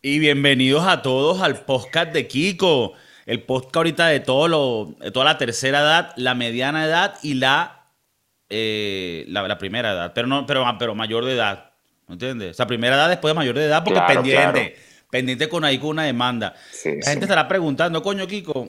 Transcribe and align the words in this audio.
Y 0.00 0.20
bienvenidos 0.20 0.86
a 0.86 1.02
todos 1.02 1.42
al 1.42 1.64
podcast 1.64 2.12
de 2.12 2.28
Kiko. 2.28 2.92
El 3.26 3.42
podcast 3.42 3.74
ahorita 3.74 4.06
de, 4.06 4.20
todo 4.20 4.46
lo, 4.46 4.94
de 5.00 5.10
toda 5.10 5.24
la 5.24 5.38
tercera 5.38 5.80
edad, 5.80 6.12
la 6.14 6.36
mediana 6.36 6.84
edad 6.84 7.16
y 7.24 7.34
la, 7.34 7.88
eh, 8.48 9.24
la, 9.26 9.58
primera 9.58 9.90
edad. 9.90 10.12
Pero, 10.14 10.28
no, 10.28 10.46
pero, 10.46 10.64
pero 10.78 10.94
mayor 10.94 11.24
de 11.24 11.32
edad. 11.32 11.72
¿Me 12.06 12.12
entiendes? 12.12 12.52
O 12.52 12.54
sea, 12.54 12.68
primera 12.68 12.94
edad 12.94 13.08
después 13.08 13.34
de 13.34 13.34
mayor 13.34 13.56
de 13.56 13.64
edad 13.64 13.82
porque 13.82 14.00
pendiente. 14.06 14.76
Pendiente 15.10 15.48
con 15.48 15.64
ahí 15.64 15.78
con 15.78 15.90
una 15.90 16.04
demanda. 16.04 16.54
la 16.84 17.10
gente 17.10 17.24
estará 17.24 17.48
preguntando, 17.48 18.00
coño, 18.00 18.28
Kiko, 18.28 18.68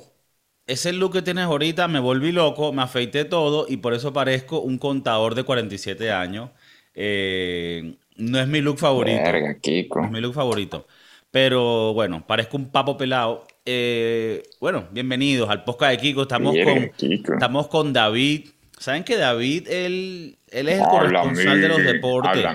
ese 0.66 0.94
look 0.94 1.14
que 1.14 1.22
tienes 1.22 1.46
ahorita 1.46 1.88
me 1.88 2.00
volví 2.00 2.32
loco, 2.32 2.74
me 2.74 2.82
afeité 2.82 3.24
todo 3.24 3.68
y 3.70 3.78
por 3.78 3.94
eso 3.94 4.14
parezco 4.14 4.62
un 4.62 4.80
contador 4.80 5.36
de 5.36 5.44
47 5.44 6.12
años. 6.12 6.50
Eh, 6.96 7.98
no 8.16 8.40
es 8.40 8.48
mi 8.48 8.62
look 8.62 8.80
favorito. 8.80 9.22
Verga, 9.22 9.60
Kiko. 9.60 10.00
No 10.00 10.06
es 10.08 10.12
mi 10.12 10.22
look 10.22 10.34
favorito. 10.34 10.88
Pero 11.32 11.94
bueno, 11.94 12.26
parezco 12.26 12.58
un 12.58 12.72
papo 12.72 12.98
pelado. 12.98 13.46
Eh, 13.64 14.42
bueno, 14.60 14.88
bienvenidos 14.92 15.48
al 15.50 15.64
podcast 15.64 15.92
de 15.92 15.98
Kiko. 15.98 16.24
Estamos, 16.24 16.56
con, 16.64 16.92
estamos 17.34 17.68
con 17.68 17.94
David. 17.94 18.50
¿Saben 18.80 19.04
que 19.04 19.16
David, 19.16 19.68
él, 19.68 20.40
él 20.48 20.70
es 20.70 20.80
el 20.80 20.86
corresponsal 20.86 21.62
de 21.62 21.68
los 21.68 21.84
deportes? 21.84 22.46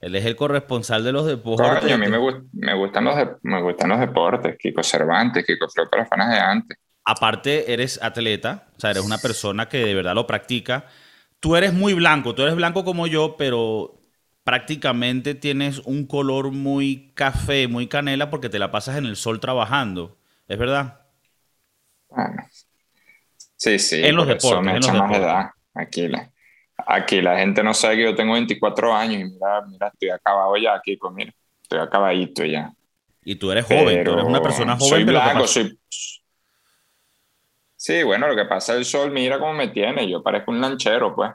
Él 0.00 0.16
es 0.16 0.24
el 0.24 0.36
corresponsal 0.36 1.04
de 1.04 1.12
los 1.12 1.26
deportes. 1.26 1.92
a 1.92 1.98
mí 1.98 2.08
me, 2.08 2.16
gustan 2.74 3.04
los 3.04 3.14
me 3.42 3.60
gustan 3.60 3.90
los 3.90 4.00
deportes, 4.00 4.56
Kiko 4.58 4.82
Cervantes, 4.82 5.44
Kiko 5.44 5.68
Flow 5.68 5.88
para 5.90 6.02
los 6.02 6.08
fanas 6.08 6.30
de 6.30 6.38
antes. 6.38 6.78
Aparte, 7.04 7.72
eres 7.72 8.02
atleta, 8.02 8.68
o 8.76 8.80
sea, 8.80 8.92
eres 8.92 9.04
una 9.04 9.18
persona 9.18 9.68
que 9.68 9.84
de 9.84 9.94
verdad 9.94 10.14
lo 10.14 10.26
practica. 10.26 10.86
Tú 11.40 11.56
eres 11.56 11.74
muy 11.74 11.92
blanco, 11.92 12.34
tú 12.34 12.42
eres 12.42 12.54
blanco 12.54 12.84
como 12.84 13.06
yo, 13.06 13.36
pero 13.36 14.01
prácticamente 14.44 15.34
tienes 15.34 15.78
un 15.80 16.06
color 16.06 16.50
muy 16.50 17.12
café, 17.14 17.68
muy 17.68 17.86
canela, 17.86 18.30
porque 18.30 18.48
te 18.48 18.58
la 18.58 18.70
pasas 18.70 18.96
en 18.96 19.06
el 19.06 19.16
sol 19.16 19.40
trabajando. 19.40 20.16
¿Es 20.48 20.58
verdad? 20.58 21.00
Bueno. 22.08 22.46
Sí, 23.56 23.78
sí. 23.78 24.04
En 24.04 24.16
los 24.16 24.26
deportes. 24.26 24.64
Me 24.64 24.76
en 24.76 24.98
más 24.98 25.16
edad. 25.16 25.50
Aquí 25.74 26.08
la, 26.08 26.30
aquí 26.86 27.22
la 27.22 27.38
gente 27.38 27.62
no 27.62 27.72
sabe 27.72 27.96
que 27.96 28.02
yo 28.04 28.14
tengo 28.14 28.34
24 28.34 28.92
años 28.94 29.20
y 29.20 29.24
mira, 29.24 29.62
mira, 29.66 29.88
estoy 29.88 30.10
acabado 30.10 30.56
ya, 30.56 30.80
Kiko, 30.82 31.10
mira. 31.10 31.32
Estoy 31.62 31.78
acabadito 31.78 32.44
ya. 32.44 32.72
Y 33.24 33.36
tú 33.36 33.52
eres 33.52 33.64
joven, 33.64 34.04
tú 34.04 34.12
eres 34.12 34.24
una 34.24 34.42
persona 34.42 34.76
joven. 34.76 34.88
Soy 34.88 35.04
blanco, 35.04 35.46
soy... 35.46 35.78
Sí, 37.76 38.02
bueno, 38.02 38.28
lo 38.28 38.36
que 38.36 38.44
pasa 38.44 38.74
el 38.74 38.84
sol, 38.84 39.10
mira 39.10 39.38
cómo 39.38 39.54
me 39.54 39.68
tiene. 39.68 40.08
Yo 40.08 40.22
parezco 40.22 40.50
un 40.50 40.60
lanchero, 40.60 41.14
pues. 41.14 41.32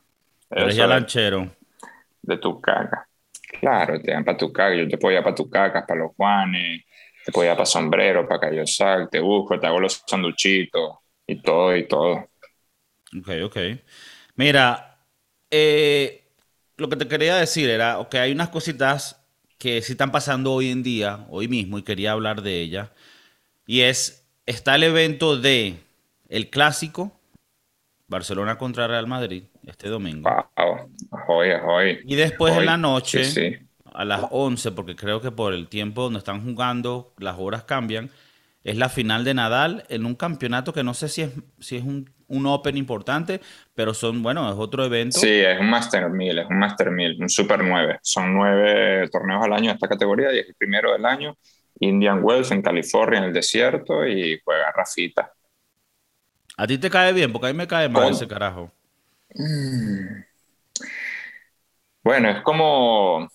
Eres 0.49 0.75
ya 0.75 0.87
lanchero 0.87 1.56
de 2.27 2.37
tu 2.37 2.61
caca. 2.61 3.07
Claro, 3.59 3.99
te 4.01 4.11
dan 4.11 4.25
para 4.25 4.37
tu 4.37 4.51
caca, 4.51 4.75
yo 4.75 4.87
te 4.87 4.97
puedo 4.97 5.17
ir 5.17 5.23
para 5.23 5.35
tu 5.35 5.49
caca, 5.49 5.85
para 5.85 6.01
los 6.01 6.11
Juanes, 6.15 6.83
te 7.25 7.31
puedo 7.31 7.49
ir 7.49 7.55
para 7.55 7.65
sombrero, 7.65 8.27
para 8.27 8.41
Cayosal, 8.41 9.09
te 9.09 9.19
busco, 9.19 9.59
te 9.59 9.67
hago 9.67 9.79
los 9.79 10.03
sanduchitos 10.05 10.97
y 11.25 11.41
todo 11.41 11.75
y 11.75 11.87
todo. 11.87 12.29
Ok, 13.17 13.29
ok. 13.45 13.57
Mira, 14.35 14.99
eh, 15.49 16.25
lo 16.75 16.89
que 16.89 16.97
te 16.97 17.07
quería 17.07 17.37
decir 17.37 17.69
era, 17.69 18.05
que 18.11 18.19
hay 18.19 18.33
unas 18.33 18.49
cositas 18.49 19.25
que 19.57 19.81
sí 19.81 19.93
están 19.93 20.11
pasando 20.11 20.53
hoy 20.53 20.69
en 20.69 20.83
día, 20.83 21.25
hoy 21.29 21.47
mismo, 21.47 21.79
y 21.79 21.83
quería 21.83 22.11
hablar 22.11 22.41
de 22.41 22.61
ellas. 22.61 22.89
Y 23.65 23.81
es, 23.81 24.27
está 24.45 24.75
el 24.75 24.83
evento 24.83 25.37
de 25.37 25.77
el 26.29 26.49
clásico, 26.49 27.17
Barcelona 28.07 28.57
contra 28.57 28.87
Real 28.87 29.07
Madrid 29.07 29.43
este 29.67 29.89
domingo. 29.89 30.29
Y 32.05 32.15
después 32.15 32.57
en 32.57 32.65
la 32.65 32.77
noche, 32.77 33.67
a 33.93 34.05
las 34.05 34.25
11, 34.31 34.71
porque 34.71 34.95
creo 34.95 35.21
que 35.21 35.31
por 35.31 35.53
el 35.53 35.67
tiempo 35.67 36.03
donde 36.03 36.19
están 36.19 36.43
jugando 36.43 37.13
las 37.17 37.37
horas 37.37 37.63
cambian, 37.63 38.09
es 38.63 38.77
la 38.77 38.89
final 38.89 39.23
de 39.23 39.33
Nadal 39.33 39.85
en 39.89 40.05
un 40.05 40.15
campeonato 40.15 40.73
que 40.73 40.83
no 40.83 40.93
sé 40.93 41.09
si 41.09 41.21
es, 41.21 41.31
si 41.59 41.77
es 41.77 41.83
un, 41.83 42.09
Open 42.29 42.75
importante, 42.75 43.39
pero 43.73 43.93
son, 43.93 44.21
bueno, 44.21 44.51
es 44.51 44.57
otro 44.57 44.83
evento. 44.83 45.17
Sí, 45.17 45.29
es 45.29 45.57
un 45.59 45.69
Master 45.69 46.09
1000, 46.09 46.39
es 46.39 46.49
un 46.49 46.59
Master 46.59 46.91
1000, 46.91 47.21
un 47.21 47.29
Super 47.29 47.63
9. 47.63 47.99
Son 48.01 48.33
nueve 48.33 49.07
torneos 49.09 49.45
al 49.45 49.53
año 49.53 49.67
de 49.67 49.75
esta 49.75 49.87
categoría 49.87 50.33
y 50.33 50.39
es 50.39 50.49
el 50.49 50.55
primero 50.55 50.91
del 50.91 51.05
año. 51.05 51.37
Indian 51.79 52.19
Wells 52.21 52.51
en 52.51 52.61
California, 52.61 53.19
en 53.19 53.25
el 53.25 53.33
desierto, 53.33 54.05
y 54.05 54.41
juega 54.43 54.73
Rafita. 54.75 55.31
¿A 56.57 56.67
ti 56.67 56.77
te 56.77 56.89
cae 56.89 57.13
bien? 57.13 57.31
Porque 57.31 57.47
a 57.47 57.53
mí 57.53 57.57
me 57.57 57.67
cae 57.67 57.87
mal 57.87 58.11
ese 58.11 58.27
carajo. 58.27 58.73
Mm. 59.35 60.23
Bueno, 62.03 62.29
es 62.29 62.41
como, 62.41 63.27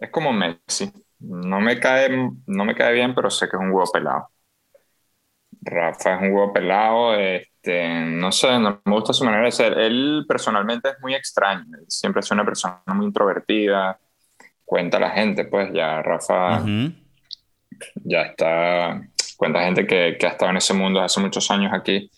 es 0.00 0.10
como 0.10 0.32
Messi. 0.32 0.92
No 1.20 1.60
me, 1.60 1.80
cae, 1.80 2.10
no 2.46 2.64
me 2.64 2.74
cae 2.74 2.92
bien, 2.92 3.14
pero 3.14 3.30
sé 3.30 3.48
que 3.48 3.56
es 3.56 3.62
un 3.62 3.70
huevo 3.70 3.90
pelado. 3.90 4.28
Rafa 5.60 6.14
es 6.14 6.22
un 6.22 6.32
huevo 6.32 6.52
pelado, 6.52 7.14
este, 7.14 7.88
no 7.88 8.30
sé, 8.30 8.58
no 8.58 8.80
me 8.84 8.92
gusta 8.92 9.12
su 9.12 9.24
manera 9.24 9.44
de 9.44 9.50
ser. 9.52 9.78
Él 9.78 10.24
personalmente 10.28 10.90
es 10.90 10.96
muy 11.00 11.14
extraño, 11.14 11.64
siempre 11.88 12.20
es 12.20 12.30
una 12.30 12.44
persona 12.44 12.82
muy 12.86 13.06
introvertida, 13.06 13.98
cuenta 14.64 14.98
a 14.98 15.00
la 15.00 15.10
gente, 15.10 15.46
pues 15.46 15.70
ya 15.72 16.02
Rafa 16.02 16.62
ya 17.94 18.22
está, 18.22 19.02
cuenta 19.36 19.64
gente 19.64 19.86
que, 19.86 20.16
que, 20.18 20.26
ha 20.26 20.30
estado 20.30 20.50
en 20.50 20.58
ese 20.58 20.74
mundo 20.74 21.00
hace 21.00 21.20
muchos 21.20 21.50
años 21.50 21.72
aquí 21.72 22.10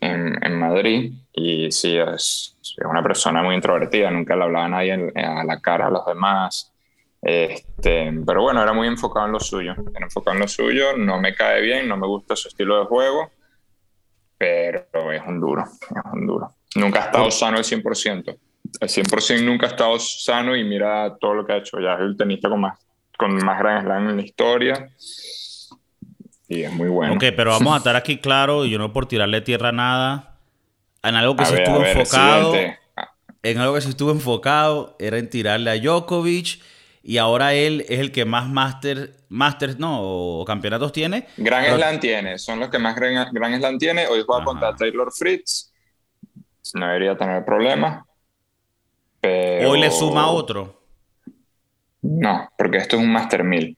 en, 0.00 0.38
en 0.44 0.58
Madrid 0.58 1.12
y 1.32 1.70
sí, 1.70 1.96
es, 1.96 2.56
es, 2.60 2.74
una 2.84 3.02
persona 3.02 3.42
muy 3.42 3.54
introvertida, 3.54 4.10
nunca 4.10 4.36
le 4.36 4.44
hablaba 4.44 4.64
a 4.64 4.68
nadie 4.68 5.12
a 5.14 5.44
la 5.44 5.60
cara 5.60 5.86
a 5.86 5.90
los 5.90 6.04
demás. 6.06 6.72
Este, 7.20 8.12
pero 8.24 8.42
bueno, 8.42 8.62
era 8.62 8.72
muy 8.72 8.86
enfocado 8.88 9.26
en 9.26 9.32
lo 9.32 9.40
suyo. 9.40 9.74
Era 9.94 10.06
enfocado 10.06 10.34
en 10.34 10.40
lo 10.40 10.48
suyo, 10.48 10.96
no 10.96 11.20
me 11.20 11.34
cae 11.34 11.60
bien, 11.60 11.88
no 11.88 11.96
me 11.96 12.06
gusta 12.06 12.36
su 12.36 12.48
estilo 12.48 12.78
de 12.78 12.86
juego, 12.86 13.30
pero 14.38 15.12
es 15.12 15.22
un 15.26 15.40
duro, 15.40 15.62
es 15.64 16.12
un 16.12 16.26
duro. 16.26 16.50
Nunca 16.76 17.02
ha 17.02 17.06
estado 17.06 17.30
sano 17.30 17.56
al 17.56 17.64
100%. 17.64 18.38
El 18.80 18.88
100% 18.88 19.44
nunca 19.44 19.66
ha 19.66 19.70
estado 19.70 19.98
sano 19.98 20.56
y 20.56 20.64
mira 20.64 21.16
todo 21.18 21.34
lo 21.34 21.46
que 21.46 21.52
ha 21.52 21.56
hecho. 21.58 21.80
Ya 21.80 21.94
es 21.94 22.00
el 22.00 22.16
tenista 22.16 22.48
con 22.48 22.60
más, 22.60 22.78
con 23.18 23.34
más 23.44 23.58
gran 23.58 23.84
slam 23.84 24.10
en 24.10 24.16
la 24.16 24.22
historia 24.22 24.90
y 26.48 26.62
es 26.62 26.72
muy 26.72 26.88
bueno. 26.88 27.14
Ok, 27.14 27.24
pero 27.36 27.50
vamos 27.50 27.74
a 27.74 27.76
estar 27.78 27.96
aquí 27.96 28.18
claro, 28.18 28.64
y 28.64 28.70
yo 28.70 28.78
no 28.78 28.92
por 28.92 29.06
tirarle 29.06 29.40
tierra 29.40 29.70
a 29.70 29.72
nada, 29.72 30.38
en 31.02 31.14
algo 31.14 31.36
que 31.36 31.44
se 31.44 31.62
estuvo 31.62 31.84
enfocado, 31.84 32.54
en 33.42 33.58
algo 33.58 33.74
que 33.74 33.80
se 33.80 33.88
estuvo 33.90 34.10
enfocado, 34.10 34.96
era 34.98 35.18
en 35.18 35.30
tirarle 35.30 35.70
a 35.70 35.78
Djokovic, 35.78 36.60
y 37.02 37.18
ahora 37.18 37.54
él 37.54 37.84
es 37.88 38.00
el 38.00 38.10
que 38.10 38.24
más 38.24 38.48
master, 38.48 39.14
masters, 39.28 39.78
no, 39.78 40.00
o 40.02 40.44
campeonatos 40.44 40.90
tiene. 40.90 41.28
Gran 41.36 41.64
Slam 41.76 42.00
tiene, 42.00 42.36
son 42.38 42.58
los 42.58 42.68
que 42.68 42.80
más 42.80 42.96
Gran, 42.96 43.32
gran 43.32 43.56
Slam 43.56 43.78
tiene. 43.78 44.08
Hoy 44.08 44.24
juega 44.26 44.44
contra 44.44 44.74
Taylor 44.74 45.12
Fritz, 45.12 45.72
no 46.74 46.86
debería 46.86 47.16
tener 47.16 47.44
problemas. 47.44 48.04
Pero... 49.20 49.70
Hoy 49.70 49.80
le 49.80 49.90
suma 49.92 50.28
otro. 50.28 50.82
No, 52.02 52.48
porque 52.56 52.78
esto 52.78 52.96
es 52.96 53.02
un 53.02 53.12
Master 53.12 53.44
1000. 53.44 53.76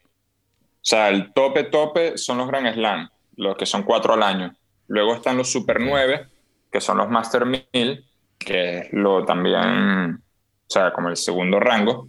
O 0.89 0.91
sea, 0.91 1.11
el 1.11 1.35
tope, 1.35 1.65
tope 1.65 2.17
son 2.17 2.39
los 2.39 2.49
Grand 2.49 2.73
Slam, 2.73 3.11
los 3.37 3.59
que 3.59 3.67
son 3.67 3.83
cuatro 3.83 4.15
al 4.15 4.23
año. 4.23 4.57
Luego 4.87 5.17
están 5.17 5.37
los 5.37 5.53
Super 5.53 5.83
9, 5.83 6.27
que 6.73 6.81
son 6.81 6.97
los 6.97 7.11
Master 7.11 7.45
1000, 7.45 8.07
que 8.39 8.79
es 8.79 8.93
lo 8.95 9.23
también, 9.23 10.15
o 10.15 10.67
sea, 10.67 10.91
como 10.95 11.11
el 11.11 11.19
segundo 11.19 11.61
rango. 11.61 12.09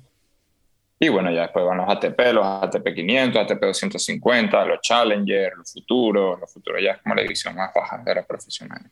Y 0.98 1.10
bueno, 1.10 1.30
ya 1.30 1.42
después 1.42 1.66
van 1.66 1.76
los 1.76 1.90
ATP, 1.90 2.32
los 2.32 2.46
ATP 2.46 2.96
500, 2.96 3.42
ATP 3.42 3.62
250, 3.66 4.64
los 4.64 4.80
Challenger, 4.80 5.58
los 5.58 5.74
futuros. 5.74 6.40
Los 6.40 6.54
futuros 6.54 6.82
ya 6.82 6.92
es 6.92 7.02
como 7.02 7.16
la 7.16 7.24
división 7.24 7.56
más 7.56 7.74
baja 7.76 7.98
de 7.98 8.16
los 8.16 8.26
profesionales. 8.26 8.90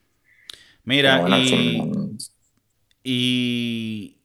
Mira, 0.84 1.26
y, 1.30 2.18
y. 3.06 4.18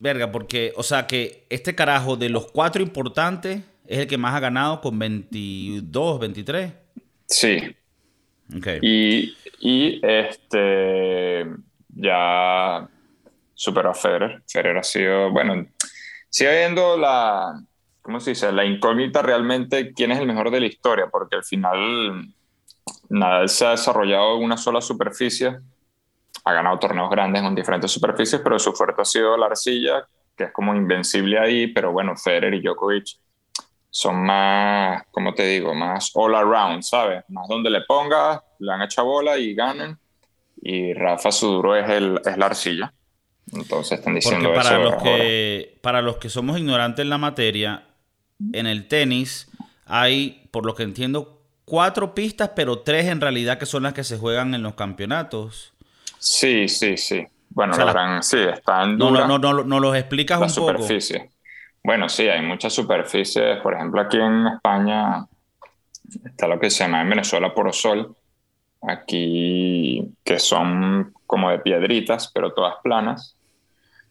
Verga, 0.00 0.32
porque, 0.32 0.72
o 0.76 0.82
sea, 0.82 1.06
que 1.06 1.46
este 1.50 1.76
carajo 1.76 2.16
de 2.16 2.30
los 2.30 2.50
cuatro 2.50 2.82
importantes 2.82 3.62
es 3.88 4.00
el 4.00 4.06
que 4.06 4.18
más 4.18 4.34
ha 4.34 4.40
ganado 4.40 4.82
con 4.82 4.98
22, 4.98 6.20
23. 6.20 6.72
Sí. 7.26 7.74
Okay. 8.58 8.78
Y, 8.82 9.34
y 9.60 10.00
este 10.06 11.46
ya 11.88 12.86
superó 13.54 13.90
a 13.90 13.94
Federer. 13.94 14.42
Federer 14.46 14.76
ha 14.76 14.82
sido, 14.82 15.30
bueno, 15.30 15.66
sigue 16.28 16.50
habiendo 16.50 16.98
la, 16.98 17.62
¿cómo 18.02 18.20
se 18.20 18.30
dice? 18.30 18.52
La 18.52 18.66
incógnita 18.66 19.22
realmente 19.22 19.94
quién 19.94 20.12
es 20.12 20.18
el 20.18 20.26
mejor 20.26 20.50
de 20.50 20.60
la 20.60 20.66
historia, 20.66 21.08
porque 21.10 21.36
al 21.36 21.44
final 21.44 22.28
Nadal 23.08 23.48
se 23.48 23.64
ha 23.64 23.70
desarrollado 23.70 24.36
en 24.36 24.44
una 24.44 24.58
sola 24.58 24.82
superficie, 24.82 25.60
ha 26.44 26.52
ganado 26.52 26.78
torneos 26.78 27.08
grandes 27.10 27.42
en 27.42 27.54
diferentes 27.54 27.90
superficies, 27.90 28.42
pero 28.42 28.58
su 28.58 28.74
fuerte 28.74 29.00
ha 29.00 29.06
sido 29.06 29.34
la 29.38 29.46
arcilla, 29.46 30.06
que 30.36 30.44
es 30.44 30.52
como 30.52 30.74
invencible 30.74 31.38
ahí, 31.38 31.68
pero 31.68 31.90
bueno, 31.90 32.14
Federer 32.16 32.52
y 32.52 32.60
Djokovic 32.60 33.18
son 33.90 34.24
más, 34.24 35.02
como 35.10 35.34
te 35.34 35.46
digo, 35.46 35.74
más 35.74 36.10
all 36.14 36.34
around, 36.34 36.82
¿sabes? 36.82 37.24
Más 37.28 37.48
donde 37.48 37.70
le 37.70 37.82
pongas, 37.82 38.40
le 38.58 38.72
han 38.72 38.82
hecho 38.82 39.04
bola 39.04 39.38
y 39.38 39.54
ganen. 39.54 39.98
Y 40.60 40.92
Rafa 40.92 41.30
su 41.32 41.48
duro 41.48 41.76
es, 41.76 41.88
el, 41.88 42.20
es 42.24 42.36
la 42.36 42.46
arcilla. 42.46 42.92
Entonces 43.52 43.98
están 43.98 44.14
diciendo 44.14 44.52
para 44.52 44.70
eso. 44.70 44.78
Los 44.82 45.02
que, 45.02 45.78
para 45.82 46.02
los 46.02 46.18
que 46.18 46.28
somos 46.28 46.58
ignorantes 46.58 47.02
en 47.02 47.10
la 47.10 47.18
materia, 47.18 47.86
en 48.52 48.66
el 48.66 48.88
tenis 48.88 49.50
hay, 49.86 50.48
por 50.50 50.66
lo 50.66 50.74
que 50.74 50.82
entiendo, 50.82 51.42
cuatro 51.64 52.14
pistas, 52.14 52.50
pero 52.54 52.80
tres 52.80 53.06
en 53.06 53.20
realidad 53.20 53.58
que 53.58 53.66
son 53.66 53.84
las 53.84 53.94
que 53.94 54.04
se 54.04 54.18
juegan 54.18 54.54
en 54.54 54.62
los 54.62 54.74
campeonatos. 54.74 55.72
Sí, 56.18 56.68
sí, 56.68 56.96
sí. 56.96 57.26
Bueno, 57.50 57.74
sí, 58.22 58.38
están 58.38 58.98
no, 58.98 59.10
no, 59.10 59.38
no, 59.38 59.64
no, 59.64 59.80
los 59.80 59.96
explicas 59.96 60.40
un 60.40 60.50
superficie. 60.50 61.18
poco. 61.18 61.32
Bueno, 61.82 62.08
sí, 62.08 62.28
hay 62.28 62.42
muchas 62.42 62.72
superficies. 62.72 63.60
Por 63.60 63.74
ejemplo, 63.74 64.00
aquí 64.00 64.18
en 64.18 64.46
España 64.46 65.26
está 66.24 66.46
lo 66.46 66.58
que 66.58 66.70
se 66.70 66.84
llama 66.84 67.02
en 67.02 67.10
Venezuela 67.10 67.54
porosol, 67.54 68.16
aquí 68.82 70.14
que 70.24 70.38
son 70.38 71.12
como 71.26 71.50
de 71.50 71.58
piedritas, 71.58 72.30
pero 72.34 72.52
todas 72.52 72.74
planas. 72.82 73.36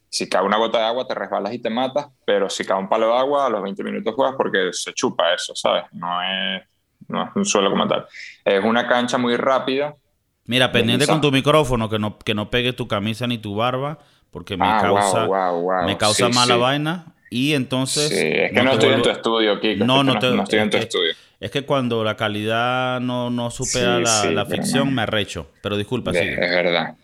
Si 0.09 0.29
cae 0.29 0.43
una 0.43 0.57
gota 0.57 0.79
de 0.79 0.85
agua 0.85 1.05
te 1.05 1.13
resbalas 1.15 1.53
y 1.53 1.59
te 1.59 1.69
matas, 1.69 2.07
pero 2.25 2.49
si 2.49 2.63
cae 2.63 2.79
un 2.79 2.87
palo 2.87 3.07
de 3.07 3.17
agua 3.17 3.45
a 3.45 3.49
los 3.49 3.61
20 3.61 3.83
minutos 3.83 4.15
juegas 4.15 4.35
porque 4.37 4.69
se 4.71 4.93
chupa 4.93 5.33
eso, 5.33 5.53
¿sabes? 5.55 5.83
No 5.91 6.21
es, 6.21 6.63
no 7.07 7.23
es 7.25 7.29
un 7.35 7.45
suelo 7.45 7.69
como 7.69 7.87
tal. 7.87 8.05
Es 8.45 8.63
una 8.63 8.87
cancha 8.87 9.17
muy 9.17 9.35
rápida. 9.35 9.95
Mira, 10.45 10.71
pendiente 10.71 11.05
con 11.07 11.19
tu 11.19 11.29
micrófono, 11.29 11.89
que 11.89 11.99
no, 11.99 12.17
que 12.17 12.33
no 12.33 12.49
pegue 12.49 12.71
tu 12.71 12.87
camisa 12.87 13.27
ni 13.27 13.37
tu 13.37 13.55
barba, 13.55 13.99
porque 14.31 14.55
me 14.55 14.65
ah, 14.65 14.79
causa, 14.81 15.27
Me 15.85 15.97
causa 15.97 16.29
mala 16.29 16.55
vaina. 16.55 17.16
Y 17.29 17.53
entonces... 17.53 18.09
Sí, 18.09 18.15
es 18.15 18.51
que 18.51 18.63
no, 18.63 18.73
estoy 18.73 18.93
en 18.93 19.01
tu 19.01 19.09
estudio, 19.09 19.59
Kiko. 19.59 19.85
No, 19.85 20.03
no, 20.03 20.13
no, 20.13 20.43
estoy 20.43 20.59
en 20.59 20.69
tu 20.69 20.77
estudio. 20.77 21.13
Es 21.39 21.51
que 21.51 21.63
cuando 21.63 22.03
la 22.03 22.15
calidad 22.15 22.99
no, 22.99 23.29
no 23.29 23.51
supera 23.51 23.99
la, 23.99 24.45
ficción, 24.45 24.93
me 24.93 25.03
arrecho. 25.03 25.51
Pero 25.61 25.77
disculpa, 25.77 26.11
sí. 26.11 26.19
Es 26.19 26.37
verdad. 26.37 26.95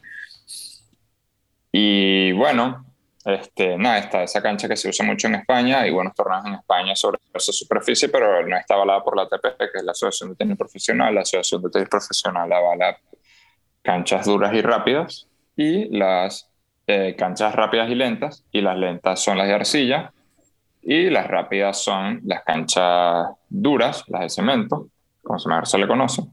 Y 1.72 2.32
bueno, 2.32 2.86
este, 3.26 3.78
nada, 3.78 4.00
está 4.00 4.24
esa 4.24 4.42
cancha 4.42 4.68
que 4.68 4.76
se 4.76 4.90
usa 4.90 5.06
mucho 5.06 5.28
en 5.28 5.36
España. 5.36 5.82
Hay 5.82 5.92
buenos 5.92 6.14
torneos 6.14 6.46
en 6.46 6.56
España 6.56 6.96
sobre 6.96 7.20
esa 7.34 7.52
superficie, 7.52 8.10
pero 8.10 8.46
no 8.46 8.58
está 8.58 8.74
avalada 8.74 9.04
por 9.04 9.16
la 9.16 9.24
ATP, 9.24 9.58
que 9.58 9.78
es 9.78 9.84
la 9.84 9.92
Asociación 9.92 10.32
de 10.32 10.36
Tenis 10.36 10.58
Profesional. 10.58 11.14
La 11.14 11.22
Asociación 11.22 11.62
de 11.62 11.70
Tenis 11.70 11.90
Profesional 11.90 12.52
avala 12.52 12.98
canchas 13.82 14.26
duras 14.26 14.54
y 14.54 14.62
rápidas 14.62 15.28
y 15.56 15.96
las 15.96 16.50
eh, 16.88 17.16
canchas 17.18 17.56
rápidas 17.56 17.90
y 17.90 17.96
lentas. 17.96 18.46
Y 18.52 18.62
las 18.62 18.78
lentas 18.78 19.24
son 19.24 19.38
las 19.38 19.48
de 19.48 19.54
arcilla 19.54 20.12
y 20.84 21.10
las 21.10 21.28
rápidas 21.28 21.82
son 21.82 22.22
las 22.26 22.44
canchas 22.44 23.28
duras, 23.50 24.04
las 24.08 24.22
de 24.22 24.30
cemento, 24.30 24.88
como 25.22 25.40
se 25.40 25.78
le 25.78 25.88
conoce, 25.88 26.24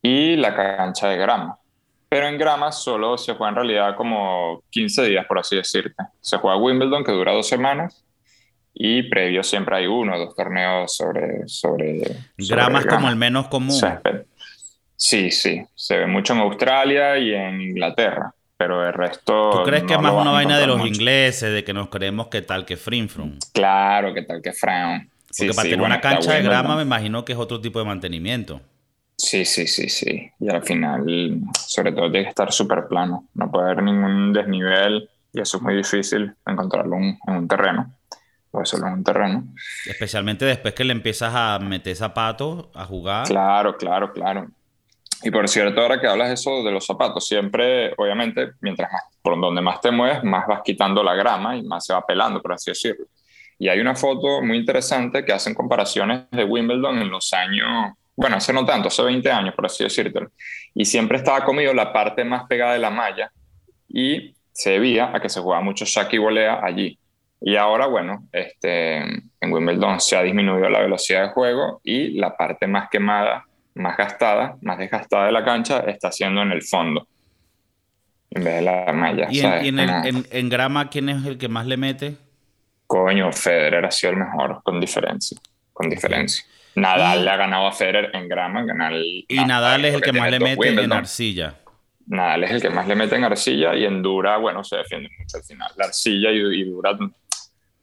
y 0.00 0.36
la 0.36 0.54
cancha 0.54 1.08
de 1.08 1.16
grama. 1.16 1.58
Pero 2.08 2.28
en 2.28 2.38
grama 2.38 2.70
solo 2.70 3.18
se 3.18 3.34
juega 3.34 3.48
en 3.48 3.56
realidad 3.56 3.96
como 3.96 4.62
15 4.70 5.04
días, 5.04 5.26
por 5.26 5.38
así 5.38 5.56
decirte. 5.56 6.04
Se 6.20 6.36
juega 6.38 6.56
Wimbledon, 6.56 7.04
que 7.04 7.10
dura 7.10 7.32
dos 7.32 7.48
semanas, 7.48 8.04
y 8.74 9.02
previo 9.04 9.42
siempre 9.42 9.76
hay 9.76 9.86
uno 9.86 10.14
o 10.14 10.18
dos 10.18 10.36
torneos 10.36 10.94
sobre... 10.94 11.48
sobre, 11.48 12.00
grama 12.36 12.80
es 12.80 12.86
como 12.86 13.08
el 13.08 13.16
menos 13.16 13.48
común. 13.48 13.76
Sí, 14.94 15.30
sí, 15.32 15.62
se 15.74 15.98
ve 15.98 16.06
mucho 16.06 16.34
en 16.34 16.40
Australia 16.40 17.18
y 17.18 17.34
en 17.34 17.60
Inglaterra 17.60 18.32
pero 18.62 18.86
el 18.86 18.92
resto. 18.92 19.50
¿Tú 19.50 19.62
crees 19.64 19.82
que 19.82 19.94
es 19.94 20.00
más 20.00 20.12
una 20.12 20.30
vaina 20.30 20.56
de 20.56 20.68
los 20.68 20.86
ingleses, 20.86 21.52
de 21.52 21.64
que 21.64 21.72
nos 21.72 21.88
creemos 21.88 22.28
que 22.28 22.42
tal 22.42 22.64
que 22.64 22.76
Frinfrum? 22.76 23.40
Claro, 23.52 24.14
que 24.14 24.22
tal 24.22 24.40
que 24.40 24.52
Frown. 24.52 25.10
Porque 25.36 25.52
para 25.52 25.68
tener 25.68 25.84
una 25.84 26.00
cancha 26.00 26.34
de 26.34 26.42
grama 26.42 26.76
me 26.76 26.82
imagino 26.82 27.24
que 27.24 27.32
es 27.32 27.38
otro 27.38 27.60
tipo 27.60 27.80
de 27.80 27.86
mantenimiento. 27.86 28.60
Sí, 29.16 29.44
sí, 29.44 29.66
sí, 29.66 29.88
sí. 29.88 30.30
Y 30.38 30.48
al 30.48 30.62
final, 30.62 31.04
sobre 31.58 31.90
todo, 31.90 32.08
tiene 32.08 32.24
que 32.24 32.30
estar 32.30 32.52
súper 32.52 32.86
plano. 32.88 33.26
No 33.34 33.50
puede 33.50 33.64
haber 33.72 33.82
ningún 33.82 34.32
desnivel 34.32 35.10
y 35.32 35.40
eso 35.40 35.56
es 35.56 35.62
muy 35.64 35.74
difícil 35.74 36.32
encontrarlo 36.46 36.96
en 36.96 37.18
un 37.26 37.48
terreno. 37.48 37.92
Puede 38.52 38.66
ser 38.66 38.78
en 38.80 38.92
un 38.92 39.02
terreno. 39.02 39.44
Especialmente 39.86 40.44
después 40.44 40.74
que 40.74 40.84
le 40.84 40.92
empiezas 40.92 41.32
a 41.34 41.58
meter 41.58 41.96
zapatos, 41.96 42.66
a 42.74 42.84
jugar. 42.84 43.26
Claro, 43.26 43.76
claro, 43.76 44.12
claro. 44.12 44.46
Y 45.22 45.30
por 45.30 45.48
cierto, 45.48 45.80
ahora 45.80 46.00
que 46.00 46.06
hablas 46.06 46.30
eso 46.30 46.62
de 46.62 46.72
los 46.72 46.84
zapatos, 46.84 47.26
siempre, 47.26 47.92
obviamente, 47.96 48.52
mientras 48.60 48.90
más, 48.92 49.02
por 49.22 49.40
donde 49.40 49.60
más 49.60 49.80
te 49.80 49.90
mueves, 49.90 50.24
más 50.24 50.46
vas 50.46 50.62
quitando 50.64 51.02
la 51.02 51.14
grama 51.14 51.56
y 51.56 51.62
más 51.62 51.86
se 51.86 51.92
va 51.92 52.04
pelando, 52.04 52.42
por 52.42 52.54
así 52.54 52.70
decirlo. 52.70 53.06
Y 53.58 53.68
hay 53.68 53.78
una 53.78 53.94
foto 53.94 54.42
muy 54.42 54.56
interesante 54.56 55.24
que 55.24 55.32
hacen 55.32 55.54
comparaciones 55.54 56.22
de 56.32 56.44
Wimbledon 56.44 56.98
en 56.98 57.10
los 57.10 57.32
años, 57.32 57.92
bueno, 58.16 58.36
hace 58.36 58.52
no 58.52 58.64
tanto, 58.64 58.88
hace 58.88 59.02
20 59.02 59.30
años, 59.30 59.54
por 59.54 59.66
así 59.66 59.84
decirlo. 59.84 60.30
Y 60.74 60.84
siempre 60.84 61.18
estaba 61.18 61.44
comido 61.44 61.72
la 61.72 61.92
parte 61.92 62.24
más 62.24 62.46
pegada 62.46 62.74
de 62.74 62.78
la 62.78 62.90
malla 62.90 63.32
y 63.88 64.34
se 64.52 64.70
debía 64.70 65.14
a 65.14 65.20
que 65.20 65.28
se 65.28 65.40
jugaba 65.40 65.62
mucho 65.62 65.86
saque 65.86 66.16
y 66.16 66.18
volea 66.18 66.60
allí. 66.62 66.98
Y 67.40 67.56
ahora, 67.56 67.86
bueno, 67.86 68.28
este, 68.32 68.98
en 68.98 69.52
Wimbledon 69.52 70.00
se 70.00 70.16
ha 70.16 70.22
disminuido 70.22 70.68
la 70.68 70.80
velocidad 70.80 71.22
de 71.22 71.28
juego 71.30 71.80
y 71.82 72.18
la 72.18 72.36
parte 72.36 72.66
más 72.66 72.88
quemada 72.90 73.46
más 73.74 73.96
gastada, 73.96 74.56
más 74.60 74.78
desgastada 74.78 75.26
de 75.26 75.32
la 75.32 75.44
cancha, 75.44 75.80
está 75.80 76.08
haciendo 76.08 76.42
en 76.42 76.52
el 76.52 76.62
fondo, 76.62 77.06
en 78.30 78.44
vez 78.44 78.54
de 78.56 78.62
la 78.62 78.92
malla. 78.92 79.28
¿Y, 79.30 79.40
en, 79.40 80.48
grama 80.48 80.88
quién 80.90 81.08
es 81.08 81.24
el 81.24 81.38
que 81.38 81.48
más 81.48 81.66
le 81.66 81.76
mete? 81.76 82.16
Coño, 82.86 83.32
Federer 83.32 83.84
ha 83.84 83.90
sido 83.90 84.12
el 84.12 84.18
mejor, 84.18 84.62
con 84.62 84.80
diferencia, 84.80 85.38
con 85.72 85.88
diferencia. 85.88 86.44
Nadal 86.74 87.24
le 87.24 87.30
ha 87.30 87.36
ganado 87.36 87.66
a 87.66 87.72
Federer 87.72 88.10
en 88.14 88.28
grama. 88.28 88.64
y 89.28 89.36
Nadal 89.44 89.84
es 89.84 89.94
el 89.94 90.00
que 90.00 90.12
más 90.12 90.30
le 90.30 90.40
mete 90.40 90.68
en 90.68 90.92
arcilla. 90.92 91.54
Nadal 92.06 92.44
es 92.44 92.50
el 92.50 92.62
que 92.62 92.70
más 92.70 92.86
le 92.88 92.94
mete 92.96 93.16
en 93.16 93.24
arcilla 93.24 93.74
y 93.74 93.84
en 93.84 94.02
dura, 94.02 94.36
bueno, 94.36 94.64
se 94.64 94.76
defiende 94.76 95.08
mucho 95.18 95.36
al 95.36 95.44
final. 95.44 95.70
La 95.76 95.86
arcilla 95.86 96.30
y, 96.30 96.60
y 96.60 96.64
dura 96.64 96.96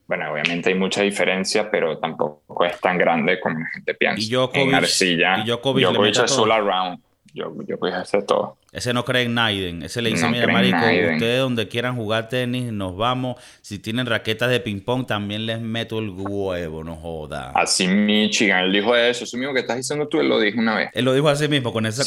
bueno, 0.09 0.31
obviamente 0.31 0.69
hay 0.69 0.75
mucha 0.75 1.03
diferencia, 1.03 1.69
pero 1.69 1.99
tampoco 1.99 2.65
es 2.65 2.81
tan 2.81 2.97
grande 2.97 3.39
como 3.39 3.59
la 3.59 3.67
gente 3.67 3.93
piensa. 3.93 4.19
Y 4.19 4.27
Djokovic, 4.27 4.67
en 4.67 4.73
arcilla, 4.73 5.37
y 5.37 5.45
Djokovic, 5.45 5.85
Djokovic 5.85 6.23
es 6.23 6.31
all 6.35 6.51
around. 6.51 6.99
Djokovic 7.31 7.93
hace 7.93 8.23
todo. 8.23 8.57
Ese 8.71 8.91
no 8.91 9.05
cree 9.05 9.23
en 9.25 9.35
Naiden. 9.35 9.83
Ese 9.83 10.01
le 10.01 10.09
dice, 10.09 10.27
mira, 10.27 10.47
marico, 10.47 10.79
ustedes 10.79 11.39
donde 11.41 11.67
quieran 11.67 11.95
jugar 11.95 12.27
tenis, 12.27 12.71
nos 12.71 12.97
vamos. 12.97 13.39
Si 13.61 13.77
tienen 13.77 14.07
raquetas 14.07 14.49
de 14.49 14.59
ping-pong, 14.59 15.05
también 15.05 15.45
les 15.45 15.61
meto 15.61 15.99
el 15.99 16.09
huevo, 16.09 16.83
no 16.83 16.95
joda. 16.95 17.51
Así 17.53 17.87
Michigan, 17.87 18.63
él 18.63 18.73
dijo 18.73 18.95
eso. 18.95 19.25
Eso 19.25 19.37
mismo 19.37 19.53
que 19.53 19.59
estás 19.59 19.77
diciendo 19.77 20.07
tú, 20.07 20.19
él 20.21 20.27
lo 20.27 20.39
dijo 20.39 20.59
una 20.59 20.75
vez. 20.75 20.89
Él 20.93 21.05
lo 21.05 21.13
dijo 21.13 21.29
así 21.29 21.47
mismo, 21.47 21.71
con, 21.71 21.85
esa 21.85 22.03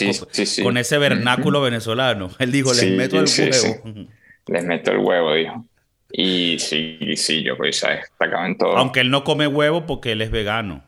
con 0.65 0.77
ese 0.77 0.99
vernáculo 0.99 1.61
venezolano. 1.61 2.31
Él 2.41 2.51
dijo, 2.51 2.75
les 2.75 2.91
meto 2.91 3.21
el 3.21 3.27
huevo. 3.27 4.09
Les 4.49 4.65
meto 4.65 4.91
el 4.91 4.99
huevo, 4.99 5.35
dijo. 5.35 5.65
Y 6.13 6.59
sí, 6.59 7.17
sí, 7.17 7.43
yo 7.43 7.57
pues 7.57 7.81
destacado 7.81 8.45
en 8.45 8.59
todo. 8.59 8.77
Aunque 8.77 9.01
él 9.01 9.11
no 9.11 9.25
come 9.25 9.47
huevo 9.47 9.87
porque 9.87 10.13
él 10.13 10.21
es 10.21 10.31
vegano. 10.31 10.85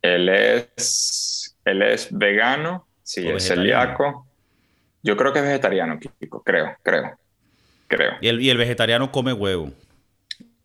Él 0.00 0.28
es, 0.30 1.56
él 1.64 1.82
es 1.82 2.08
vegano, 2.10 2.86
sí, 3.02 3.28
es 3.28 3.46
celíaco. 3.46 4.26
Yo 5.02 5.16
creo 5.16 5.32
que 5.32 5.40
es 5.40 5.44
vegetariano, 5.44 5.98
Kiko, 6.00 6.42
creo, 6.42 6.76
creo, 6.82 7.18
creo. 7.88 8.12
Y 8.22 8.28
el, 8.28 8.40
y 8.40 8.48
el 8.48 8.56
vegetariano 8.56 9.12
come 9.12 9.34
huevo. 9.34 9.70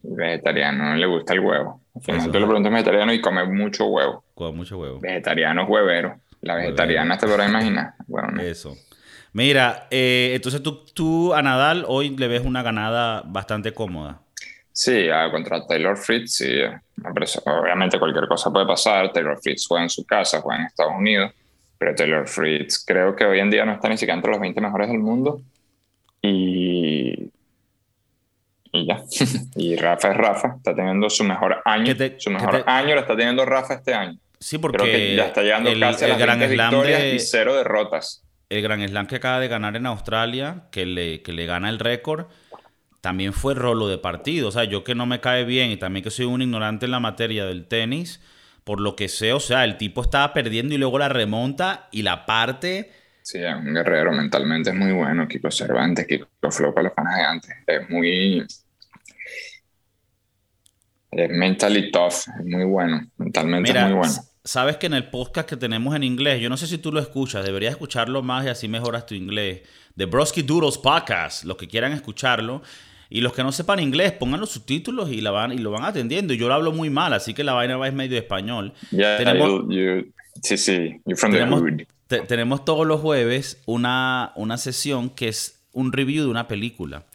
El 0.03 0.15
vegetariano 0.15 0.95
le 0.95 1.05
gusta 1.05 1.33
el 1.33 1.41
huevo. 1.41 1.81
Al 1.95 2.01
final 2.01 2.31
tú 2.31 2.39
le 2.39 2.45
preguntas 2.45 2.71
vegetariano 2.71 3.13
y 3.13 3.21
come 3.21 3.43
mucho 3.45 3.85
huevo. 3.85 4.23
Come 4.33 4.57
mucho 4.57 4.77
huevo. 4.77 4.99
Vegetariano 5.01 5.65
huevero. 5.65 6.19
La 6.41 6.55
vegetariana 6.55 7.17
te 7.17 7.27
lo 7.27 7.43
imaginar. 7.43 7.93
Bueno, 8.07 8.41
Eso. 8.41 8.75
Mira, 9.33 9.87
eh, 9.89 10.31
entonces 10.35 10.61
tú, 10.61 10.85
tú 10.93 11.33
a 11.33 11.41
Nadal 11.41 11.85
hoy 11.87 12.15
le 12.15 12.27
ves 12.27 12.45
una 12.45 12.61
ganada 12.61 13.23
bastante 13.25 13.73
cómoda. 13.73 14.21
Sí, 14.71 15.07
contra 15.31 15.65
Taylor 15.67 15.97
Fritz, 15.97 16.35
sí. 16.35 16.59
Obviamente 17.45 17.99
cualquier 17.99 18.27
cosa 18.27 18.51
puede 18.51 18.65
pasar. 18.65 19.11
Taylor 19.11 19.39
Fritz 19.41 19.67
juega 19.67 19.83
en 19.83 19.89
su 19.89 20.05
casa, 20.05 20.41
juega 20.41 20.61
en 20.61 20.67
Estados 20.67 20.93
Unidos. 20.97 21.31
Pero 21.77 21.95
Taylor 21.95 22.27
Fritz 22.27 22.83
creo 22.85 23.15
que 23.15 23.25
hoy 23.25 23.39
en 23.39 23.49
día 23.49 23.65
no 23.65 23.73
está 23.73 23.89
ni 23.89 23.97
siquiera 23.97 24.15
entre 24.15 24.31
los 24.31 24.39
20 24.39 24.61
mejores 24.61 24.89
del 24.89 24.99
mundo. 24.99 25.41
Y. 26.21 27.31
Y 28.71 28.87
ya. 28.87 29.03
y 29.55 29.75
Rafa 29.75 30.11
es 30.11 30.17
Rafa. 30.17 30.55
Está 30.57 30.75
teniendo 30.75 31.09
su 31.09 31.23
mejor 31.23 31.61
año. 31.65 31.93
su 32.17 32.31
mejor 32.31 32.63
año 32.65 32.95
lo 32.95 33.01
está 33.01 33.15
teniendo 33.15 33.45
Rafa 33.45 33.75
este 33.75 33.93
año. 33.93 34.17
Sí, 34.39 34.57
porque. 34.57 35.15
ya 35.15 35.25
está 35.27 35.41
llegando 35.41 35.71
casi 35.79 36.05
a 36.05 36.07
las 36.09 36.19
gran 36.19 36.39
20 36.39 36.55
victorias 36.55 37.03
y 37.13 37.19
cero 37.19 37.55
derrotas 37.55 38.22
el 38.53 38.61
Gran 38.61 38.87
Slam 38.87 39.07
que 39.07 39.15
acaba 39.15 39.39
de 39.39 39.47
ganar 39.47 39.75
en 39.75 39.85
Australia, 39.85 40.67
que 40.71 40.85
le, 40.85 41.21
que 41.21 41.33
le 41.33 41.45
gana 41.45 41.69
el 41.69 41.79
récord, 41.79 42.27
también 43.01 43.33
fue 43.33 43.53
rolo 43.53 43.87
de 43.87 43.97
partido. 43.97 44.49
O 44.49 44.51
sea, 44.51 44.63
yo 44.63 44.83
que 44.83 44.95
no 44.95 45.05
me 45.05 45.19
cae 45.19 45.43
bien 45.43 45.71
y 45.71 45.77
también 45.77 46.03
que 46.03 46.11
soy 46.11 46.25
un 46.25 46.41
ignorante 46.41 46.85
en 46.85 46.91
la 46.91 46.99
materia 46.99 47.45
del 47.45 47.67
tenis, 47.67 48.21
por 48.63 48.79
lo 48.79 48.95
que 48.95 49.09
sé, 49.09 49.33
o 49.33 49.39
sea, 49.39 49.65
el 49.65 49.77
tipo 49.77 50.01
estaba 50.01 50.33
perdiendo 50.33 50.73
y 50.73 50.77
luego 50.77 50.97
la 50.99 51.09
remonta 51.09 51.89
y 51.91 52.03
la 52.03 52.25
parte. 52.25 52.91
Sí, 53.21 53.39
es 53.39 53.55
un 53.55 53.73
guerrero 53.73 54.11
mentalmente, 54.11 54.69
es 54.69 54.75
muy 54.75 54.91
bueno. 54.91 55.27
Kiko 55.27 55.51
Cervantes, 55.51 56.07
Kiko 56.07 56.27
Flow 56.49 56.73
para 56.73 56.85
los 56.85 56.93
panas 56.93 57.17
de 57.17 57.23
antes. 57.23 57.51
Es 57.67 57.89
muy. 57.89 58.45
Es 61.11 61.29
mentally 61.29 61.91
tough, 61.91 62.27
es 62.39 62.45
muy 62.45 62.63
bueno. 62.63 63.05
Mentalmente 63.17 63.71
es 63.71 63.83
muy 63.85 63.93
bueno 63.93 64.32
sabes 64.43 64.77
que 64.77 64.87
en 64.87 64.93
el 64.93 65.09
podcast 65.09 65.49
que 65.49 65.57
tenemos 65.57 65.95
en 65.95 66.03
inglés, 66.03 66.41
yo 66.41 66.49
no 66.49 66.57
sé 66.57 66.67
si 66.67 66.77
tú 66.77 66.91
lo 66.91 66.99
escuchas, 66.99 67.45
deberías 67.45 67.71
escucharlo 67.71 68.21
más 68.21 68.45
y 68.45 68.49
así 68.49 68.67
mejoras 68.67 69.05
tu 69.05 69.15
inglés. 69.15 69.61
The 69.95 70.05
Broski 70.05 70.41
Doodles 70.41 70.77
Podcast, 70.77 71.45
los 71.45 71.57
que 71.57 71.67
quieran 71.67 71.93
escucharlo. 71.93 72.61
Y 73.09 73.21
los 73.21 73.33
que 73.33 73.43
no 73.43 73.51
sepan 73.51 73.79
inglés, 73.79 74.11
pongan 74.13 74.39
los 74.39 74.49
subtítulos 74.49 75.11
y, 75.11 75.21
la 75.21 75.29
van, 75.29 75.51
y 75.51 75.59
lo 75.59 75.69
van 75.69 75.83
atendiendo. 75.83 76.33
Yo 76.33 76.47
lo 76.47 76.55
hablo 76.55 76.71
muy 76.71 76.89
mal, 76.89 77.13
así 77.13 77.35
que 77.35 77.43
la 77.43 77.53
vaina 77.53 77.77
va 77.77 77.87
es 77.87 77.93
medio 77.93 78.17
español. 78.17 78.73
tenemos, 78.89 79.65
sí, 80.41 80.57
sí, 80.57 80.99
you're 81.05 81.15
from 81.15 81.31
tenemos, 81.31 81.61
the 82.07 82.21
tenemos 82.21 82.65
todos 82.65 82.87
los 82.87 83.01
jueves 83.01 83.61
una, 83.67 84.31
una 84.35 84.57
sesión 84.57 85.11
que 85.11 85.27
es 85.27 85.63
un 85.73 85.93
review 85.93 86.23
de 86.23 86.29
una 86.31 86.47
película. 86.47 87.05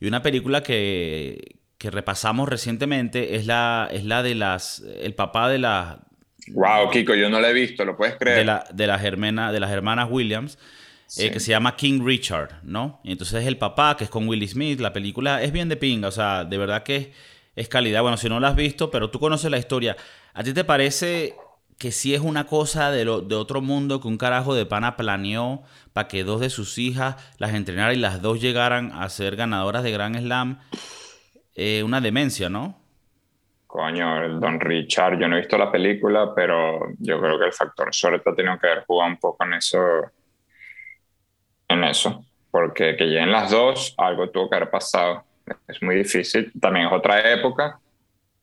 Y 0.00 0.06
una 0.06 0.22
película 0.22 0.62
que, 0.62 1.56
que 1.76 1.90
repasamos 1.90 2.48
recientemente 2.48 3.36
es 3.36 3.46
la, 3.46 3.88
es 3.92 4.04
la 4.04 4.22
de 4.22 4.34
las. 4.34 4.82
El 5.00 5.14
papá 5.14 5.50
de 5.50 5.58
la. 5.58 6.00
Wow, 6.48 6.90
Kiko, 6.90 7.14
yo 7.14 7.30
no 7.30 7.40
la 7.40 7.50
he 7.50 7.52
visto, 7.52 7.84
¿lo 7.84 7.96
puedes 7.96 8.16
creer? 8.16 8.38
De, 8.38 8.44
la, 8.44 8.64
de, 8.72 8.86
las, 8.86 9.04
hermana, 9.04 9.52
de 9.52 9.60
las 9.60 9.70
hermanas 9.70 10.08
Williams. 10.10 10.58
Eh, 11.18 11.30
que 11.30 11.40
se 11.40 11.50
llama 11.50 11.76
King 11.76 12.00
Richard, 12.02 12.60
¿no? 12.62 13.00
Y 13.04 13.12
entonces 13.12 13.46
el 13.46 13.58
papá, 13.58 13.98
que 13.98 14.04
es 14.04 14.10
con 14.10 14.26
Will 14.26 14.48
Smith, 14.48 14.80
la 14.80 14.94
película 14.94 15.42
es 15.42 15.52
bien 15.52 15.68
de 15.68 15.76
pinga, 15.76 16.08
o 16.08 16.10
sea, 16.10 16.44
de 16.44 16.56
verdad 16.56 16.84
que 16.84 17.12
es, 17.54 17.68
calidad. 17.68 18.00
Bueno, 18.00 18.16
si 18.16 18.30
no 18.30 18.40
la 18.40 18.48
has 18.48 18.56
visto, 18.56 18.90
pero 18.90 19.10
tú 19.10 19.20
conoces 19.20 19.50
la 19.50 19.58
historia. 19.58 19.94
¿A 20.32 20.42
ti 20.42 20.54
te 20.54 20.64
parece 20.64 21.34
que 21.76 21.92
sí 21.92 22.14
es 22.14 22.22
una 22.22 22.46
cosa 22.46 22.90
de, 22.90 23.04
lo, 23.04 23.20
de 23.20 23.34
otro 23.34 23.60
mundo 23.60 24.00
que 24.00 24.08
un 24.08 24.16
carajo 24.16 24.54
de 24.54 24.64
pana 24.64 24.96
planeó 24.96 25.62
para 25.92 26.08
que 26.08 26.24
dos 26.24 26.40
de 26.40 26.48
sus 26.48 26.78
hijas 26.78 27.16
las 27.36 27.52
entrenara 27.52 27.92
y 27.92 27.98
las 27.98 28.22
dos 28.22 28.40
llegaran 28.40 28.90
a 28.92 29.06
ser 29.10 29.36
ganadoras 29.36 29.82
de 29.82 29.92
Grand 29.92 30.18
Slam? 30.18 30.60
Eh, 31.54 31.82
una 31.82 32.00
demencia, 32.00 32.48
¿no? 32.48 32.81
Coño, 33.72 34.22
el 34.22 34.38
Don 34.38 34.60
Richard, 34.60 35.18
yo 35.18 35.26
no 35.26 35.36
he 35.36 35.40
visto 35.40 35.56
la 35.56 35.72
película, 35.72 36.34
pero 36.34 36.92
yo 36.98 37.18
creo 37.18 37.38
que 37.38 37.46
el 37.46 37.54
factor 37.54 37.88
suerte 37.94 38.28
ha 38.28 38.34
tenido 38.34 38.58
que 38.58 38.66
haber 38.66 38.84
jugado 38.84 39.12
un 39.12 39.16
poco 39.16 39.42
en 39.46 39.54
eso 39.54 39.78
en 41.68 41.82
eso, 41.84 42.22
porque 42.50 42.96
que 42.96 43.06
lleguen 43.06 43.32
las 43.32 43.50
dos, 43.50 43.94
algo 43.96 44.28
tuvo 44.28 44.50
que 44.50 44.56
haber 44.56 44.68
pasado. 44.68 45.24
Es 45.66 45.82
muy 45.82 45.94
difícil, 45.94 46.52
también 46.60 46.88
es 46.88 46.92
otra 46.92 47.32
época, 47.32 47.80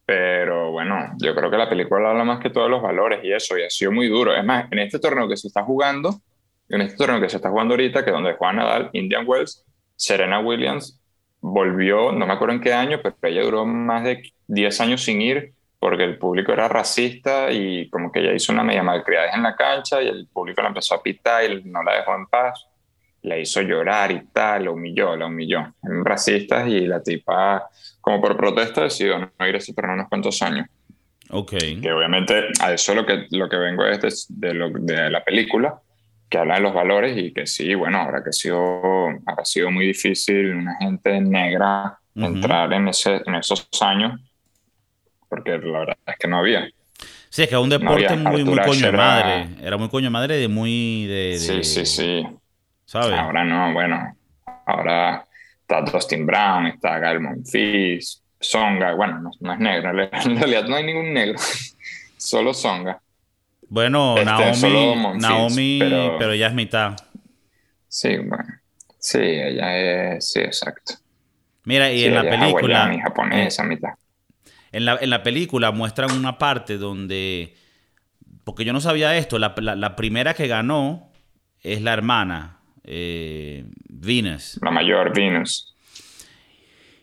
pero 0.03 0.71
bueno, 0.71 1.12
yo 1.19 1.36
creo 1.36 1.51
que 1.51 1.57
la 1.57 1.69
película 1.69 2.09
habla 2.09 2.24
más 2.24 2.39
que 2.39 2.50
todos 2.50 2.67
los 2.67 2.81
valores 2.81 3.24
y 3.24 3.31
eso, 3.31 3.55
y 3.55 3.62
ha 3.62 3.69
sido 3.69 3.91
muy 3.91 4.07
duro. 4.07 4.36
Es 4.36 4.43
más, 4.43 4.65
en 4.71 4.79
este 4.79 4.98
torneo 4.98 5.29
que 5.29 5.38
se 5.38 5.45
está 5.45 5.62
jugando, 5.62 6.21
en 6.69 6.81
este 6.81 6.98
torneo 6.98 7.21
que 7.21 7.29
se 7.29 7.36
está 7.36 7.51
jugando 7.51 7.75
ahorita, 7.75 8.03
que 8.03 8.09
es 8.09 8.15
donde 8.15 8.33
Juan 8.33 8.55
Nadal, 8.55 8.89
Indian 8.93 9.25
Wells, 9.27 9.63
Serena 9.95 10.39
Williams 10.39 10.99
volvió, 11.41 12.12
no 12.12 12.25
me 12.25 12.34
acuerdo 12.34 12.55
en 12.55 12.62
qué 12.62 12.74
año, 12.74 13.00
pero 13.01 13.15
ella 13.24 13.43
duró 13.43 13.65
más 13.65 14.03
de 14.03 14.34
10 14.48 14.81
años 14.81 15.03
sin 15.03 15.22
ir 15.22 15.53
porque 15.79 16.03
el 16.03 16.17
público 16.17 16.51
era 16.51 16.67
racista 16.67 17.51
y 17.51 17.89
como 17.89 18.12
que 18.12 18.19
ella 18.19 18.34
hizo 18.34 18.51
una 18.51 18.63
media 18.63 18.84
malcriada 18.84 19.31
en 19.31 19.43
la 19.43 19.55
cancha 19.55 20.01
y 20.01 20.10
el 20.10 20.27
público 20.27 20.62
la 20.62 20.67
empezó 20.67 20.96
a 20.96 21.01
pitar 21.01 21.50
y 21.50 21.63
no 21.63 21.81
la 21.84 21.96
dejó 21.96 22.15
en 22.15 22.25
paz 22.25 22.69
la 23.22 23.38
hizo 23.38 23.62
llorar 23.62 24.12
y 24.12 24.25
tal, 24.31 24.65
la 24.65 24.72
humilló, 24.72 25.15
la 25.15 25.27
humilló. 25.27 25.74
Eran 25.84 26.05
racistas 26.05 26.67
y 26.67 26.81
la 26.81 27.01
tipa, 27.01 27.69
como 28.01 28.22
por 28.22 28.38
protesta, 28.38 28.84
decidió 28.84 29.19
no 29.19 29.48
ir 29.48 29.55
a 29.55 29.58
ese 29.58 29.74
torneo 29.74 29.96
unos 29.96 30.10
cuantos 30.10 30.41
años. 30.41 30.67
Ok. 31.31 31.51
Que 31.81 31.91
obviamente 31.91 32.48
a 32.62 32.74
eso 32.74 32.96
lo 32.96 33.05
que, 33.05 33.27
lo 33.31 33.50
que 33.50 33.58
vengo 33.58 33.86
es 33.86 34.25
de, 34.29 34.53
lo, 34.53 34.69
de 34.69 35.10
la 35.10 35.24
película, 35.24 35.79
que 36.29 36.38
habla 36.38 36.55
de 36.55 36.62
los 36.62 36.74
valores 36.74 37.17
y 37.17 37.33
que 37.33 37.48
sí, 37.48 37.74
bueno, 37.74 38.00
ahora 38.00 38.24
que 38.24 38.31
sido, 38.31 39.07
ha 39.25 39.45
sido 39.45 39.71
muy 39.71 39.88
difícil 39.88 40.55
una 40.55 40.75
gente 40.79 41.19
negra 41.19 42.00
entrar 42.15 42.71
en, 42.74 42.88
ese, 42.88 43.21
en 43.25 43.36
esos 43.36 43.67
años, 43.81 44.19
porque 45.27 45.57
la 45.57 45.79
verdad 45.79 45.98
es 46.05 46.17
que 46.17 46.27
no 46.27 46.38
había. 46.38 46.69
Sí, 47.29 47.43
es 47.43 47.50
que 47.50 47.55
es 47.55 47.62
un 47.62 47.69
deporte 47.69 48.15
muy, 48.15 48.43
muy 48.43 48.59
coño 48.59 48.86
de 48.86 48.91
madre. 48.91 49.50
Era 49.62 49.77
muy 49.77 49.89
coño 49.89 50.05
de 50.05 50.09
madre 50.09 50.38
de 50.38 50.48
muy... 50.48 51.05
De, 51.05 51.38
Sí, 51.38 51.63
sí, 51.63 51.86
sí. 51.86 52.27
Ahora 52.93 53.43
no, 53.43 53.74
bueno, 53.74 54.17
ahora 54.65 55.25
está 55.62 55.81
Dustin 55.81 56.25
Brown, 56.25 56.67
está 56.67 56.98
Gael 56.98 57.19
Monfils, 57.19 58.24
Songa, 58.39 58.95
bueno, 58.95 59.21
no, 59.39 59.53
es 59.53 59.59
negro, 59.59 59.91
en 59.91 60.38
realidad 60.38 60.63
no 60.67 60.75
hay 60.75 60.86
ningún 60.86 61.13
negro, 61.13 61.38
solo 62.17 62.53
Songa. 62.53 63.00
Bueno, 63.69 64.17
este, 64.17 64.25
Naomi, 64.25 65.19
Naomi 65.19 65.79
pero, 66.17 66.33
ella 66.33 66.47
es 66.47 66.53
mitad. 66.53 66.95
Sí, 67.88 68.17
bueno, 68.17 68.45
sí, 68.97 69.19
ella 69.19 70.15
es, 70.15 70.31
sí, 70.31 70.39
exacto. 70.39 70.95
Mira, 71.65 71.91
y 71.91 72.05
en 72.05 72.15
la 72.15 72.23
película... 72.23 72.93
Es 72.93 73.01
japonesa, 73.03 73.63
mitad. 73.63 73.91
En 74.71 74.85
la, 74.85 74.97
en 74.99 75.09
la 75.09 75.23
película 75.23 75.71
muestran 75.71 76.11
una 76.11 76.38
parte 76.38 76.77
donde, 76.77 77.55
porque 78.43 78.65
yo 78.65 78.73
no 78.73 78.81
sabía 78.81 79.15
esto, 79.17 79.39
la, 79.39 79.53
la 79.57 79.95
primera 79.95 80.33
que 80.33 80.47
ganó 80.47 81.11
es 81.61 81.81
la 81.81 81.93
hermana, 81.93 82.59
eh, 82.83 83.65
Venus. 83.88 84.59
La 84.61 84.71
mayor, 84.71 85.13
Venus. 85.13 85.75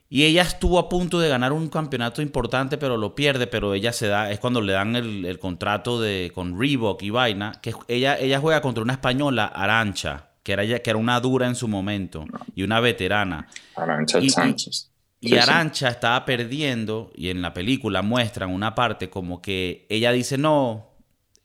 Y 0.09 0.25
ella 0.25 0.43
estuvo 0.43 0.79
a 0.79 0.89
punto 0.89 1.19
de 1.19 1.29
ganar 1.29 1.53
un 1.53 1.69
campeonato 1.69 2.23
importante, 2.23 2.79
pero 2.79 2.97
lo 2.97 3.15
pierde, 3.15 3.49
pero 3.49 3.75
ella 3.75 3.93
se 3.93 4.07
da, 4.07 4.31
es 4.31 4.39
cuando 4.39 4.61
le 4.61 4.73
dan 4.73 4.95
el, 4.95 5.39
contrato 5.41 6.01
de, 6.01 6.31
con 6.33 6.59
Reebok 6.59 7.03
y 7.03 7.11
vaina, 7.11 7.59
que 7.61 7.75
ella, 7.89 8.17
ella 8.19 8.39
juega 8.39 8.61
contra 8.61 8.85
una 8.85 8.93
española, 8.93 9.47
Arancha, 9.47 10.29
que 10.45 10.53
era, 10.53 10.65
que 10.65 10.91
era 10.91 10.99
una 10.99 11.19
dura 11.19 11.49
en 11.49 11.57
su 11.57 11.67
momento, 11.67 12.25
y 12.55 12.63
una 12.63 12.79
veterana. 12.79 13.49
Arancha 13.75 14.21
y, 14.21 14.31
Sánchez. 14.31 14.93
Y, 15.21 15.37
Arancha 15.37 15.89
estaba 15.89 16.25
perdiendo, 16.25 17.11
y 17.17 17.31
en 17.31 17.43
la 17.43 17.53
película 17.53 18.03
muestran 18.03 18.51
una 18.51 18.77
parte 18.77 19.11
como 19.11 19.43
que 19.43 19.87
ella 19.89 20.13
dice, 20.13 20.39
no, 20.39 20.93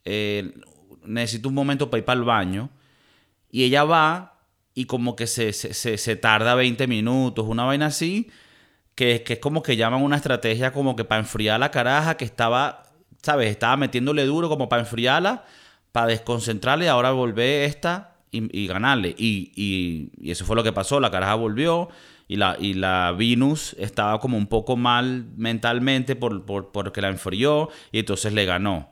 eh, 0.04 0.54
necesito 1.04 1.48
un 1.48 1.56
momento 1.56 1.90
para 1.90 1.98
ir 1.98 2.04
para 2.04 2.20
el 2.20 2.24
baño, 2.24 2.70
y 3.50 3.64
ella 3.64 3.82
va 3.82 4.32
y 4.74 4.86
como 4.86 5.16
que 5.16 5.26
se, 5.26 5.52
se, 5.52 6.16
tarda 6.16 6.54
20 6.54 6.86
minutos, 6.86 7.46
una 7.46 7.64
vaina 7.64 7.86
así, 7.86 8.30
que, 8.94 9.22
que 9.22 9.34
es 9.34 9.38
como 9.38 9.62
que 9.62 9.76
llaman 9.76 10.02
una 10.02 10.16
estrategia 10.16 10.72
como 10.72 10.96
que 10.96 11.04
para 11.04 11.20
enfriar 11.20 11.58
la 11.60 11.70
caraja 11.70 12.16
que 12.16 12.24
estaba, 12.24 12.84
¿sabes? 13.22 13.50
Estaba 13.50 13.76
metiéndole 13.76 14.24
duro 14.26 14.48
como 14.48 14.68
para 14.68 14.82
enfriarla, 14.82 15.44
para 15.92 16.08
desconcentrarle 16.08 16.86
y 16.86 16.88
ahora 16.88 17.10
volver 17.12 17.64
esta 17.68 18.12
y, 18.30 18.66
ganarle. 18.66 19.14
Y, 19.16 20.10
eso 20.24 20.44
fue 20.44 20.56
lo 20.56 20.62
que 20.62 20.72
pasó, 20.72 21.00
la 21.00 21.10
caraja 21.10 21.34
volvió 21.34 21.88
y 22.28 22.36
la, 22.36 22.56
y 22.58 22.74
la 22.74 23.12
Venus 23.12 23.76
estaba 23.78 24.18
como 24.20 24.36
un 24.36 24.46
poco 24.46 24.76
mal 24.76 25.26
mentalmente 25.36 26.16
por, 26.16 26.44
por, 26.44 26.72
porque 26.72 27.00
la 27.00 27.08
enfrió 27.08 27.68
y 27.90 27.98
entonces 28.00 28.32
le 28.32 28.44
ganó. 28.46 28.90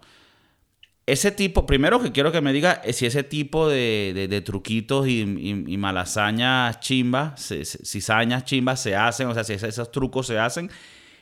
Ese 1.11 1.33
tipo, 1.33 1.67
primero 1.67 2.01
que 2.01 2.13
quiero 2.13 2.31
que 2.31 2.41
me 2.41 2.53
diga 2.53 2.83
si 2.93 3.05
ese 3.05 3.25
tipo 3.25 3.69
de, 3.69 4.43
truquitos 4.47 5.09
y, 5.09 5.23
y, 5.23 5.77
malasañas 5.77 6.79
chimbas, 6.79 7.53
cizañas 7.85 8.45
chimbas 8.45 8.81
se 8.81 8.95
hacen, 8.95 9.27
o 9.27 9.35
sea, 9.35 9.43
si 9.43 9.55
esos 9.55 9.91
trucos 9.91 10.29
se 10.29 10.39
hacen. 10.39 10.71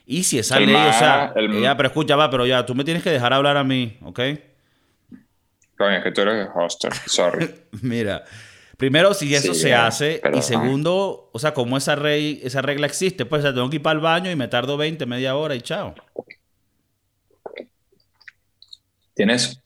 Y 0.04 0.25
si 0.25 0.38
esa 0.38 0.61
ley, 0.61 0.75
o 0.75 0.92
sea, 0.92 1.33
ya, 1.62 1.75
pero 1.75 1.88
escucha, 1.88 2.16
va, 2.16 2.28
pero 2.30 2.45
ya, 2.45 2.66
tú 2.66 2.75
me 2.75 2.85
tienes 2.85 3.02
que 3.02 3.11
dejar 3.11 3.33
hablar 3.33 3.57
a 3.57 3.64
mí, 3.64 3.97
¿ok? 4.02 4.21
Coño, 5.78 5.97
es 5.97 6.04
que 6.04 6.12
tú 6.12 6.21
eres 6.21 6.47
el 6.47 6.49
hoster, 6.54 6.92
sorry. 7.07 7.49
Mira, 7.80 8.25
primero, 8.76 9.14
si 9.14 9.35
eso 9.35 9.54
se 9.54 9.75
hace, 9.75 10.21
y 10.35 10.42
segundo, 10.42 11.30
o 11.33 11.38
sea, 11.38 11.54
como 11.54 11.78
esa, 11.78 11.95
rey, 11.95 12.40
esa 12.42 12.61
regla 12.61 12.87
existe, 12.87 13.25
pues, 13.25 13.40
o 13.40 13.42
sea, 13.42 13.54
tengo 13.54 13.71
que 13.71 13.76
ir 13.76 13.83
para 13.83 13.95
el 13.95 14.00
baño 14.00 14.30
y 14.30 14.37
me 14.37 14.49
tardo 14.49 14.76
20, 14.76 15.07
media 15.07 15.35
hora 15.35 15.54
y 15.54 15.62
chao. 15.62 15.95
Tienes 19.14 19.62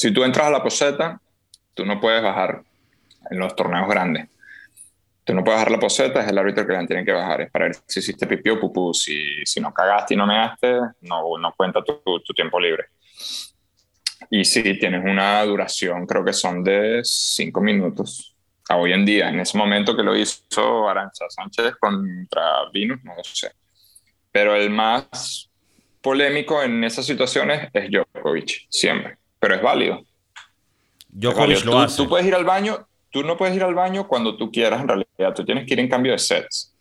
si 0.00 0.12
tú 0.12 0.24
entras 0.24 0.46
a 0.46 0.50
la 0.50 0.62
poseta, 0.62 1.20
tú 1.74 1.84
no 1.84 2.00
puedes 2.00 2.22
bajar 2.22 2.62
en 3.30 3.38
los 3.38 3.54
torneos 3.54 3.86
grandes. 3.86 4.30
Tú 5.24 5.34
no 5.34 5.44
puedes 5.44 5.58
bajar 5.58 5.72
la 5.72 5.78
poseta, 5.78 6.22
es 6.22 6.28
el 6.28 6.38
árbitro 6.38 6.66
que 6.66 6.72
la 6.72 6.86
tiene 6.86 7.04
que 7.04 7.12
bajar. 7.12 7.42
Es 7.42 7.50
para 7.50 7.66
ver 7.66 7.76
si 7.86 8.00
hiciste 8.00 8.26
pipí 8.26 8.48
o 8.48 8.58
pupú. 8.58 8.94
Si, 8.94 9.44
si 9.44 9.60
no 9.60 9.74
cagaste 9.74 10.14
y 10.14 10.16
no 10.16 10.26
measte, 10.26 10.72
no, 11.02 11.36
no 11.38 11.52
cuenta 11.54 11.84
tu, 11.84 12.00
tu, 12.02 12.32
tiempo 12.32 12.58
libre. 12.58 12.86
Y 14.30 14.42
si 14.42 14.78
tienes 14.78 15.04
una 15.04 15.44
duración, 15.44 16.06
creo 16.06 16.24
que 16.24 16.32
son 16.32 16.64
de 16.64 17.02
cinco 17.04 17.60
minutos. 17.60 18.34
A 18.70 18.78
hoy 18.78 18.94
en 18.94 19.04
día, 19.04 19.28
en 19.28 19.40
ese 19.40 19.58
momento 19.58 19.94
que 19.94 20.02
lo 20.02 20.16
hizo 20.16 20.88
Arancha 20.88 21.26
Sánchez 21.28 21.74
contra 21.78 22.70
Venus, 22.72 23.04
no 23.04 23.12
sé. 23.22 23.52
Pero 24.32 24.54
el 24.54 24.70
más 24.70 25.50
polémico 26.00 26.62
en 26.62 26.84
esas 26.84 27.04
situaciones 27.04 27.68
es 27.74 27.90
Djokovic, 27.90 28.66
siempre 28.70 29.19
pero 29.40 29.54
es 29.54 29.62
válido. 29.62 30.04
Yo 31.12 31.32
lo 31.32 31.86
tú, 31.86 31.96
tú 31.96 32.08
puedes 32.08 32.26
ir 32.26 32.34
al 32.34 32.44
baño, 32.44 32.86
tú 33.10 33.24
no 33.24 33.36
puedes 33.36 33.56
ir 33.56 33.64
al 33.64 33.74
baño 33.74 34.06
cuando 34.06 34.36
tú 34.36 34.52
quieras 34.52 34.80
en 34.80 34.88
realidad, 34.88 35.34
tú 35.34 35.44
tienes 35.44 35.66
que 35.66 35.72
ir 35.74 35.80
en 35.80 35.88
cambio 35.88 36.12
de 36.12 36.18
sets. 36.18 36.72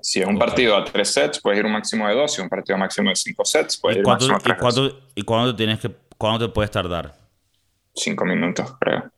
Si 0.00 0.20
es 0.20 0.26
un 0.26 0.38
partido 0.38 0.76
a 0.76 0.84
tres 0.84 1.12
sets, 1.12 1.40
puedes 1.40 1.60
ir 1.60 1.66
un 1.66 1.72
máximo 1.72 2.08
de 2.08 2.14
dos. 2.14 2.32
Si 2.32 2.40
es 2.40 2.42
un 2.42 2.48
partido 2.48 2.76
máximo 2.76 3.10
de 3.10 3.16
cinco 3.16 3.44
sets, 3.44 3.76
puedes 3.76 3.98
ir 3.98 4.04
máximo 4.04 4.36
¿y, 4.36 4.54
cuánto, 4.58 4.98
¿Y 5.14 5.22
cuándo 5.22 5.52
te 5.52 5.58
tienes 5.58 5.78
que, 5.78 5.94
cuándo 6.18 6.46
te 6.46 6.52
puedes 6.52 6.70
tardar? 6.70 7.14
Cinco 7.94 8.24
minutos, 8.24 8.74
creo. 8.80 9.08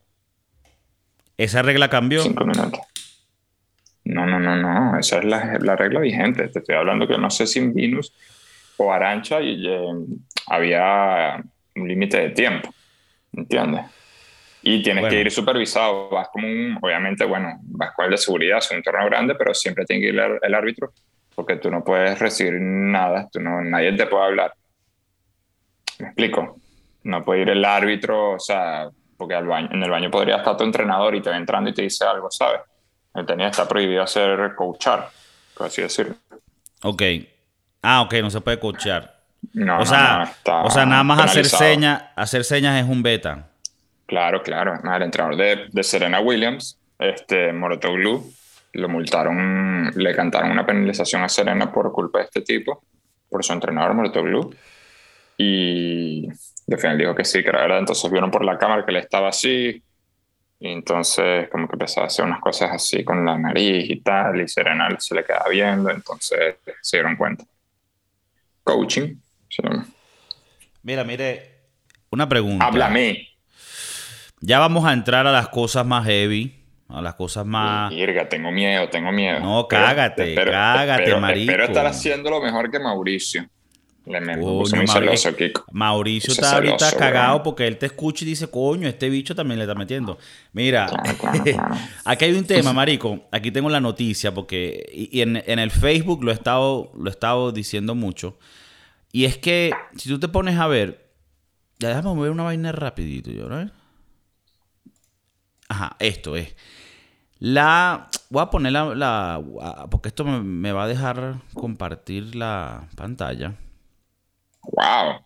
¿Esa 1.39 1.63
regla 1.63 1.89
cambió? 1.89 2.23
Cinco 2.23 2.45
minutos. 2.45 2.81
No, 4.05 4.27
no, 4.27 4.39
no, 4.39 4.57
no. 4.57 4.99
Esa 4.99 5.19
es 5.19 5.25
la, 5.25 5.59
la 5.61 5.77
regla 5.77 6.01
vigente. 6.01 6.47
Te 6.49 6.59
estoy 6.59 6.77
hablando 6.77 7.09
que 7.09 7.17
no 7.17 7.31
sé 7.31 7.47
si 7.47 7.59
en 7.59 7.73
Venus 7.73 8.13
o 8.77 8.93
Arancha 8.93 9.41
y, 9.41 9.67
eh, 9.67 9.93
había 10.47 11.43
un 11.77 11.89
límite 11.89 12.19
de 12.21 12.31
tiempo, 12.31 12.75
¿entiendes? 13.33 13.83
Y 14.63 14.83
tienes 14.83 15.03
Bueno. 15.03 15.15
que 15.15 15.21
ir 15.21 15.31
supervisado. 15.31 16.09
Vas 16.11 16.29
como 16.33 16.47
un, 16.49 16.79
obviamente, 16.83 17.25
bueno, 17.25 17.59
vas 17.63 17.95
con 17.95 18.07
el 18.07 18.11
de 18.13 18.17
seguridad, 18.19 18.59
es 18.59 18.71
un 18.71 18.83
torneo 18.83 19.07
grande, 19.07 19.35
pero 19.37 19.55
siempre 19.55 19.85
tiene 19.85 20.03
que 20.03 20.09
ir 20.09 20.19
el, 20.19 20.39
el 20.43 20.55
árbitro, 20.55 20.93
porque 21.35 21.57
tú 21.57 21.71
no 21.71 21.85
puedes 21.85 22.19
recibir 22.19 22.55
nada, 22.61 23.29
tú 23.31 23.41
no, 23.41 23.61
nadie 23.63 23.93
te 23.93 24.07
puede 24.07 24.25
hablar. 24.25 24.53
¿Me 25.99 26.07
explico? 26.09 26.57
No 27.05 27.25
puede 27.25 27.43
ir 27.43 27.51
el 27.51 27.65
árbitro, 27.65 28.33
o 28.33 28.41
sea, 28.41 28.89
porque 29.17 29.35
al 29.35 29.47
baño, 29.47 29.69
en 29.73 29.83
el 29.83 29.91
baño 29.91 30.11
podría 30.11 30.37
estar 30.37 30.57
tu 30.57 30.65
entrenador 30.65 31.15
y 31.15 31.23
te 31.23 31.31
va 31.31 31.37
entrando 31.37 31.71
y 31.71 31.75
te 31.75 31.83
dice 31.83 32.05
algo, 32.05 32.31
¿sabes? 32.31 32.61
El 33.15 33.25
tenis 33.25 33.47
está 33.47 33.67
prohibido 33.69 34.03
hacer 34.03 34.55
coachar, 34.57 35.09
por 35.57 35.67
así 35.69 35.81
decirlo. 35.83 36.17
Ok. 36.83 37.03
Ah, 37.83 38.03
ok, 38.03 38.15
no 38.21 38.31
se 38.31 38.41
puede 38.41 38.59
coachear. 38.59 39.16
No, 39.57 39.77
o, 39.77 39.79
no, 39.79 39.87
sea, 39.87 40.19
no, 40.19 40.25
está 40.25 40.63
o 40.65 40.71
sea, 40.71 40.85
nada 40.85 41.03
más 41.03 41.19
hacer 41.19 41.47
señas, 41.47 42.03
hacer 42.15 42.45
señas 42.45 42.83
es 42.83 42.87
un 42.87 43.03
beta. 43.03 43.49
Claro, 44.05 44.43
claro. 44.43 44.75
El 44.85 45.03
entrenador 45.03 45.35
de, 45.35 45.69
de 45.73 45.83
Serena 45.83 46.21
Williams, 46.21 46.79
este 46.99 47.55
Morotoglu, 47.55 48.23
lo 48.75 48.89
multaron, 48.91 49.91
le 49.95 50.15
cantaron 50.15 50.51
una 50.51 50.67
penalización 50.67 51.23
a 51.23 51.31
Serena 51.31 51.73
por 51.73 51.91
culpa 51.91 52.19
de 52.19 52.27
este 52.27 52.43
tipo, 52.43 52.85
por 53.31 53.43
su 53.43 53.55
entrenador 53.55 53.95
Morotoglu. 53.95 54.55
Y 55.39 56.29
de 56.67 56.77
final 56.77 56.99
dijo 56.99 57.15
que 57.15 57.25
sí, 57.25 57.43
que 57.43 57.49
era 57.49 57.63
verdad. 57.63 57.79
Entonces 57.79 58.11
vieron 58.11 58.31
por 58.31 58.45
la 58.45 58.59
cámara 58.59 58.85
que 58.85 58.91
él 58.91 58.99
estaba 58.99 59.31
así. 59.31 59.83
Y 60.61 60.69
entonces 60.69 61.49
como 61.49 61.67
que 61.67 61.77
empezaba 61.77 62.05
a 62.05 62.09
hacer 62.09 62.27
unas 62.27 62.41
cosas 62.41 62.73
así 62.73 63.03
con 63.05 63.25
la 63.25 63.39
nariz 63.39 63.89
y 63.89 64.03
tal. 64.03 64.39
Y 64.39 64.49
Serena 64.49 64.95
se 64.99 65.15
le 65.15 65.25
quedaba 65.25 65.49
viendo. 65.49 65.91
Entonces 65.91 66.57
se 66.83 66.97
dieron 66.99 67.17
cuenta. 67.17 67.45
Coaching. 68.63 69.17
Mira, 70.83 71.05
mire, 71.05 71.57
una 72.11 72.29
pregunta. 72.29 72.65
Háblame. 72.65 73.29
Ya 74.41 74.59
vamos 74.59 74.85
a 74.85 74.93
entrar 74.93 75.27
a 75.27 75.33
las 75.33 75.49
cosas 75.49 75.87
más 75.87 76.07
heavy, 76.07 76.55
a 76.89 77.01
las 77.01 77.15
cosas 77.15 77.47
más... 77.47 77.91
Virga, 77.91 78.29
tengo 78.29 78.53
miedo, 78.53 78.89
tengo 78.89 79.11
miedo. 79.11 79.41
No, 79.41 79.67
cágate, 79.67 80.35
cágate, 80.35 81.03
espero, 81.03 81.21
marico. 81.21 81.51
Espero 81.51 81.65
estar 81.65 81.87
haciendo 81.87 82.31
lo 82.31 82.41
mejor 82.41 82.71
que 82.71 82.79
Mauricio. 82.79 83.49
Le 84.05 84.21
me 84.21 84.39
Coño, 84.39 84.77
muy 84.77 84.87
celoso, 84.87 85.35
Kiko. 85.35 85.65
Mauricio 85.73 86.33
está 86.33 86.55
ahorita 86.55 86.93
cagado 86.97 87.43
porque 87.43 87.67
él 87.67 87.77
te 87.77 87.87
escucha 87.87 88.25
y 88.25 88.29
dice, 88.29 88.49
coño, 88.49 88.87
este 88.87 89.09
bicho 89.09 89.35
también 89.35 89.59
le 89.59 89.65
está 89.65 89.75
metiendo. 89.75 90.17
Mira, 90.53 90.87
Claro, 90.87 91.19
claro, 91.19 91.43
claro. 91.43 91.75
aquí 92.05 92.25
hay 92.27 92.33
un 92.35 92.45
tema, 92.45 92.73
marico. 92.73 93.27
Aquí 93.33 93.51
tengo 93.51 93.69
la 93.69 93.81
noticia 93.81 94.33
porque 94.33 94.89
y 94.93 95.19
y 95.19 95.23
en, 95.23 95.43
en 95.45 95.59
el 95.59 95.73
Facebook 95.73 96.23
lo 96.23 96.31
he, 96.31 96.35
estado, 96.35 96.93
lo 96.97 97.09
he 97.09 97.11
estado 97.11 97.51
diciendo 97.51 97.97
mucho. 97.97 98.39
Y 99.17 99.25
es 99.25 99.39
que 99.39 99.73
si 99.97 100.11
tú 100.11 100.21
te 100.21 100.29
pones 100.29 100.59
a 100.59 100.67
ver, 100.67 101.11
ya 101.79 101.89
déjame 101.89 102.09
mover 102.15 102.31
una 102.31 102.43
vaina 102.43 102.71
rapidito, 102.71 103.31
yo, 103.31 103.49
¿no? 103.49 103.71
Ajá, 105.71 105.97
esto 106.01 106.37
es. 106.37 106.55
La. 107.39 108.09
Voy 108.29 108.43
a 108.43 108.51
poner 108.51 108.73
la. 108.73 108.95
la- 108.95 109.87
porque 109.91 110.09
esto 110.09 110.23
me, 110.25 110.41
me 110.43 110.71
va 110.73 110.85
a 110.85 110.87
dejar 110.87 111.37
compartir 111.55 112.35
la 112.37 112.89
pantalla. 112.95 113.55
Wow. 114.65 115.23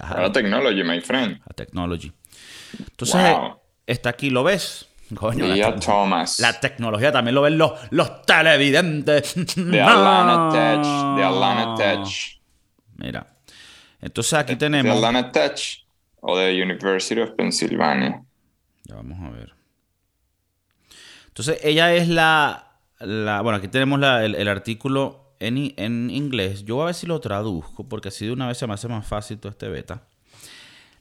Ahora 0.00 0.32
technology, 0.32 0.82
my 0.82 1.02
friend. 1.02 1.40
la 1.46 1.54
technology. 1.54 2.10
Entonces, 2.78 3.16
Wow. 3.36 3.58
está 3.86 4.08
aquí, 4.08 4.30
¿lo 4.30 4.44
ves? 4.44 4.88
Coño, 5.14 5.46
la, 5.46 5.76
Thomas. 5.76 6.40
la 6.40 6.58
tecnología 6.58 7.12
también 7.12 7.34
lo 7.34 7.42
ven 7.42 7.58
los, 7.58 7.72
los 7.90 8.22
televidentes. 8.22 9.34
de 9.56 9.82
Atlanta 9.82 10.48
Tech. 10.52 11.16
De 11.18 11.22
Atlanta 11.24 11.74
Tech. 11.76 12.40
Mira. 12.96 13.26
Entonces 14.00 14.34
aquí 14.34 14.52
De 14.52 14.58
tenemos. 14.58 14.96
Atlanta 14.96 15.32
Tech. 15.32 15.58
O 16.20 16.36
de 16.38 16.62
University 16.62 17.20
of 17.20 17.30
Pennsylvania. 17.32 18.22
Ya 18.84 18.94
vamos 18.96 19.18
a 19.20 19.30
ver. 19.30 19.52
Entonces, 21.28 21.58
ella 21.62 21.94
es 21.94 22.08
la. 22.08 22.78
la- 23.00 23.40
bueno, 23.42 23.58
aquí 23.58 23.68
tenemos 23.68 23.98
la- 24.00 24.24
el, 24.24 24.34
el 24.34 24.48
artículo 24.48 25.34
en, 25.40 25.74
en 25.76 26.10
inglés. 26.10 26.64
Yo 26.64 26.76
voy 26.76 26.82
a 26.84 26.86
ver 26.86 26.94
si 26.94 27.06
lo 27.06 27.20
traduzco, 27.20 27.88
porque 27.88 28.08
así 28.08 28.26
de 28.26 28.32
una 28.32 28.46
vez 28.48 28.58
se 28.58 28.66
me 28.66 28.74
hace 28.74 28.88
más 28.88 29.06
fácil 29.06 29.38
todo 29.38 29.50
este 29.50 29.68
beta. 29.68 30.02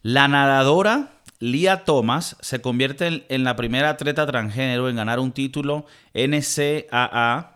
La 0.02 0.28
nadadora 0.28 1.14
Lia 1.40 1.86
Thomas 1.86 2.36
se 2.42 2.62
convierte 2.62 3.08
en, 3.08 3.24
en 3.30 3.44
la 3.44 3.56
primera 3.56 3.90
atleta 3.92 4.26
transgénero 4.26 4.90
en 4.90 4.96
ganar 4.98 5.20
un 5.20 5.32
título 5.32 5.86
NCAA. 6.14 7.53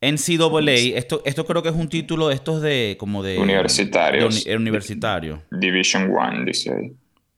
NCAA, 0.00 0.96
esto, 0.96 1.22
esto 1.26 1.44
creo 1.44 1.62
que 1.62 1.68
es 1.68 1.74
un 1.74 1.88
título 1.88 2.28
de 2.28 2.34
estos 2.34 2.62
de 2.62 2.96
como 2.98 3.22
de 3.22 3.38
Universitarios. 3.38 4.44
de 4.44 4.50
uni- 4.52 4.56
universitario, 4.62 5.42
Division 5.50 6.10
1, 6.10 6.44
dice 6.46 6.72
ahí. 6.74 6.92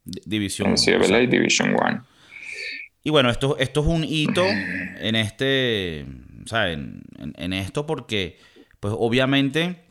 di- 0.04 0.20
división. 0.26 0.70
NCAA 0.74 1.26
Division 1.26 1.74
1. 1.74 2.04
Y 3.04 3.10
bueno, 3.10 3.30
esto, 3.30 3.56
esto 3.58 3.80
es 3.80 3.86
un 3.86 4.04
hito 4.04 4.44
en 4.46 5.16
este, 5.16 6.06
o 6.44 6.46
sea, 6.48 6.70
en, 6.70 7.02
en- 7.18 7.34
en 7.36 7.52
esto 7.52 7.84
porque, 7.84 8.38
pues 8.78 8.94
obviamente, 8.96 9.82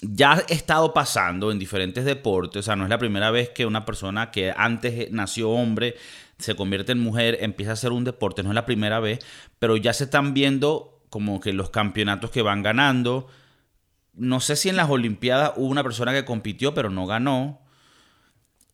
ya 0.00 0.32
ha 0.32 0.38
estado 0.48 0.92
pasando 0.94 1.50
en 1.52 1.58
diferentes 1.58 2.04
deportes, 2.06 2.60
o 2.60 2.62
sea, 2.62 2.76
no 2.76 2.84
es 2.84 2.90
la 2.90 2.98
primera 2.98 3.30
vez 3.30 3.50
que 3.50 3.66
una 3.66 3.84
persona 3.84 4.30
que 4.30 4.52
antes 4.56 5.10
nació 5.10 5.50
hombre 5.50 5.96
se 6.38 6.56
convierte 6.56 6.92
en 6.92 6.98
mujer, 7.00 7.38
empieza 7.42 7.70
a 7.72 7.74
hacer 7.74 7.92
un 7.92 8.04
deporte, 8.04 8.42
no 8.42 8.48
es 8.50 8.54
la 8.54 8.66
primera 8.66 9.00
vez, 9.00 9.18
pero 9.58 9.76
ya 9.76 9.92
se 9.92 10.04
están 10.04 10.34
viendo 10.34 10.93
como 11.14 11.38
que 11.38 11.52
los 11.52 11.70
campeonatos 11.70 12.32
que 12.32 12.42
van 12.42 12.64
ganando. 12.64 13.28
No 14.14 14.40
sé 14.40 14.56
si 14.56 14.68
en 14.68 14.74
las 14.74 14.90
Olimpiadas 14.90 15.52
hubo 15.54 15.66
una 15.68 15.84
persona 15.84 16.12
que 16.12 16.24
compitió, 16.24 16.74
pero 16.74 16.90
no 16.90 17.06
ganó. 17.06 17.60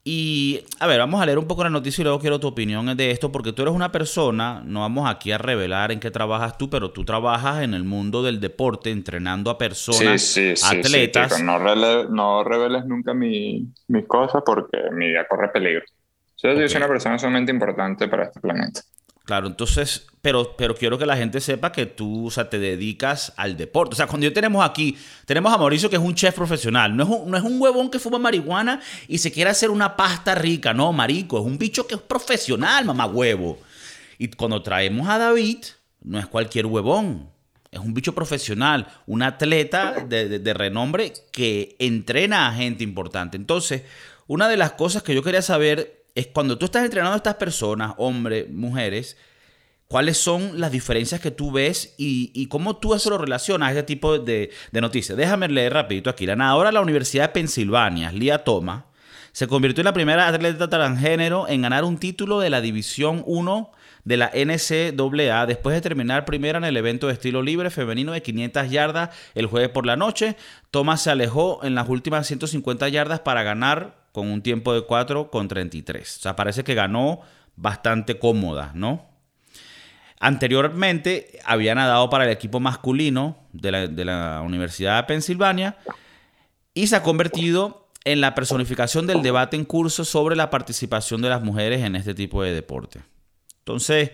Y, 0.04 0.64
a 0.78 0.86
ver, 0.86 0.98
vamos 1.00 1.20
a 1.20 1.26
leer 1.26 1.38
un 1.38 1.46
poco 1.46 1.64
la 1.64 1.68
noticia 1.68 2.00
y 2.00 2.04
luego 2.04 2.18
quiero 2.18 2.40
tu 2.40 2.46
opinión 2.46 2.96
de 2.96 3.10
esto, 3.10 3.30
porque 3.30 3.52
tú 3.52 3.60
eres 3.60 3.74
una 3.74 3.92
persona, 3.92 4.62
no 4.64 4.80
vamos 4.80 5.06
aquí 5.06 5.32
a 5.32 5.36
revelar 5.36 5.92
en 5.92 6.00
qué 6.00 6.10
trabajas 6.10 6.56
tú, 6.56 6.70
pero 6.70 6.92
tú 6.92 7.04
trabajas 7.04 7.62
en 7.62 7.74
el 7.74 7.84
mundo 7.84 8.22
del 8.22 8.40
deporte, 8.40 8.90
entrenando 8.90 9.50
a 9.50 9.58
personas, 9.58 10.22
sí, 10.22 10.56
sí. 10.56 10.64
atletas. 10.78 11.34
Sí, 11.36 11.42
no, 11.42 11.58
rele- 11.58 12.08
no 12.08 12.42
reveles 12.42 12.86
nunca 12.86 13.12
mi- 13.12 13.66
mis 13.88 14.06
cosas 14.06 14.42
porque 14.46 14.78
mi 14.92 15.08
vida 15.08 15.26
corre 15.28 15.50
peligro. 15.50 15.84
Yo, 16.42 16.54
soy 16.66 16.76
una 16.78 16.88
persona 16.88 17.18
sumamente 17.18 17.52
importante 17.52 18.08
para 18.08 18.24
este 18.24 18.40
planeta. 18.40 18.80
Claro, 19.24 19.46
entonces, 19.46 20.06
pero, 20.22 20.56
pero 20.56 20.74
quiero 20.74 20.98
que 20.98 21.06
la 21.06 21.16
gente 21.16 21.40
sepa 21.40 21.70
que 21.70 21.86
tú, 21.86 22.26
o 22.26 22.30
sea, 22.30 22.50
te 22.50 22.58
dedicas 22.58 23.32
al 23.36 23.56
deporte. 23.56 23.94
O 23.94 23.96
sea, 23.96 24.06
cuando 24.06 24.24
yo 24.24 24.32
tenemos 24.32 24.64
aquí, 24.64 24.96
tenemos 25.24 25.52
a 25.52 25.58
Mauricio 25.58 25.88
que 25.88 25.96
es 25.96 26.02
un 26.02 26.14
chef 26.14 26.34
profesional. 26.34 26.96
No 26.96 27.04
es 27.04 27.08
un, 27.08 27.30
no 27.30 27.36
es 27.36 27.42
un 27.42 27.60
huevón 27.60 27.90
que 27.90 27.98
fuma 27.98 28.18
marihuana 28.18 28.80
y 29.06 29.18
se 29.18 29.30
quiere 29.30 29.50
hacer 29.50 29.70
una 29.70 29.96
pasta 29.96 30.34
rica. 30.34 30.74
No, 30.74 30.92
marico, 30.92 31.38
es 31.38 31.44
un 31.44 31.58
bicho 31.58 31.86
que 31.86 31.94
es 31.94 32.00
profesional, 32.00 32.84
mamá 32.84 33.06
huevo. 33.06 33.58
Y 34.18 34.28
cuando 34.28 34.62
traemos 34.62 35.08
a 35.08 35.18
David, 35.18 35.58
no 36.02 36.18
es 36.18 36.26
cualquier 36.26 36.66
huevón. 36.66 37.30
Es 37.70 37.78
un 37.78 37.94
bicho 37.94 38.14
profesional, 38.14 38.88
un 39.06 39.22
atleta 39.22 40.04
de, 40.04 40.54
renombre 40.54 41.12
que 41.30 41.76
entrena 41.78 42.48
a 42.48 42.52
gente 42.52 42.82
importante. 42.82 43.36
Entonces, 43.36 43.82
una 44.26 44.48
de 44.48 44.56
las 44.56 44.72
cosas 44.72 45.04
que 45.04 45.14
yo 45.14 45.22
quería 45.22 45.40
saber 45.40 45.99
es 46.20 46.26
cuando 46.28 46.56
tú 46.58 46.66
estás 46.66 46.84
entrenando 46.84 47.14
a 47.14 47.16
estas 47.16 47.34
personas, 47.34 47.94
hombres, 47.98 48.48
mujeres, 48.50 49.16
¿cuáles 49.88 50.18
son 50.18 50.60
las 50.60 50.70
diferencias 50.70 51.20
que 51.20 51.30
tú 51.30 51.50
ves 51.50 51.94
y, 51.98 52.46
cómo 52.46 52.76
tú 52.76 52.94
eso 52.94 53.10
lo 53.10 53.18
relacionas 53.18 53.68
a 53.68 53.70
este 53.72 53.82
tipo 53.82 54.18
de, 54.18 54.50
de 54.70 54.80
noticias? 54.80 55.18
Déjame 55.18 55.48
leer 55.48 55.72
rapidito 55.72 56.10
aquí. 56.10 56.26
La 56.26 56.36
nadadora 56.36 56.68
de 56.68 56.74
la 56.74 56.80
Universidad 56.80 57.24
de 57.24 57.34
Pensilvania, 57.34 58.12
Lia 58.12 58.44
Thomas, 58.44 58.84
se 59.32 59.46
convirtió 59.46 59.82
en 59.82 59.86
la 59.86 59.92
primera 59.92 60.28
atleta 60.28 60.68
transgénero 60.68 61.48
en 61.48 61.62
ganar 61.62 61.84
un 61.84 61.98
título 61.98 62.40
de 62.40 62.50
la 62.50 62.60
División 62.60 63.22
1 63.26 63.72
de 64.04 64.16
la 64.16 64.30
NCAA 64.34 65.46
después 65.46 65.74
de 65.74 65.80
terminar 65.80 66.24
primera 66.24 66.58
en 66.58 66.64
el 66.64 66.76
evento 66.76 67.06
de 67.06 67.12
estilo 67.12 67.42
libre 67.42 67.70
femenino 67.70 68.12
de 68.12 68.22
500 68.22 68.70
yardas 68.70 69.10
el 69.34 69.46
jueves 69.46 69.70
por 69.70 69.86
la 69.86 69.96
noche. 69.96 70.36
Thomas 70.70 71.02
se 71.02 71.10
alejó 71.10 71.60
en 71.62 71.74
las 71.74 71.88
últimas 71.88 72.26
150 72.26 72.88
yardas 72.88 73.20
para 73.20 73.42
ganar 73.42 73.99
con 74.12 74.28
un 74.28 74.42
tiempo 74.42 74.72
de 74.74 74.82
4 74.82 75.30
con 75.30 75.48
33. 75.48 76.16
O 76.16 76.20
sea, 76.20 76.36
parece 76.36 76.64
que 76.64 76.74
ganó 76.74 77.20
bastante 77.56 78.18
cómoda, 78.18 78.72
¿no? 78.74 79.08
Anteriormente 80.18 81.38
había 81.44 81.74
nadado 81.74 82.10
para 82.10 82.24
el 82.24 82.30
equipo 82.30 82.60
masculino 82.60 83.38
de 83.52 83.72
la, 83.72 83.86
de 83.86 84.04
la 84.04 84.42
Universidad 84.44 84.96
de 84.98 85.04
Pensilvania 85.04 85.78
y 86.74 86.88
se 86.88 86.96
ha 86.96 87.02
convertido 87.02 87.88
en 88.04 88.20
la 88.20 88.34
personificación 88.34 89.06
del 89.06 89.22
debate 89.22 89.56
en 89.56 89.64
curso 89.64 90.04
sobre 90.04 90.36
la 90.36 90.50
participación 90.50 91.22
de 91.22 91.28
las 91.28 91.42
mujeres 91.42 91.82
en 91.82 91.96
este 91.96 92.14
tipo 92.14 92.42
de 92.42 92.52
deporte. 92.52 93.00
Entonces, 93.58 94.10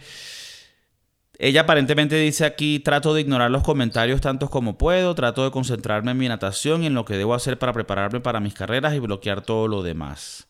ella 1.39 1.63
aparentemente 1.63 2.17
dice 2.17 2.45
aquí, 2.45 2.79
trato 2.81 3.13
de 3.15 3.21
ignorar 3.23 3.51
los 3.51 3.63
comentarios 3.63 4.21
tantos 4.21 4.51
como 4.51 4.79
puedo, 4.79 5.15
trato 5.15 5.45
de 5.45 5.51
concentrarme 5.51 6.13
en 6.13 6.19
mi 6.19 6.29
natación 6.29 6.83
y 6.83 6.87
en 6.87 6.95
lo 6.95 7.05
que 7.05 7.15
debo 7.17 7.35
hacer 7.35 7.59
para 7.59 7.73
prepararme 7.73 8.21
para 8.21 8.41
mis 8.41 8.55
carreras 8.55 8.95
y 8.95 8.99
bloquear 9.01 9.43
todo 9.43 9.69
lo 9.69 9.83
demás. 9.83 10.49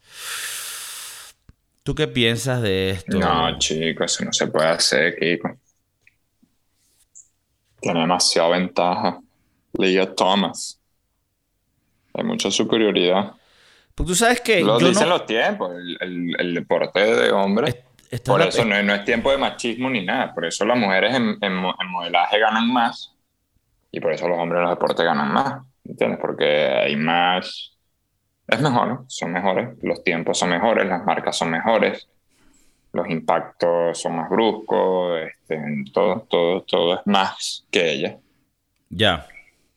¿Tú 1.83 1.95
qué 1.95 2.09
piensas 2.09 2.63
de 2.63 2.91
esto? 2.91 3.19
No, 3.19 3.59
chico, 3.59 4.05
eso 4.05 4.25
no 4.25 4.33
se 4.33 4.47
puede 4.49 4.69
hacer, 4.69 5.17
Kiko. 5.19 5.57
Tiene 7.81 8.01
demasiada 8.01 8.49
ventaja. 8.51 9.21
Leah 9.79 10.15
Thomas. 10.15 10.81
Hay 12.15 12.25
mucha 12.25 12.51
superioridad. 12.51 13.33
Pues 13.95 14.09
tú 14.09 14.15
sabes 14.15 14.41
que. 14.41 14.63
Lo 14.63 14.79
dicen 14.79 15.09
no- 15.09 15.19
los 15.19 15.27
tiempos, 15.27 15.73
el, 15.77 15.97
el- 16.01 16.37
el 16.41 16.55
deporte 16.55 17.01
de 17.01 17.31
hombres. 17.31 17.77
Esta 18.11 18.33
Por 18.33 18.43
es 18.43 18.49
eso 18.49 18.65
no, 18.65 18.83
no 18.83 18.95
es 18.95 19.05
tiempo 19.05 19.31
de 19.31 19.39
machismo 19.39 19.91
ni 19.91 20.05
nada. 20.05 20.35
Por 20.35 20.47
eso 20.47 20.65
las 20.65 20.79
mujeres 20.79 21.15
en, 21.15 21.37
en 21.41 21.53
en 21.53 21.91
modelaje 21.91 22.39
ganan 22.39 22.73
más 22.73 23.17
y 23.91 24.01
por 24.01 24.13
eso 24.13 24.29
los 24.29 24.39
hombres 24.39 24.59
en 24.59 24.65
los 24.65 24.75
deportes 24.75 25.05
ganan 25.05 25.33
más. 25.33 25.63
¿Entiendes? 25.85 26.19
Porque 26.21 26.45
hay 26.45 26.97
más. 26.97 27.73
Es 28.47 28.61
mejor, 28.61 28.89
¿no? 28.89 29.05
Son 29.09 29.33
mejores. 29.33 29.71
Los 29.83 30.05
tiempos 30.05 30.39
son 30.39 30.51
mejores, 30.51 30.87
las 30.87 31.05
marcas 31.05 31.37
son 31.37 31.51
mejores, 31.51 32.09
los 32.93 33.09
impactos 33.09 33.99
son 34.01 34.17
más 34.17 34.29
bruscos, 34.29 35.19
este, 35.21 35.61
todo, 35.93 36.27
todo, 36.29 36.63
todo 36.63 36.95
es 36.95 37.01
más 37.07 37.67
que 37.71 37.91
ella. 37.93 38.19
Ya. 38.91 39.27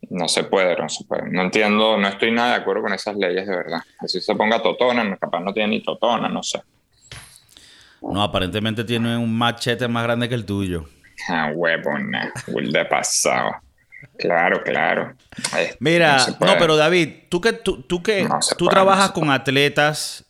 No 0.09 0.27
se 0.27 0.43
puede, 0.43 0.75
no 0.75 0.89
se 0.89 1.03
puede. 1.05 1.29
No 1.29 1.43
entiendo, 1.43 1.97
no 1.97 2.07
estoy 2.07 2.31
nada 2.31 2.49
de 2.49 2.61
acuerdo 2.61 2.83
con 2.83 2.93
esas 2.93 3.15
leyes 3.15 3.47
de 3.47 3.55
verdad. 3.55 3.79
Así 3.99 4.21
se 4.21 4.35
ponga 4.35 4.61
totona, 4.61 5.17
capaz 5.17 5.39
no 5.39 5.53
tiene 5.53 5.69
ni 5.69 5.83
totona, 5.83 6.29
no 6.29 6.43
sé. 6.43 6.61
No, 8.01 8.21
aparentemente 8.23 8.83
tiene 8.83 9.17
un 9.17 9.35
machete 9.38 9.88
más 9.88 10.03
grande 10.03 10.29
que 10.29 10.35
el 10.35 10.45
tuyo. 10.45 10.85
Ah, 11.27 11.51
huevona, 11.53 12.31
de 12.47 12.85
pasado. 12.85 13.51
Claro, 14.17 14.63
claro. 14.63 15.13
Este, 15.57 15.75
Mira, 15.79 16.25
no, 16.39 16.57
pero 16.57 16.77
David, 16.77 17.09
tú 17.29 17.41
que 17.41 17.53
tú, 17.53 17.81
tú 17.83 18.01
que 18.01 18.23
No 18.23 18.39
tú 18.57 18.65
puede, 18.65 18.71
trabajas 18.71 19.07
no 19.09 19.13
con 19.13 19.29
atletas 19.29 20.25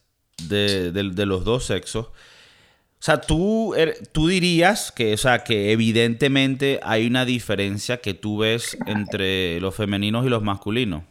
de, 0.47 0.91
de- 0.91 1.11
de 1.11 1.25
los 1.25 1.43
dos 1.45 1.65
sexos. 1.65 2.07
O 2.07 3.01
sea, 3.01 3.21
tú, 3.21 3.75
er- 3.75 3.95
tú 4.11 4.27
dirías 4.27 4.91
que, 4.91 5.13
o 5.13 5.17
sea, 5.17 5.43
que 5.43 5.71
evidentemente 5.71 6.79
hay 6.83 7.07
una 7.07 7.23
diferencia 7.25 7.97
que 8.01 8.13
tú 8.15 8.39
ves 8.39 8.75
entre 8.87 9.59
los 9.61 9.75
femeninos 9.75 10.25
y 10.25 10.29
los 10.29 10.41
masculinos. 10.43 11.03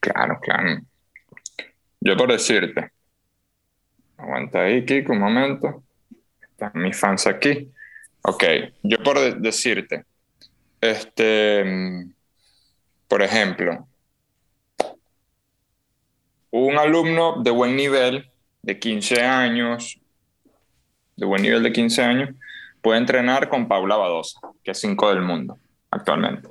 Claro, 0.00 0.38
claro. 0.40 0.80
Yo 2.00 2.16
por 2.16 2.30
decirte, 2.32 2.90
aguanta 4.22 4.62
ahí, 4.62 4.84
Kiko, 4.84 5.12
un 5.12 5.18
momento. 5.20 5.82
Están 6.42 6.72
mis 6.74 6.98
fans 6.98 7.26
aquí. 7.26 7.70
Ok, 8.22 8.44
yo 8.82 8.98
por 9.02 9.18
de- 9.18 9.34
decirte, 9.34 10.04
este, 10.80 11.64
mm, 11.64 12.12
por 13.08 13.22
ejemplo, 13.22 13.86
un 16.50 16.76
alumno 16.78 17.42
de 17.42 17.50
buen 17.50 17.76
nivel, 17.76 18.30
de 18.62 18.78
15 18.78 19.22
años, 19.22 19.98
de 21.16 21.26
buen 21.26 21.42
nivel 21.42 21.62
de 21.62 21.72
15 21.72 22.02
años, 22.02 22.30
puede 22.80 22.98
entrenar 22.98 23.48
con 23.48 23.66
Paula 23.66 23.96
Badosa, 23.96 24.40
que 24.62 24.70
es 24.72 24.78
5 24.78 25.08
del 25.10 25.22
mundo 25.22 25.58
actualmente. 25.90 26.48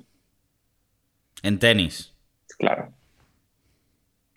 En 1.44 1.58
tenis. 1.58 2.14
Claro. 2.58 2.94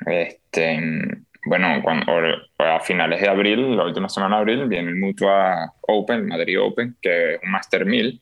Este, 0.06 0.80
mm, 0.80 1.26
bueno, 1.46 1.80
cuando, 1.82 2.12
a 2.58 2.80
finales 2.80 3.20
de 3.20 3.28
abril, 3.28 3.76
la 3.76 3.84
última 3.84 4.08
semana 4.08 4.36
de 4.36 4.40
abril, 4.42 4.68
viene 4.68 4.90
el 4.90 4.96
Mutua 4.96 5.72
Open, 5.82 6.26
Madrid 6.26 6.60
Open, 6.60 6.96
que 7.00 7.34
es 7.34 7.40
un 7.42 7.50
Master 7.50 7.84
1000, 7.84 8.20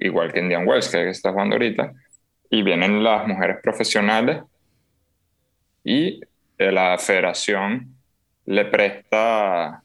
igual 0.00 0.32
que 0.32 0.40
Indian 0.40 0.66
Wells, 0.66 0.88
que 0.88 1.08
está 1.10 1.30
jugando 1.32 1.54
ahorita. 1.56 1.92
Y 2.50 2.62
vienen 2.62 3.02
las 3.02 3.26
mujeres 3.26 3.56
profesionales 3.62 4.42
y 5.84 6.20
eh, 6.58 6.72
la 6.72 6.96
federación 6.98 7.94
le 8.46 8.64
presta, 8.66 9.82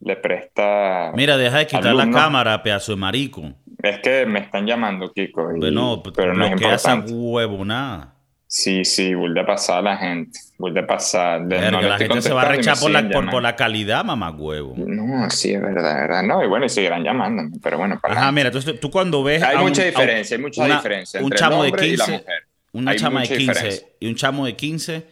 le 0.00 0.16
presta... 0.16 1.12
Mira, 1.14 1.36
deja 1.36 1.58
de 1.58 1.66
quitar 1.66 1.84
la 1.94 2.02
alumnos. 2.02 2.20
cámara, 2.20 2.62
pedazo 2.62 2.92
de 2.92 2.96
marico. 2.98 3.42
Es 3.82 3.98
que 4.00 4.26
me 4.26 4.40
están 4.40 4.66
llamando, 4.66 5.12
Kiko. 5.12 5.54
y- 5.56 5.60
Bueno, 5.60 6.02
pero 6.14 6.34
no 6.34 6.44
es 6.44 6.52
importante. 6.52 7.12
huevo, 7.12 7.64
nada. 7.64 8.14
Sí, 8.46 8.84
sí, 8.84 9.14
vuelve 9.14 9.40
a 9.40 9.46
pasar 9.46 9.78
a 9.78 9.82
la 9.82 9.96
gente. 9.96 10.38
Vuelve 10.60 10.80
a 10.80 10.86
pasar. 10.86 11.40
De- 11.46 11.56
Verga, 11.56 11.70
no 11.70 11.80
le 11.80 11.88
la 11.88 11.96
gente 11.98 12.20
se 12.20 12.32
va 12.34 12.42
a 12.42 12.44
rechar 12.44 12.78
por 12.78 12.90
la, 12.90 12.98
siguen 13.00 13.12
por, 13.12 13.14
por 13.14 13.24
llamando. 13.24 13.40
la 13.40 13.56
calidad, 13.56 14.04
mamá 14.04 14.30
huevo. 14.30 14.74
No, 14.76 15.30
sí, 15.30 15.54
es 15.54 15.62
verdad, 15.62 15.90
es 16.02 16.08
verdad. 16.08 16.22
No, 16.22 16.44
y 16.44 16.48
bueno, 16.48 16.66
y 16.66 16.68
seguirán 16.68 17.02
llamándome, 17.02 17.56
pero 17.62 17.78
bueno, 17.78 17.98
para 18.00 18.14
Ajá, 18.20 18.30
mira, 18.32 18.50
tú 18.50 18.90
cuando 18.90 19.22
ves. 19.24 19.42
Hay 19.42 19.56
a 19.56 19.60
un- 19.60 19.68
mucha 19.68 19.80
a 19.82 19.84
un- 19.86 19.90
diferencia, 19.90 20.36
hay 20.36 20.42
mucha 20.42 20.62
una- 20.64 20.76
diferencia 20.76 21.18
Un 21.20 21.24
entre 21.24 21.38
chamo 21.38 21.56
el 21.56 21.62
de 21.62 21.68
hombre 21.70 21.86
y 21.86 21.96
la 21.96 22.04
15, 22.04 22.18
mujer. 22.20 22.42
una 22.72 22.90
Hay 22.90 22.98
chama 22.98 23.20
de 23.22 23.26
mucha 23.26 23.36
15 23.38 23.52
diferencia. 23.54 23.88
y 24.00 24.06
un 24.06 24.14
chamo 24.16 24.44
de 24.46 24.56
15, 24.56 25.06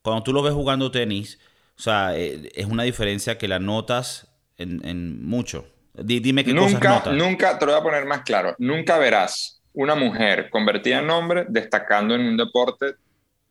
cuando 0.00 0.22
tú 0.22 0.32
lo 0.32 0.42
ves 0.42 0.54
jugando 0.54 0.90
tenis, 0.90 1.38
o 1.78 1.80
sea, 1.82 2.16
eh, 2.16 2.48
es 2.54 2.64
una 2.64 2.84
diferencia 2.84 3.36
que 3.36 3.48
la 3.48 3.58
notas 3.58 4.28
en, 4.56 4.80
en 4.86 5.22
mucho. 5.26 5.66
Di- 5.92 6.20
dime 6.20 6.42
qué 6.42 6.54
cosas 6.54 6.72
Nunca, 6.72 6.88
notas. 6.88 7.14
nunca, 7.14 7.58
te 7.58 7.66
lo 7.66 7.72
voy 7.72 7.80
a 7.80 7.84
poner 7.84 8.06
más 8.06 8.22
claro, 8.22 8.54
nunca 8.58 8.96
verás 8.98 9.60
una 9.74 9.94
mujer 9.94 10.48
convertida 10.48 11.00
en 11.00 11.10
hombre 11.10 11.44
destacando 11.48 12.14
en 12.14 12.22
un 12.22 12.36
deporte 12.38 12.94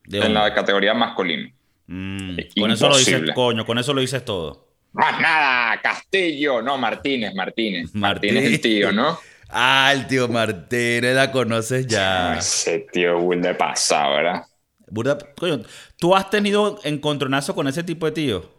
de 0.06 0.18
en 0.18 0.34
la 0.34 0.52
categoría 0.54 0.94
masculino. 0.94 1.50
Mm, 1.86 2.36
con 2.58 2.70
eso 2.70 2.88
lo 2.88 2.96
dices, 2.98 3.22
coño, 3.34 3.64
con 3.64 3.78
eso 3.78 3.94
lo 3.94 4.00
dices 4.00 4.24
todo. 4.24 4.66
Más 4.92 5.20
nada, 5.20 5.80
Castillo, 5.80 6.62
no, 6.62 6.78
Martínez, 6.78 7.34
Martínez. 7.34 7.90
Martínez. 7.94 8.34
Martínez 8.34 8.44
el 8.44 8.60
tío, 8.60 8.92
¿no? 8.92 9.18
Ah, 9.48 9.92
el 9.94 10.06
tío 10.06 10.26
Martínez, 10.28 11.14
la 11.14 11.30
conoces 11.30 11.86
ya. 11.86 12.38
Ese 12.38 12.86
tío 12.92 13.18
de 13.28 13.54
pasado, 13.54 14.14
¿verdad? 14.16 14.42
Burda- 14.88 15.18
coño, 15.36 15.62
¿tú 15.98 16.14
has 16.14 16.30
tenido 16.30 16.78
encontronazo 16.84 17.54
con 17.54 17.68
ese 17.68 17.82
tipo 17.82 18.06
de 18.06 18.12
tío? 18.12 18.50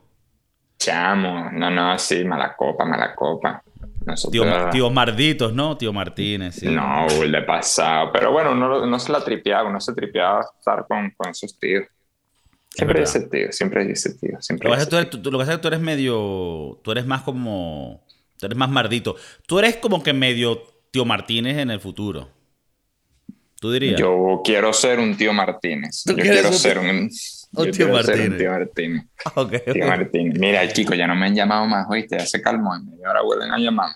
Chamo, 0.79 1.49
no, 1.51 1.69
no, 1.71 1.97
sí, 1.97 2.23
mala 2.23 2.55
copa, 2.55 2.85
mala 2.85 3.15
copa. 3.15 3.61
Nosotros, 4.07 4.31
Tío, 4.31 4.69
tíos 4.71 4.91
Marditos, 4.93 5.53
¿no? 5.53 5.77
Tío 5.77 5.91
Martínez, 5.93 6.55
sí. 6.55 6.67
No, 6.67 7.05
de 7.07 7.41
pasado. 7.43 8.09
Pero 8.13 8.31
bueno, 8.31 8.51
uno, 8.53 8.85
no 8.85 8.99
se 8.99 9.11
la 9.11 9.23
tripeaba, 9.23 9.69
uno 9.69 9.79
se 9.81 9.93
tripeaba 9.93 10.45
estar 10.57 10.85
con, 10.87 11.11
con 11.17 11.29
esos 11.31 11.59
tíos. 11.59 11.85
Siempre 12.69 12.99
verdad. 13.01 13.15
ese 13.17 13.27
tío, 13.27 13.51
siempre 13.51 13.81
hay 13.83 13.91
ese 13.91 14.13
tío. 14.15 14.39
Siempre 14.41 14.69
Lo 14.69 14.75
que, 14.75 14.77
pasa 14.77 14.83
es 14.83 14.85
que 14.85 14.89
tú 14.89 14.95
eres, 14.97 15.09
tú- 15.23 15.31
lo 15.31 15.37
que 15.37 15.41
pasa 15.41 15.51
es 15.51 15.57
que 15.57 15.61
tú 15.61 15.67
eres 15.67 15.79
medio. 15.79 16.79
Tú 16.83 16.91
eres 16.91 17.05
más 17.05 17.21
como. 17.23 18.03
Tú 18.39 18.45
eres 18.45 18.57
más 18.57 18.69
mardito. 18.69 19.15
Tú 19.47 19.59
eres 19.59 19.77
como 19.77 20.01
que 20.03 20.13
medio 20.13 20.61
tío 20.91 21.03
Martínez 21.05 21.57
en 21.57 21.69
el 21.71 21.79
futuro. 21.79 22.29
Tú 23.59 23.71
dirías. 23.71 23.99
Yo 23.99 24.41
quiero 24.43 24.71
ser 24.73 24.99
un 24.99 25.17
tío 25.17 25.33
Martínez. 25.33 26.03
¿Tú 26.05 26.15
Yo 26.15 26.21
quiero 26.21 26.49
un 26.49 26.53
ser 26.53 26.79
tío- 26.79 26.89
un, 26.89 27.09
yo 27.51 27.71
tío 27.71 27.89
Martínez? 27.89 28.29
un 28.31 28.37
tío 28.37 28.51
Martínez. 28.51 29.05
Ok, 29.35 29.53
ok. 29.67 29.71
Tío 29.73 29.87
Martínez. 29.87 30.39
Mira, 30.39 30.67
Kiko, 30.67 30.93
ya 30.95 31.07
no 31.07 31.15
me 31.15 31.27
han 31.27 31.35
llamado 31.35 31.65
más, 31.67 31.87
oíste, 31.89 32.17
ya 32.17 32.25
se 32.25 32.41
calmó. 32.41 32.75
En 32.75 32.85
media 32.85 33.09
hora 33.11 33.21
vuelven 33.21 33.51
a 33.51 33.57
llamar. 33.57 33.91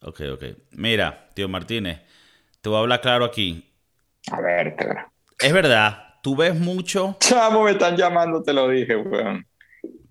Ok, 0.00 0.20
ok. 0.32 0.44
Mira, 0.72 1.30
tío 1.34 1.48
Martínez, 1.48 2.00
te 2.60 2.68
voy 2.68 2.78
a 2.78 2.80
hablar 2.82 3.00
claro 3.00 3.24
aquí. 3.24 3.72
A 4.32 4.40
ver, 4.40 4.74
verá. 4.76 5.10
Es 5.38 5.52
verdad, 5.52 6.16
tú 6.22 6.34
ves 6.36 6.58
mucho, 6.58 7.16
Chamo, 7.20 7.64
me 7.64 7.72
están 7.72 7.96
llamando, 7.96 8.42
te 8.42 8.52
lo 8.52 8.68
dije, 8.68 8.96
weón. 8.96 9.46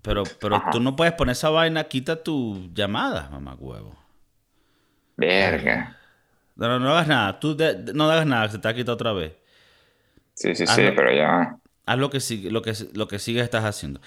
pero, 0.02 0.24
pero 0.40 0.56
Ajá. 0.56 0.70
tú 0.70 0.80
no 0.80 0.96
puedes 0.96 1.14
poner 1.14 1.32
esa 1.32 1.50
vaina, 1.50 1.84
quita 1.84 2.22
tu 2.22 2.70
llamada, 2.74 3.28
mamá 3.30 3.54
huevo. 3.58 3.96
Verga. 5.16 5.96
No, 6.56 6.68
no, 6.68 6.78
no 6.80 6.90
hagas 6.90 7.08
nada. 7.08 7.38
Tú 7.40 7.56
de- 7.56 7.92
no 7.94 8.04
hagas 8.10 8.26
nada, 8.26 8.48
se 8.48 8.58
te 8.58 8.68
ha 8.68 8.74
quitado 8.74 8.94
otra 8.94 9.12
vez. 9.12 9.32
Sí, 10.34 10.54
sí, 10.54 10.66
Ah, 10.66 10.74
sí, 10.74 10.82
pero 10.94 11.12
ya. 11.12 11.58
Haz 11.86 11.98
lo 11.98 12.10
que, 12.10 12.20
sigue, 12.20 12.50
lo 12.50 12.62
que, 12.62 12.72
lo 12.94 13.08
que 13.08 13.18
sigues 13.18 13.44
estás 13.44 13.64
haciendo. 13.64 14.00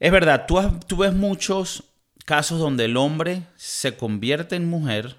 Es 0.00 0.12
verdad, 0.12 0.44
tú, 0.46 0.58
has- 0.58 0.84
tú 0.86 0.96
ves 0.98 1.14
muchos 1.14 1.84
casos 2.24 2.58
donde 2.58 2.84
el 2.86 2.96
hombre 2.96 3.42
se 3.56 3.96
convierte 3.96 4.56
en 4.56 4.68
mujer 4.68 5.16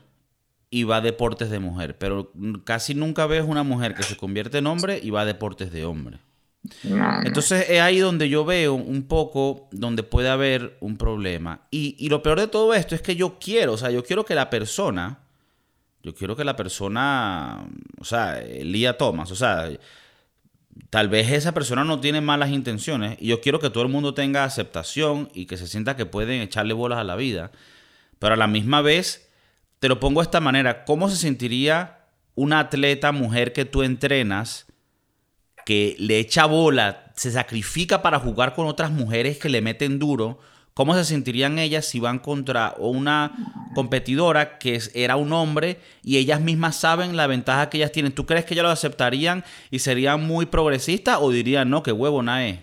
y 0.70 0.84
va 0.84 0.98
a 0.98 1.02
deportes 1.02 1.50
de 1.50 1.60
mujer, 1.60 1.98
pero 1.98 2.32
casi 2.66 2.94
nunca 2.94 3.26
ves 3.26 3.44
una 3.48 3.64
mujer 3.64 3.94
que 3.96 4.04
se 4.04 4.18
convierte 4.18 4.58
en 4.58 4.68
hombre 4.68 5.00
y 5.02 5.10
va 5.10 5.22
a 5.22 5.26
deportes 5.26 5.72
de 5.72 5.86
hombre. 5.86 6.20
Entonces 7.24 7.70
es 7.70 7.80
ahí 7.80 8.00
donde 8.00 8.28
yo 8.28 8.44
veo 8.44 8.74
un 8.74 9.04
poco 9.04 9.70
donde 9.72 10.04
puede 10.04 10.28
haber 10.28 10.78
un 10.82 10.98
problema. 10.98 11.62
Y, 11.72 11.96
y 11.98 12.10
lo 12.10 12.22
peor 12.22 12.42
de 12.42 12.48
todo 12.48 12.74
esto 12.74 12.94
es 12.94 13.02
que 13.02 13.16
yo 13.16 13.38
quiero, 13.40 13.74
o 13.74 13.78
sea, 13.78 13.90
yo 13.90 14.04
quiero 14.04 14.26
que 14.26 14.36
la 14.36 14.50
persona, 14.50 15.20
yo 16.04 16.14
quiero 16.14 16.36
que 16.36 16.44
la 16.44 16.58
persona, 16.58 17.66
o 18.02 18.04
sea, 18.04 18.42
Lía 18.42 18.98
Thomas, 18.98 19.32
o 19.32 19.36
sea, 19.38 19.70
tal 20.90 21.10
vez 21.10 21.32
esa 21.32 21.54
persona 21.54 21.84
no 21.84 22.00
tiene 22.00 22.22
malas 22.22 22.50
intenciones 22.50 23.18
y 23.20 23.28
yo 23.28 23.42
quiero 23.42 23.60
que 23.60 23.70
todo 23.70 23.84
el 23.84 23.90
mundo 23.90 24.14
tenga 24.14 24.44
aceptación 24.44 25.30
y 25.34 25.46
que 25.46 25.58
se 25.58 25.68
sienta 25.68 25.96
que 25.96 26.06
pueden 26.06 26.42
echarle 26.42 26.74
bolas 26.74 27.00
a 27.00 27.04
la 27.04 27.16
vida. 27.16 27.52
Pero 28.20 28.34
a 28.34 28.38
la 28.38 28.48
misma 28.48 28.82
vez, 28.82 29.30
te 29.80 29.90
lo 29.90 30.00
pongo 30.00 30.22
de 30.22 30.26
esta 30.26 30.40
manera, 30.40 30.86
¿cómo 30.86 31.10
se 31.10 31.18
sentiría 31.18 32.00
una 32.36 32.60
atleta 32.60 33.12
mujer 33.12 33.54
que 33.54 33.66
tú 33.66 33.84
entrenas? 33.84 34.68
que 35.68 35.98
le 36.00 36.18
echa 36.18 36.46
bola, 36.46 37.12
se 37.18 37.30
sacrifica 37.30 38.02
para 38.02 38.22
jugar 38.22 38.54
con 38.54 38.68
otras 38.68 38.90
mujeres 38.90 39.38
que 39.38 39.50
le 39.50 39.62
meten 39.62 40.00
duro, 40.00 40.40
¿cómo 40.78 40.94
se 40.94 41.06
sentirían 41.06 41.58
ellas 41.58 41.86
si 41.86 42.00
van 42.00 42.20
contra 42.20 42.76
una 42.78 43.32
competidora 43.74 44.60
que 44.60 44.80
era 44.94 45.16
un 45.16 45.34
hombre 45.34 45.80
y 46.04 46.18
ellas 46.18 46.40
mismas 46.40 46.76
saben 46.76 47.18
la 47.18 47.26
ventaja 47.26 47.68
que 47.68 47.78
ellas 47.78 47.92
tienen? 47.92 48.14
¿Tú 48.14 48.28
crees 48.28 48.46
que 48.46 48.54
ellas 48.54 48.66
lo 48.66 48.70
aceptarían 48.70 49.44
y 49.72 49.80
serían 49.80 50.22
muy 50.28 50.46
progresistas 50.46 51.18
o 51.20 51.32
dirían, 51.32 51.72
no, 51.72 51.82
qué 51.82 51.92
huevo, 51.92 52.22
es? 52.22 52.60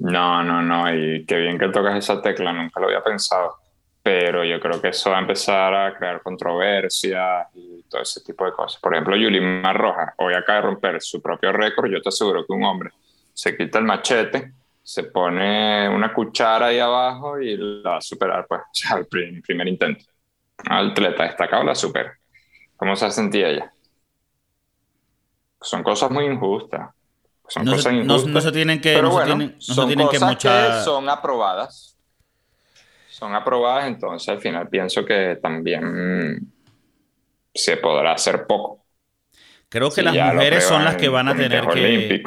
No, 0.00 0.42
no, 0.42 0.62
no, 0.62 0.92
y 0.92 1.24
qué 1.26 1.36
bien 1.36 1.56
que 1.56 1.68
tocas 1.68 1.96
esa 1.96 2.20
tecla, 2.20 2.52
nunca 2.52 2.80
lo 2.80 2.86
había 2.86 3.04
pensado. 3.04 3.54
Pero 4.02 4.44
yo 4.44 4.58
creo 4.58 4.82
que 4.82 4.88
eso 4.88 5.10
va 5.10 5.18
a 5.18 5.20
empezar 5.20 5.72
a 5.72 5.96
crear 5.96 6.22
controversias 6.24 7.46
y 7.54 7.84
todo 7.88 8.02
ese 8.02 8.20
tipo 8.22 8.44
de 8.46 8.50
cosas. 8.50 8.80
Por 8.80 8.94
ejemplo, 8.94 9.16
Yulimar 9.16 9.76
Rojas, 9.76 10.12
hoy 10.16 10.34
acaba 10.34 10.56
de 10.56 10.66
romper 10.66 11.00
su 11.00 11.22
propio 11.22 11.52
récord. 11.52 11.88
Yo 11.88 12.02
te 12.02 12.08
aseguro 12.08 12.44
que 12.44 12.52
un 12.52 12.64
hombre 12.64 12.90
se 13.32 13.56
quita 13.56 13.78
el 13.78 13.84
machete 13.84 14.52
se 14.84 15.04
pone 15.04 15.88
una 15.88 16.12
cuchara 16.12 16.66
ahí 16.66 16.78
abajo 16.78 17.40
y 17.40 17.56
la 17.56 17.92
va 17.92 17.96
a 17.96 18.00
superar, 18.02 18.46
pues, 18.46 18.60
al 18.90 19.06
primer 19.06 19.66
intento. 19.66 20.04
Al 20.68 20.90
atleta 20.90 21.24
destacado 21.24 21.64
la 21.64 21.74
supera. 21.74 22.16
¿Cómo 22.76 22.94
se 22.94 23.10
sentía 23.10 23.48
ella? 23.48 23.72
Son 25.60 25.82
cosas 25.82 26.10
muy 26.10 26.26
injustas. 26.26 26.90
Son 27.48 27.64
cosas 27.64 27.94
injustas. 27.94 28.30
No, 28.30 28.40
se 28.40 28.52
tienen 28.52 28.80
que. 28.80 28.94
Pero 28.94 29.10
bueno, 29.10 29.52
son 29.58 29.86
tienen 29.86 30.06
cosas 30.06 30.36
que, 30.36 30.84
son 30.84 31.08
aprobadas. 31.08 31.96
Son 33.08 33.34
aprobadas, 33.34 33.86
entonces 33.86 34.28
al 34.28 34.40
final 34.40 34.68
pienso 34.68 35.04
que 35.04 35.38
también 35.40 36.52
se 37.54 37.76
podrá 37.78 38.12
hacer 38.12 38.46
poco. 38.46 38.84
Creo 39.68 39.90
que 39.90 40.02
las 40.02 40.14
mujeres 40.14 40.64
son 40.64 40.84
las 40.84 40.96
que 40.96 41.08
van 41.08 41.28
a 41.28 41.34
tener 41.34 41.66
que. 41.68 42.22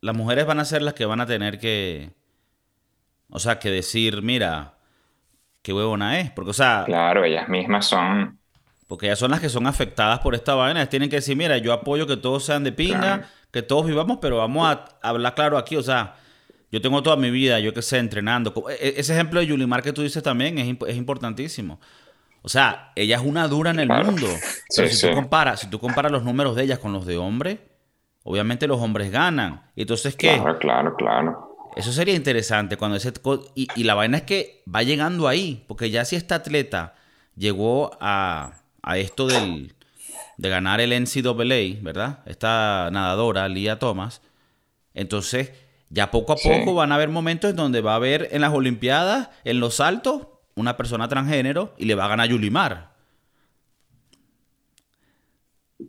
Las 0.00 0.16
mujeres 0.16 0.46
van 0.46 0.60
a 0.60 0.64
ser 0.64 0.82
las 0.82 0.94
que 0.94 1.04
van 1.04 1.20
a 1.20 1.26
tener 1.26 1.58
que. 1.58 2.10
O 3.30 3.38
sea, 3.38 3.58
que 3.58 3.70
decir, 3.70 4.22
mira, 4.22 4.78
qué 5.62 5.72
huevona 5.72 6.20
es. 6.20 6.30
Porque, 6.30 6.50
o 6.50 6.54
sea. 6.54 6.84
Claro, 6.86 7.24
ellas 7.24 7.48
mismas 7.48 7.86
son. 7.86 8.38
Porque 8.86 9.06
ellas 9.06 9.18
son 9.18 9.30
las 9.30 9.40
que 9.40 9.48
son 9.48 9.66
afectadas 9.66 10.20
por 10.20 10.34
esta 10.34 10.54
vaina. 10.54 10.80
Ellas 10.80 10.90
tienen 10.90 11.10
que 11.10 11.16
decir, 11.16 11.36
mira, 11.36 11.58
yo 11.58 11.72
apoyo 11.72 12.06
que 12.06 12.16
todos 12.16 12.44
sean 12.44 12.64
de 12.64 12.72
pinga, 12.72 13.28
que 13.50 13.62
todos 13.62 13.86
vivamos, 13.86 14.18
pero 14.20 14.38
vamos 14.38 14.66
a 14.66 14.84
hablar 15.02 15.34
claro 15.34 15.58
aquí. 15.58 15.76
O 15.76 15.82
sea, 15.82 16.14
yo 16.70 16.80
tengo 16.80 17.02
toda 17.02 17.16
mi 17.16 17.30
vida, 17.30 17.60
yo 17.60 17.74
que 17.74 17.82
sé, 17.82 17.98
entrenando. 17.98 18.54
E, 18.80 18.94
ese 18.96 19.12
ejemplo 19.12 19.40
de 19.40 19.46
Yulimar 19.46 19.82
que 19.82 19.92
tú 19.92 20.02
dices 20.02 20.22
también 20.22 20.58
es, 20.58 20.76
es 20.86 20.96
importantísimo. 20.96 21.80
O 22.42 22.48
sea, 22.48 22.92
ella 22.94 23.16
es 23.16 23.22
una 23.22 23.48
dura 23.48 23.70
en 23.70 23.80
el 23.80 23.88
mundo. 23.88 24.26
Pero 24.74 24.88
si, 24.88 25.06
Tú 25.06 25.14
comparas, 25.14 25.60
si 25.60 25.68
tú 25.68 25.78
comparas 25.78 26.12
los 26.12 26.24
números 26.24 26.56
de 26.56 26.62
ellas 26.62 26.78
con 26.78 26.92
los 26.92 27.04
de 27.04 27.16
hombres, 27.16 27.58
obviamente 28.22 28.66
los 28.66 28.80
hombres 28.80 29.10
ganan. 29.10 29.70
Entonces, 29.76 30.16
¿qué? 30.16 30.34
Claro, 30.34 30.58
claro, 30.58 30.96
claro. 30.96 31.56
Eso 31.76 31.92
sería 31.92 32.14
interesante 32.14 32.76
cuando 32.76 32.96
ese... 32.96 33.12
Y, 33.54 33.68
y 33.74 33.84
la 33.84 33.94
vaina 33.94 34.18
es 34.18 34.22
que 34.24 34.62
va 34.72 34.82
llegando 34.82 35.28
ahí, 35.28 35.64
porque 35.68 35.90
ya 35.90 36.04
si 36.04 36.16
esta 36.16 36.36
atleta 36.36 36.94
llegó 37.36 37.96
a, 38.00 38.52
a 38.82 38.98
esto 38.98 39.26
del, 39.26 39.74
de 40.38 40.48
ganar 40.48 40.80
el 40.80 40.92
NCAA, 40.92 41.82
¿verdad? 41.82 42.20
Esta 42.26 42.88
nadadora, 42.92 43.48
Lia 43.48 43.78
Thomas, 43.78 44.22
entonces 44.94 45.52
ya 45.90 46.10
poco 46.10 46.32
a 46.32 46.36
poco 46.36 46.74
van 46.74 46.92
a 46.92 46.96
haber 46.96 47.08
momentos 47.08 47.50
en 47.50 47.56
donde 47.56 47.80
va 47.80 47.92
a 47.92 47.96
haber 47.96 48.28
en 48.32 48.40
las 48.40 48.52
Olimpiadas, 48.52 49.30
en 49.44 49.60
los 49.60 49.76
saltos, 49.76 50.28
una 50.54 50.76
persona 50.76 51.08
transgénero 51.08 51.74
y 51.78 51.84
le 51.84 51.94
va 51.94 52.06
a 52.06 52.08
ganar 52.08 52.28
Yulimar. 52.28 52.90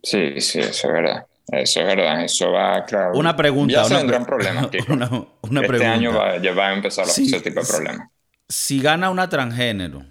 Sí, 0.03 0.39
sí, 0.39 0.59
eso 0.59 0.87
es 0.87 0.93
verdad. 0.93 1.25
Eso 1.51 1.79
es 1.81 1.85
verdad, 1.85 2.23
eso 2.23 2.51
va, 2.51 2.83
claro. 2.85 3.17
Una 3.17 3.35
pregunta. 3.35 3.73
Ya 3.73 3.83
se 3.85 4.05
un 4.05 4.25
problema, 4.25 4.69
este 4.71 5.85
año 5.85 6.13
va, 6.13 6.38
ya 6.38 6.53
va 6.53 6.67
a 6.67 6.73
empezar 6.73 7.05
ese 7.05 7.39
tipo 7.41 7.62
de 7.62 7.67
problemas. 7.67 8.09
Si 8.47 8.81
gana 8.81 9.09
una 9.09 9.29
transgénero 9.29 10.05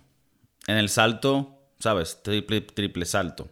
en 0.66 0.76
el 0.76 0.88
salto, 0.88 1.60
¿sabes? 1.78 2.22
Triple, 2.22 2.60
triple 2.62 3.04
salto. 3.04 3.48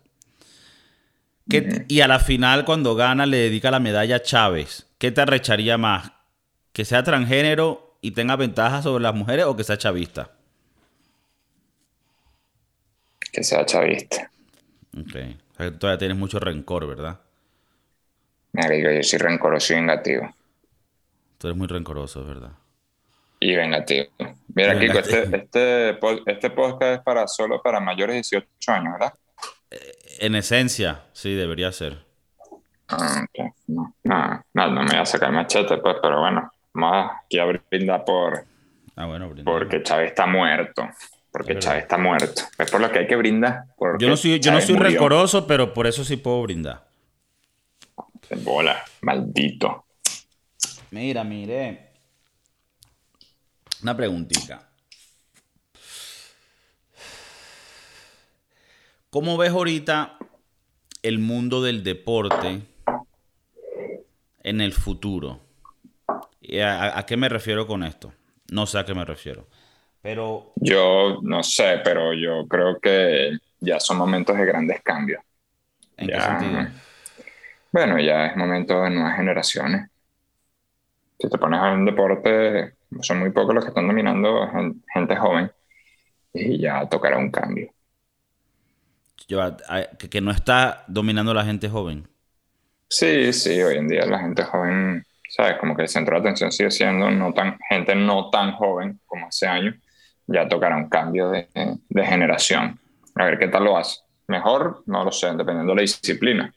Y 1.88 2.01
a 2.01 2.09
la 2.09 2.18
final, 2.18 2.64
cuando 2.64 2.96
gana, 2.96 3.25
le 3.25 3.37
dedica 3.37 3.70
la 3.70 3.79
medalla 3.79 4.16
a 4.16 4.22
Chávez. 4.22 4.88
¿Qué 4.99 5.12
te 5.12 5.20
arrecharía 5.20 5.79
más? 5.79 6.11
¿Que 6.72 6.85
sea 6.85 7.05
transgénero 7.05 7.99
y 8.01 8.11
tenga 8.11 8.35
ventajas 8.35 8.83
sobre 8.85 9.03
las 9.03 9.14
mujeres 9.14 9.44
o 9.44 9.57
que 9.57 9.62
sea 9.62 9.79
chavista? 9.79 10.31
que 13.37 13.44
sea 13.44 13.66
chavista. 13.66 14.31
Ok. 14.99 15.79
todavía 15.79 15.99
tienes 15.99 16.16
mucho 16.16 16.40
rencor, 16.40 16.87
¿verdad? 16.87 17.20
Me 18.57 18.75
digo, 18.75 18.90
yo 18.90 19.03
soy 19.03 19.19
rencoroso 19.19 19.75
y 19.75 19.77
vengativo. 19.77 20.35
Tú 21.37 21.49
eres 21.49 21.59
muy 21.59 21.66
rencoroso, 21.66 22.25
¿verdad? 22.25 22.53
Y 23.38 23.55
vengativo. 23.55 24.07
Mira, 24.55 24.79
Kiko, 24.79 24.99
este, 24.99 25.37
este, 25.37 25.99
este, 26.27 26.51
podcast 26.51 26.99
es 26.99 27.01
para 27.01 27.29
solo 27.29 27.61
para 27.61 27.81
mayores 27.81 28.14
de 28.31 28.38
18 28.38 28.73
años, 28.73 28.95
¿verdad? 28.95 29.12
Eh, 29.71 29.79
en 30.21 30.35
esencia, 30.37 31.03
sí, 31.12 31.35
debería 31.35 31.71
ser. 31.71 31.99
Ah, 32.88 33.27
no, 33.66 33.95
no, 34.05 34.45
no, 34.55 34.71
me 34.71 34.87
voy 34.87 34.97
a 34.97 35.05
sacar 35.05 35.33
machete, 35.33 35.77
pues, 35.77 35.97
pero 36.01 36.21
bueno, 36.21 36.51
vamos 36.73 37.11
aquí 37.27 37.38
a 37.38 37.45
brindar 37.45 38.07
por. 38.07 38.47
Ah, 38.95 39.05
bueno, 39.05 39.31
Porque 39.45 39.83
Chávez 39.83 40.09
está 40.09 40.25
muerto 40.25 40.88
porque 41.37 41.59
Chávez 41.59 41.83
está 41.83 41.99
muerto. 41.99 42.42
Es 42.57 42.71
por 42.71 42.81
lo 42.81 42.90
que 42.90 43.01
hay 43.01 43.07
que 43.07 43.14
brindar. 43.14 43.64
Yo 43.99 44.09
no 44.09 44.16
soy, 44.16 44.40
yo 44.40 44.53
no 44.53 44.61
soy 44.62 44.77
rencoroso, 44.77 45.47
pero 45.47 45.75
por 45.75 45.87
eso 45.87 46.03
sí 46.03 46.16
puedo 46.16 46.40
brindar. 46.40 46.86
Bola, 48.35 48.85
maldito. 49.03 49.85
Mira, 50.91 51.25
mire. 51.25 51.91
Una 53.83 53.97
preguntita. 53.97 54.69
¿Cómo 59.11 59.37
ves 59.37 59.51
ahorita 59.51 60.19
el 61.03 61.19
mundo 61.19 61.62
del 61.62 61.85
deporte 61.85 62.62
en 64.43 64.61
el 64.61 64.73
futuro? 64.73 65.41
a 66.62 67.05
qué 67.07 67.17
me 67.17 67.29
refiero 67.29 67.67
con 67.67 67.83
esto? 67.83 68.12
No 68.51 68.67
sé 68.67 68.79
a 68.79 68.85
qué 68.85 68.95
me 68.95 69.05
refiero. 69.05 69.47
Pero... 70.03 70.53
Yo 70.57 71.21
no 71.23 71.43
sé, 71.43 71.81
pero 71.83 72.12
yo 72.12 72.47
creo 72.47 72.79
que 72.81 73.39
ya 73.61 73.81
son 73.81 73.99
momentos 73.99 74.37
de 74.37 74.47
grandes 74.47 74.83
cambios. 74.83 75.23
¿En 75.97 76.09
qué 76.09 76.21
sentido? 76.21 76.86
Bueno, 77.77 78.01
ya 78.01 78.25
es 78.25 78.37
momento 78.39 78.81
de 78.85 78.89
nuevas 78.89 79.17
generaciones. 79.17 79.91
Si 81.19 81.29
te 81.29 81.37
pones 81.37 81.61
a 81.61 81.73
un 81.73 81.85
deporte, 81.85 82.73
son 83.03 83.19
muy 83.19 83.29
pocos 83.29 83.55
los 83.55 83.65
que 83.65 83.69
están 83.69 83.87
dominando 83.87 84.51
gente 84.95 85.15
joven 85.15 85.53
y 86.33 86.59
ya 86.59 86.89
tocará 86.89 87.19
un 87.19 87.31
cambio. 87.31 87.71
que, 89.27 90.21
no 90.23 90.31
está 90.31 90.85
dominando 90.89 91.35
la 91.35 91.45
gente 91.45 91.69
joven. 91.69 92.09
Sí, 92.89 93.31
sí, 93.35 93.61
hoy 93.61 93.77
en 93.77 93.89
día 93.89 94.07
la 94.07 94.21
gente 94.21 94.43
joven, 94.45 95.05
¿sabes? 95.29 95.59
Como 95.59 95.77
que 95.77 95.83
el 95.83 95.89
centro 95.89 96.15
de 96.15 96.21
atención 96.23 96.51
sigue 96.51 96.71
siendo 96.71 97.11
no 97.11 97.35
tan, 97.35 97.59
gente 97.69 97.95
no 97.95 98.31
tan 98.31 98.53
joven 98.53 99.01
como 99.05 99.27
hace 99.27 99.49
años 99.49 99.75
ya 100.27 100.49
tocará 100.49 100.79
un 100.79 100.89
cambio 100.89 101.29
de, 101.29 101.47
generación. 102.07 102.81
A 103.17 103.27
ver 103.27 103.39
qué 103.39 103.49
tal 103.49 103.65
lo 103.65 103.77
hace. 103.77 104.01
Mejor, 104.29 104.83
no 104.87 105.05
lo 105.05 105.12
sé, 105.12 105.27
dependiendo 105.27 105.73
de 105.73 105.77
la 105.77 105.83
disciplina. 105.83 106.55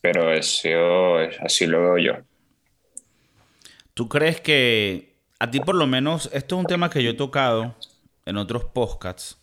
Pero 0.00 0.32
eso, 0.32 1.16
así 1.40 1.66
lo 1.66 1.80
veo 1.80 1.98
yo. 1.98 2.12
¿Tú 3.94 4.08
crees 4.08 4.40
que 4.40 5.08
a 5.40 5.50
ti 5.50 5.60
por 5.60 5.74
lo 5.74 5.86
menos, 5.86 6.30
esto 6.32 6.56
es 6.56 6.60
un 6.60 6.66
tema 6.66 6.90
que 6.90 7.02
yo 7.02 7.10
he 7.10 7.14
tocado 7.14 7.76
en 8.26 8.36
otros 8.36 8.64
podcasts, 8.64 9.38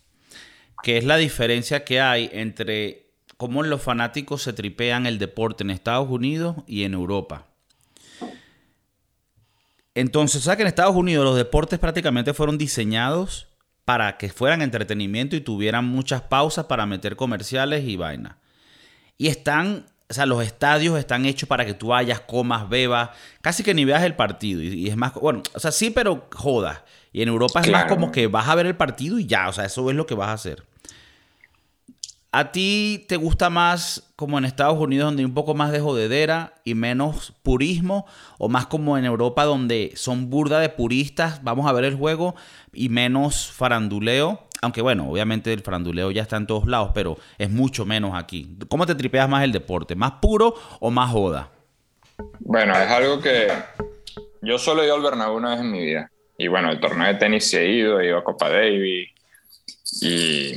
que 0.82 0.98
es 0.98 1.04
la 1.04 1.16
diferencia 1.16 1.84
que 1.84 2.00
hay 2.00 2.30
entre 2.32 3.10
cómo 3.36 3.62
los 3.62 3.82
fanáticos 3.82 4.42
se 4.42 4.52
tripean 4.52 5.06
el 5.06 5.18
deporte 5.18 5.64
en 5.64 5.70
Estados 5.70 6.08
Unidos 6.10 6.56
y 6.66 6.84
en 6.84 6.94
Europa? 6.94 7.46
Entonces, 9.94 10.42
¿sabes 10.42 10.58
que 10.58 10.62
en 10.62 10.68
Estados 10.68 10.94
Unidos 10.94 11.24
los 11.24 11.36
deportes 11.36 11.78
prácticamente 11.78 12.34
fueron 12.34 12.58
diseñados 12.58 13.48
para 13.86 14.18
que 14.18 14.28
fueran 14.28 14.60
entretenimiento 14.60 15.36
y 15.36 15.40
tuvieran 15.40 15.86
muchas 15.86 16.20
pausas 16.20 16.66
para 16.66 16.84
meter 16.84 17.16
comerciales 17.16 17.84
y 17.88 17.96
vaina? 17.96 18.38
Y 19.16 19.28
están, 19.28 19.86
o 20.08 20.14
sea, 20.14 20.26
los 20.26 20.42
estadios 20.42 20.98
están 20.98 21.26
hechos 21.26 21.48
para 21.48 21.64
que 21.64 21.74
tú 21.74 21.88
vayas, 21.88 22.20
comas, 22.20 22.68
bebas, 22.68 23.10
casi 23.40 23.62
que 23.64 23.74
ni 23.74 23.84
veas 23.84 24.04
el 24.04 24.14
partido. 24.14 24.62
Y, 24.62 24.88
es 24.88 24.96
más, 24.96 25.14
bueno, 25.14 25.42
o 25.54 25.60
sea, 25.60 25.72
sí, 25.72 25.90
pero 25.90 26.28
jodas. 26.32 26.82
Y 27.12 27.22
en 27.22 27.28
Europa 27.28 27.60
es 27.60 27.70
más 27.70 27.86
como 27.86 28.12
que 28.12 28.26
vas 28.26 28.48
a 28.48 28.54
ver 28.54 28.66
el 28.66 28.76
partido 28.76 29.18
y 29.18 29.26
ya, 29.26 29.48
o 29.48 29.52
sea, 29.52 29.64
eso 29.64 29.88
es 29.90 29.96
lo 29.96 30.06
que 30.06 30.14
vas 30.14 30.28
a 30.28 30.34
hacer. 30.34 30.64
¿A 32.30 32.52
ti 32.52 33.06
te 33.08 33.16
gusta 33.16 33.48
más 33.48 34.12
como 34.14 34.36
en 34.36 34.44
Estados 34.44 34.78
Unidos 34.78 35.06
donde 35.06 35.22
hay 35.22 35.24
un 35.24 35.32
poco 35.32 35.54
más 35.54 35.72
de 35.72 35.80
jodedera 35.80 36.54
y 36.64 36.74
menos 36.74 37.32
purismo? 37.42 38.04
¿O 38.38 38.48
más 38.48 38.66
como 38.66 38.98
en 38.98 39.06
Europa 39.06 39.44
donde 39.44 39.92
son 39.96 40.28
burda 40.28 40.60
de 40.60 40.68
puristas, 40.68 41.42
vamos 41.42 41.66
a 41.66 41.72
ver 41.72 41.84
el 41.84 41.96
juego, 41.96 42.36
y 42.72 42.90
menos 42.90 43.50
faranduleo? 43.50 44.45
Aunque 44.62 44.80
bueno, 44.80 45.08
obviamente 45.10 45.52
el 45.52 45.60
faranduleo 45.60 46.10
ya 46.10 46.22
está 46.22 46.36
en 46.36 46.46
todos 46.46 46.66
lados, 46.66 46.90
pero 46.94 47.18
es 47.38 47.50
mucho 47.50 47.84
menos 47.84 48.12
aquí. 48.14 48.56
¿Cómo 48.68 48.86
te 48.86 48.94
tripeas 48.94 49.28
más 49.28 49.44
el 49.44 49.52
deporte? 49.52 49.94
¿Más 49.94 50.12
puro 50.12 50.54
o 50.80 50.90
más 50.90 51.10
joda? 51.10 51.50
Bueno, 52.40 52.72
es 52.72 52.90
algo 52.90 53.20
que 53.20 53.48
yo 54.42 54.58
solo 54.58 54.82
he 54.82 54.86
ido 54.86 54.94
al 54.94 55.02
Bernabéu 55.02 55.36
una 55.36 55.50
vez 55.50 55.60
en 55.60 55.70
mi 55.70 55.80
vida. 55.84 56.10
Y 56.38 56.48
bueno, 56.48 56.70
el 56.70 56.80
torneo 56.80 57.06
de 57.06 57.14
tenis 57.14 57.48
se 57.48 57.62
he 57.62 57.72
ido, 57.72 58.00
he 58.00 58.06
ido 58.06 58.18
a 58.18 58.24
Copa 58.24 58.48
Davis 58.48 59.10
y 60.00 60.54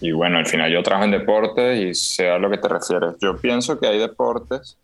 y 0.00 0.12
bueno, 0.12 0.38
al 0.38 0.46
final 0.46 0.70
yo 0.72 0.82
trabajo 0.82 1.04
en 1.04 1.12
deportes 1.12 1.80
y 1.80 1.94
sé 1.94 2.28
a 2.28 2.38
lo 2.38 2.50
que 2.50 2.58
te 2.58 2.68
refieres. 2.68 3.14
Yo 3.20 3.36
pienso 3.36 3.78
que 3.78 3.86
hay 3.86 3.98
deportes 3.98 4.76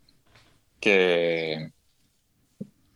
que, 0.81 1.73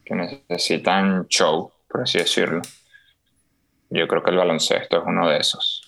que 0.04 0.14
necesitan 0.14 1.26
show, 1.28 1.70
por 1.88 2.02
así 2.02 2.18
decirlo. 2.18 2.62
Yo 3.94 4.08
creo 4.08 4.24
que 4.24 4.30
el 4.30 4.36
baloncesto 4.36 4.98
es 4.98 5.04
uno 5.06 5.28
de 5.28 5.36
esos. 5.36 5.82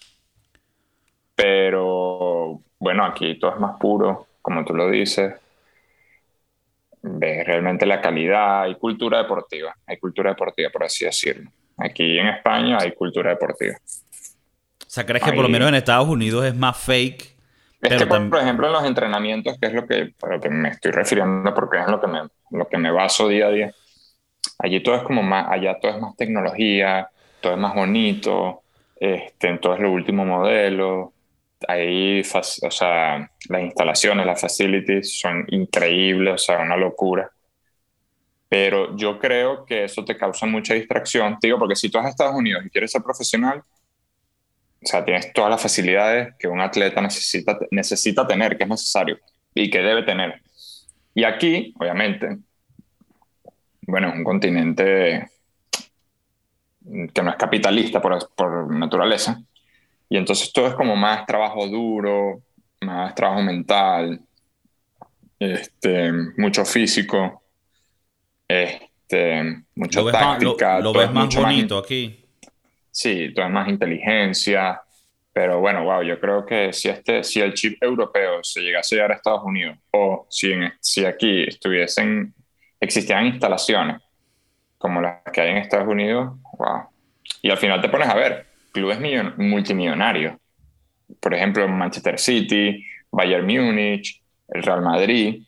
Pero 1.34 2.60
bueno, 2.78 3.04
aquí 3.04 3.36
todo 3.36 3.52
es 3.52 3.58
más 3.58 3.76
puro, 3.80 4.28
como 4.40 4.64
tú 4.64 4.74
lo 4.74 4.88
dices. 4.88 5.34
ves 7.02 7.44
realmente 7.44 7.84
la 7.84 8.00
calidad, 8.00 8.62
hay 8.62 8.76
cultura 8.76 9.18
deportiva, 9.18 9.74
hay 9.84 9.96
cultura 9.98 10.30
deportiva, 10.30 10.70
por 10.70 10.84
así 10.84 11.04
decirlo. 11.04 11.50
Aquí 11.78 12.16
en 12.16 12.28
España 12.28 12.78
hay 12.80 12.92
cultura 12.92 13.30
deportiva. 13.30 13.74
O 13.76 14.88
sea, 14.88 15.04
¿crees 15.04 15.24
que 15.24 15.32
por 15.32 15.42
lo 15.42 15.48
menos 15.48 15.68
en 15.68 15.74
Estados 15.74 16.08
Unidos 16.08 16.44
es 16.44 16.54
más 16.54 16.76
fake? 16.76 17.36
Es 17.82 17.98
que, 17.98 18.06
por, 18.06 18.38
ejemplo, 18.38 18.66
en 18.68 18.72
los 18.72 18.84
entrenamientos, 18.84 19.58
que 19.60 19.66
es 19.66 19.72
lo 19.72 19.84
que, 19.84 20.14
lo 20.30 20.40
que 20.40 20.48
me 20.48 20.68
estoy 20.68 20.92
refiriendo, 20.92 21.52
porque 21.52 21.80
es 21.80 21.88
lo 21.88 22.00
que, 22.00 22.06
me, 22.06 22.20
lo 22.52 22.68
que 22.68 22.78
me 22.78 22.92
baso 22.92 23.26
día 23.26 23.48
a 23.48 23.50
día, 23.50 23.74
allí 24.60 24.80
todo 24.80 24.94
es 24.94 25.02
como 25.02 25.24
más, 25.24 25.46
allá 25.50 25.76
todo 25.80 25.90
es 25.90 26.00
más 26.00 26.16
tecnología, 26.16 27.10
todo 27.46 27.54
es 27.54 27.60
más 27.60 27.76
bonito, 27.76 28.64
este, 28.98 29.56
todo 29.58 29.74
es 29.74 29.80
lo 29.80 29.92
último 29.92 30.24
modelo, 30.24 31.12
ahí, 31.68 32.20
o 32.20 32.70
sea, 32.72 33.30
las 33.48 33.62
instalaciones, 33.62 34.26
las 34.26 34.40
facilities 34.40 35.16
son 35.20 35.44
increíbles, 35.50 36.34
o 36.34 36.38
sea, 36.38 36.58
una 36.58 36.76
locura. 36.76 37.30
Pero 38.48 38.96
yo 38.96 39.16
creo 39.20 39.64
que 39.64 39.84
eso 39.84 40.04
te 40.04 40.16
causa 40.16 40.44
mucha 40.46 40.74
distracción, 40.74 41.38
digo, 41.40 41.56
porque 41.56 41.76
si 41.76 41.88
tú 41.88 41.98
vas 41.98 42.06
a 42.08 42.10
Estados 42.10 42.34
Unidos 42.34 42.64
y 42.66 42.70
quieres 42.70 42.90
ser 42.90 43.02
profesional, 43.02 43.62
o 44.82 44.86
sea, 44.86 45.04
tienes 45.04 45.32
todas 45.32 45.50
las 45.50 45.62
facilidades 45.62 46.34
que 46.40 46.48
un 46.48 46.60
atleta 46.60 47.00
necesita, 47.00 47.56
necesita 47.70 48.26
tener, 48.26 48.56
que 48.56 48.64
es 48.64 48.68
necesario 48.68 49.20
y 49.54 49.70
que 49.70 49.78
debe 49.78 50.02
tener. 50.02 50.42
Y 51.14 51.22
aquí, 51.22 51.72
obviamente, 51.78 52.38
bueno, 53.82 54.08
es 54.08 54.14
un 54.14 54.24
continente 54.24 55.30
que 57.12 57.22
no 57.22 57.30
es 57.30 57.36
capitalista 57.36 58.00
por, 58.00 58.30
por 58.34 58.74
naturaleza, 58.74 59.40
y 60.08 60.16
entonces 60.16 60.52
todo 60.52 60.68
es 60.68 60.74
como 60.74 60.96
más 60.96 61.26
trabajo 61.26 61.66
duro, 61.66 62.42
más 62.80 63.14
trabajo 63.14 63.42
mental, 63.42 64.20
este, 65.38 66.12
mucho 66.36 66.64
físico, 66.64 67.42
este, 68.48 69.62
mucha 69.74 70.04
táctica. 70.10 70.80
lo, 70.80 70.92
ves 70.92 71.10
más 71.12 71.34
bonito 71.34 71.78
aquí. 71.78 72.24
Sí, 72.90 73.32
todo 73.34 73.46
es 73.46 73.52
más 73.52 73.68
inteligencia. 73.68 74.80
Pero 75.32 75.60
bueno, 75.60 75.84
wow, 75.84 76.02
yo 76.02 76.18
creo 76.18 76.46
que 76.46 76.72
si, 76.72 76.88
este, 76.88 77.22
si 77.22 77.40
el 77.40 77.52
chip 77.52 77.82
europeo 77.82 78.42
se 78.42 78.62
llegase 78.62 78.94
a 78.94 78.96
llegar 78.96 79.12
a 79.12 79.16
Estados 79.16 79.42
Unidos 79.44 79.76
o 79.90 80.26
si, 80.30 80.54
si 80.80 81.04
aquí 81.04 81.42
estuviesen, 81.42 82.32
existieran 82.80 83.26
instalaciones 83.26 84.00
como 84.78 85.02
las 85.02 85.22
que 85.30 85.42
hay 85.42 85.50
en 85.50 85.56
Estados 85.58 85.88
Unidos, 85.88 86.38
wow. 86.56 86.88
Y 87.42 87.50
al 87.50 87.56
final 87.58 87.80
te 87.80 87.88
pones 87.88 88.08
a 88.08 88.14
ver, 88.14 88.46
clubes 88.72 88.98
multimillonarios. 89.36 90.36
Por 91.20 91.34
ejemplo, 91.34 91.66
Manchester 91.68 92.18
City, 92.18 92.84
Bayern 93.10 93.46
Múnich, 93.46 94.20
el 94.48 94.62
Real 94.62 94.82
Madrid, 94.82 95.42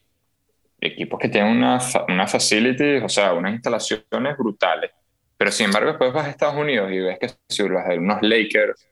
equipos 0.80 1.18
que 1.18 1.28
tienen 1.28 1.56
una, 1.56 1.78
una 2.08 2.26
facility, 2.26 2.96
o 2.98 3.08
sea, 3.08 3.32
unas 3.32 3.52
instalaciones 3.52 4.36
brutales. 4.36 4.90
Pero 5.36 5.52
sin 5.52 5.66
embargo, 5.66 5.90
después 5.90 6.12
vas 6.12 6.26
a 6.26 6.30
Estados 6.30 6.56
Unidos 6.56 6.90
y 6.90 6.98
ves 6.98 7.18
que 7.18 7.30
si 7.48 7.62
vas 7.68 7.88
a 7.88 7.94
unos 7.94 8.18
Lakers, 8.22 8.86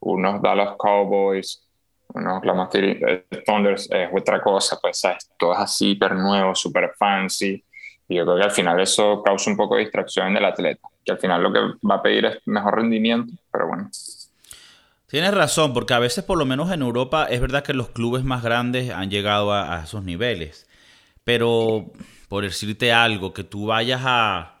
unos 0.00 0.40
Dallas 0.40 0.76
Cowboys, 0.78 1.66
unos 2.08 2.70
City 2.70 3.00
Thunders 3.44 3.90
es 3.90 4.08
otra 4.12 4.40
cosa, 4.40 4.78
pues 4.80 5.00
¿sabes? 5.00 5.30
todo 5.38 5.52
es 5.52 5.58
así, 5.60 5.90
hiper 5.90 6.14
nuevo, 6.14 6.54
super 6.54 6.92
fancy. 6.96 7.64
Y 8.08 8.16
yo 8.16 8.24
creo 8.24 8.36
que 8.36 8.44
al 8.44 8.50
final 8.50 8.80
eso 8.80 9.22
causa 9.22 9.50
un 9.50 9.56
poco 9.56 9.76
de 9.76 9.82
distracción 9.82 10.28
en 10.28 10.36
el 10.36 10.44
atleta 10.44 10.88
que 11.04 11.12
al 11.12 11.18
final 11.18 11.42
lo 11.42 11.52
que 11.52 11.60
va 11.88 11.96
a 11.96 12.02
pedir 12.02 12.24
es 12.24 12.38
mejor 12.46 12.76
rendimiento, 12.76 13.32
pero 13.52 13.68
bueno. 13.68 13.90
Tienes 15.06 15.32
razón, 15.32 15.72
porque 15.72 15.94
a 15.94 15.98
veces 15.98 16.24
por 16.24 16.38
lo 16.38 16.46
menos 16.46 16.72
en 16.72 16.82
Europa 16.82 17.26
es 17.30 17.40
verdad 17.40 17.62
que 17.62 17.74
los 17.74 17.90
clubes 17.90 18.24
más 18.24 18.42
grandes 18.42 18.90
han 18.90 19.10
llegado 19.10 19.52
a, 19.52 19.84
esos 19.84 20.02
niveles. 20.02 20.66
Pero 21.22 21.92
por 22.28 22.42
decirte 22.42 22.92
algo, 22.92 23.32
que 23.32 23.44
tú 23.44 23.66
vayas 23.66 24.02
a, 24.04 24.60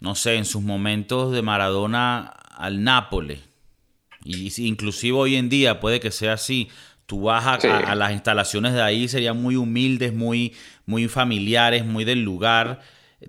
no 0.00 0.14
sé, 0.14 0.36
en 0.36 0.44
sus 0.44 0.62
momentos 0.62 1.32
de 1.32 1.42
Maradona 1.42 2.26
al 2.56 2.84
Nápoles, 2.84 3.40
y 4.24 4.52
inclusive 4.64 5.18
hoy 5.18 5.34
en 5.34 5.48
día 5.48 5.80
puede 5.80 5.98
que 5.98 6.12
sea 6.12 6.34
así, 6.34 6.70
tú 7.06 7.22
vas 7.22 7.44
a, 7.44 7.54
a, 7.54 7.94
las 7.96 8.12
instalaciones 8.12 8.74
de 8.74 8.82
ahí, 8.82 9.08
serían 9.08 9.42
muy 9.42 9.56
humildes, 9.56 10.14
muy, 10.14 10.54
muy 10.86 11.08
familiares, 11.08 11.84
muy 11.84 12.04
del 12.04 12.22
lugar 12.22 12.80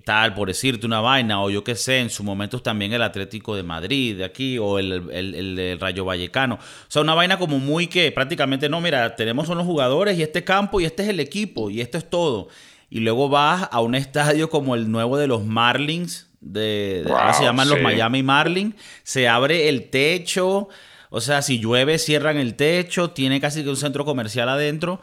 tal, 0.04 0.34
por 0.34 0.48
decirte 0.48 0.86
una 0.86 1.02
vaina, 1.02 1.42
o 1.42 1.50
yo 1.50 1.64
qué 1.64 1.76
sé, 1.76 2.00
en 2.00 2.10
su 2.10 2.24
momento 2.24 2.62
también 2.62 2.94
el 2.94 3.02
Atlético 3.02 3.56
de 3.56 3.64
Madrid, 3.64 4.18
de 4.18 4.26
aquí, 4.26 4.58
o 4.58 4.80
el, 4.80 5.10
el, 5.12 5.80
Rayo 5.80 6.06
Vallecano. 6.06 6.56
O 6.56 6.86
sea, 6.88 7.02
una 7.02 7.14
vaina 7.14 7.38
como 7.38 7.60
muy 7.60 7.88
que 7.88 8.12
prácticamente 8.12 8.70
no, 8.70 8.82
mira, 8.82 9.16
tenemos 9.16 9.50
unos 9.50 9.66
jugadores 9.66 10.18
y 10.18 10.24
este 10.24 10.44
campo 10.44 10.82
y 10.82 10.86
este 10.86 11.04
es 11.04 11.10
el 11.10 11.20
equipo 11.20 11.70
y 11.70 11.82
esto 11.82 11.98
es 11.98 12.10
todo. 12.10 12.48
Y 12.90 13.00
luego 13.00 13.30
vas 13.30 13.68
a 13.72 13.82
un 13.82 13.96
estadio 13.96 14.50
como 14.50 14.76
el 14.76 14.92
nuevo 14.92 15.18
de 15.18 15.28
los 15.28 15.46
Marlins, 15.46 16.30
de, 16.42 17.06
ahora 17.08 17.34
se 17.34 17.44
llaman 17.44 17.70
los 17.70 17.82
Miami 17.82 18.22
Marlins, 18.22 18.76
se 19.04 19.28
abre 19.28 19.70
el 19.70 19.90
techo, 19.90 20.68
o 21.10 21.22
sea, 21.22 21.42
si 21.42 21.60
llueve 21.60 22.00
cierran 22.00 22.38
el 22.38 22.56
techo, 22.56 23.12
tiene 23.12 23.40
casi 23.40 23.64
que 23.64 23.70
un 23.70 23.78
centro 23.78 24.04
comercial 24.04 24.50
adentro 24.50 25.00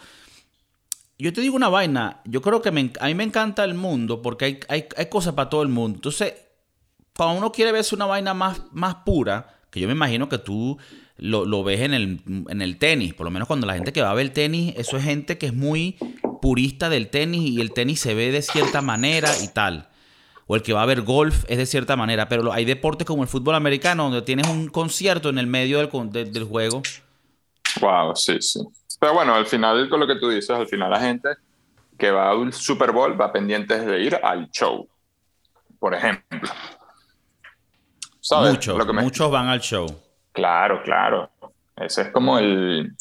yo 1.23 1.33
te 1.33 1.41
digo 1.41 1.57
una 1.57 1.69
vaina, 1.69 2.21
yo 2.25 2.41
creo 2.41 2.63
que 2.63 2.71
a 2.71 2.73
mí 2.73 3.15
me 3.15 3.25
encanta 3.25 3.65
el 3.65 3.75
mundo 3.75 4.23
porque 4.23 4.61
hay, 4.69 5.09
cosas 5.09 5.35
para 5.35 5.51
todo 5.51 5.63
el 5.63 5.69
mundo. 5.69 5.97
Entonces, 5.97 6.35
cuando 7.17 7.39
uno 7.39 7.53
quiere 7.53 7.73
verse 7.73 7.95
una 7.95 8.07
vaina 8.07 8.33
más, 8.33 8.63
más 8.73 8.97
pura, 9.05 9.59
que 9.71 9.81
yo 9.81 9.87
me 9.87 9.93
imagino 9.93 10.29
que 10.29 10.39
tú 10.39 10.79
lo, 11.19 11.65
ves 11.65 11.81
en 11.81 11.95
el, 11.95 12.23
en 12.49 12.63
el, 12.63 12.79
tenis, 12.79 13.13
por 13.15 13.25
lo 13.25 13.31
menos 13.31 13.49
cuando 13.49 13.67
la 13.67 13.75
gente 13.75 13.93
que 13.93 14.03
va 14.03 14.11
a 14.11 14.15
ver 14.15 14.27
el 14.27 14.33
tenis, 14.33 14.75
eso 14.77 14.97
es 14.97 15.05
gente 15.05 15.37
que 15.37 15.47
es 15.47 15.55
muy 15.55 15.97
purista 16.41 16.89
del 16.89 17.09
tenis 17.09 17.51
y 17.51 17.61
el 17.61 17.73
tenis 17.73 18.01
se 18.01 18.15
ve 18.15 18.33
de 18.33 18.43
cierta 18.43 18.81
manera 18.81 19.31
y 19.43 19.49
tal. 19.49 19.89
O 20.47 20.57
el 20.57 20.63
que 20.63 20.73
va 20.73 20.83
a 20.83 20.87
ver 20.87 21.03
golf 21.03 21.45
es 21.49 21.59
de 21.59 21.67
cierta 21.67 21.97
manera, 21.97 22.29
pero 22.29 22.53
hay 22.53 22.65
deportes 22.65 23.07
como 23.07 23.23
el 23.23 23.29
fútbol 23.29 23.55
americano 23.55 24.05
donde 24.05 24.23
tienes 24.23 24.49
un 24.49 24.69
concierto 24.69 25.29
en 25.29 25.39
el 25.39 25.47
medio 25.47 25.79
del, 25.79 26.33
del 26.33 26.45
juego. 26.45 26.83
Wow, 27.81 28.17
sí, 28.17 28.37
sí. 28.41 28.61
Pero 29.01 29.15
bueno, 29.15 29.35
al 29.35 29.47
final, 29.47 29.89
con 29.89 29.99
lo 29.99 30.07
que 30.07 30.17
tú 30.17 30.29
dices, 30.29 30.51
al 30.51 30.69
final 30.69 30.91
la 30.91 31.01
gente 31.01 31.31
que 31.99 32.11
va 32.11 32.31
al 32.31 32.53
Super 32.53 32.93
Bowl 32.93 33.21
va 33.21 33.33
pendiente 33.33 33.79
de 33.79 34.01
ir 34.01 34.21
al 34.23 34.51
show, 34.51 34.87
por 35.79 35.95
ejemplo. 35.95 36.39
Muchos, 38.31 38.87
muchos 38.95 39.31
van 39.31 39.49
al 39.49 39.61
show. 39.61 39.87
Claro, 40.33 40.83
claro. 40.83 41.31
Ese 41.77 42.03
es 42.03 42.09
como 42.11 42.39
el 42.39 42.95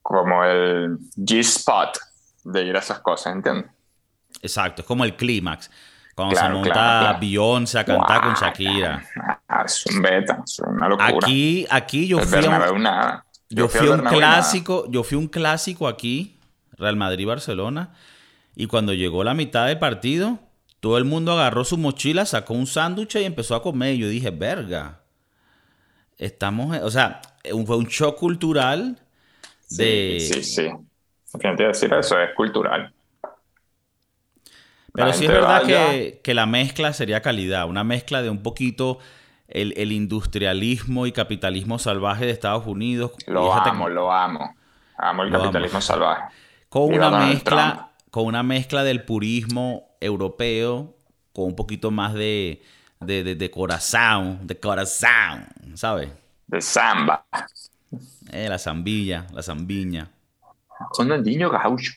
como 0.00 0.42
el 0.44 0.96
G-spot 1.16 1.98
de 2.44 2.62
ir 2.62 2.76
a 2.76 2.78
esas 2.78 3.00
cosas, 3.00 3.34
¿entiendes? 3.34 3.70
Exacto, 4.40 4.82
es 4.82 4.88
como 4.88 5.04
el 5.04 5.16
clímax. 5.16 5.70
Cuando 6.14 6.34
se 6.34 6.48
monta 6.48 7.12
Beyoncé 7.20 7.78
a 7.80 7.84
cantar 7.84 8.22
con 8.22 8.34
Shakira. 8.34 9.02
Es 9.64 9.86
un 9.86 10.00
beta, 10.00 10.42
es 10.44 10.58
una 10.60 10.88
locura. 10.88 11.08
Aquí, 11.08 11.66
aquí 11.70 12.08
yo 12.08 12.18
fui 12.20 12.44
a 12.44 13.24
yo, 13.50 13.68
fui, 13.68 13.88
un 13.88 14.00
clásico, 14.00 14.86
yo 14.90 15.02
fui 15.02 15.16
un 15.16 15.28
clásico 15.28 15.88
aquí, 15.88 16.36
Real 16.76 16.96
Madrid-Barcelona, 16.96 17.94
y 18.54 18.66
cuando 18.66 18.92
llegó 18.92 19.24
la 19.24 19.34
mitad 19.34 19.66
del 19.66 19.78
partido, 19.78 20.38
todo 20.80 20.98
el 20.98 21.04
mundo 21.04 21.32
agarró 21.32 21.64
su 21.64 21.76
mochila, 21.76 22.26
sacó 22.26 22.54
un 22.54 22.66
sándwich 22.66 23.16
y 23.16 23.24
empezó 23.24 23.54
a 23.54 23.62
comer. 23.62 23.94
Y 23.94 23.98
yo 23.98 24.08
dije, 24.08 24.30
verga, 24.30 25.00
estamos, 26.18 26.76
o 26.78 26.90
sea, 26.90 27.20
fue 27.66 27.76
un 27.76 27.86
shock 27.86 28.18
cultural 28.18 28.98
de... 29.70 30.18
Sí, 30.20 30.34
sí, 30.34 30.42
sí. 30.42 30.70
Fíjate 31.40 31.64
decir 31.64 31.92
eso, 31.92 32.18
es 32.18 32.34
cultural. 32.34 32.92
Pero 34.92 35.12
sí 35.12 35.26
es 35.26 35.30
verdad 35.30 35.62
que, 35.64 36.20
que, 36.24 36.34
la 36.34 36.46
mezcla 36.46 36.92
sería 36.92 37.20
calidad, 37.20 37.68
una 37.68 37.84
mezcla 37.84 38.22
de 38.22 38.30
un 38.30 38.42
poquito 38.42 38.98
el, 39.48 39.92
industrialismo 39.92 41.06
y 41.06 41.12
capitalismo 41.12 41.78
salvaje 41.78 42.26
de 42.26 42.32
Estados 42.32 42.66
Unidos. 42.66 43.12
Lo 43.26 43.52
amo, 43.52 43.88
lo 43.88 44.12
amo. 44.12 44.54
Amo 44.96 45.22
el 45.22 45.32
capitalismo 45.32 45.80
salvaje. 45.80 46.34
Con 46.68 46.92
una, 46.92 47.10
mezcla, 47.10 47.90
con 48.10 48.26
una 48.26 48.42
mezcla 48.42 48.84
del 48.84 49.04
purismo 49.04 49.96
europeo, 50.00 50.94
con 51.32 51.46
un 51.46 51.56
poquito 51.56 51.90
más 51.90 52.14
de, 52.14 52.62
de, 53.00 53.34
de, 53.34 53.50
corazón, 53.50 54.46
de 54.46 54.58
corazón, 54.58 55.46
¿sabes? 55.74 56.10
De 56.46 56.60
samba. 56.60 57.24
Eh, 58.32 58.48
la 58.48 58.58
zambilla, 58.58 59.26
la 59.32 59.42
zambiña. 59.42 60.10
Ronaldinho 60.98 61.50
gaucho. 61.50 61.92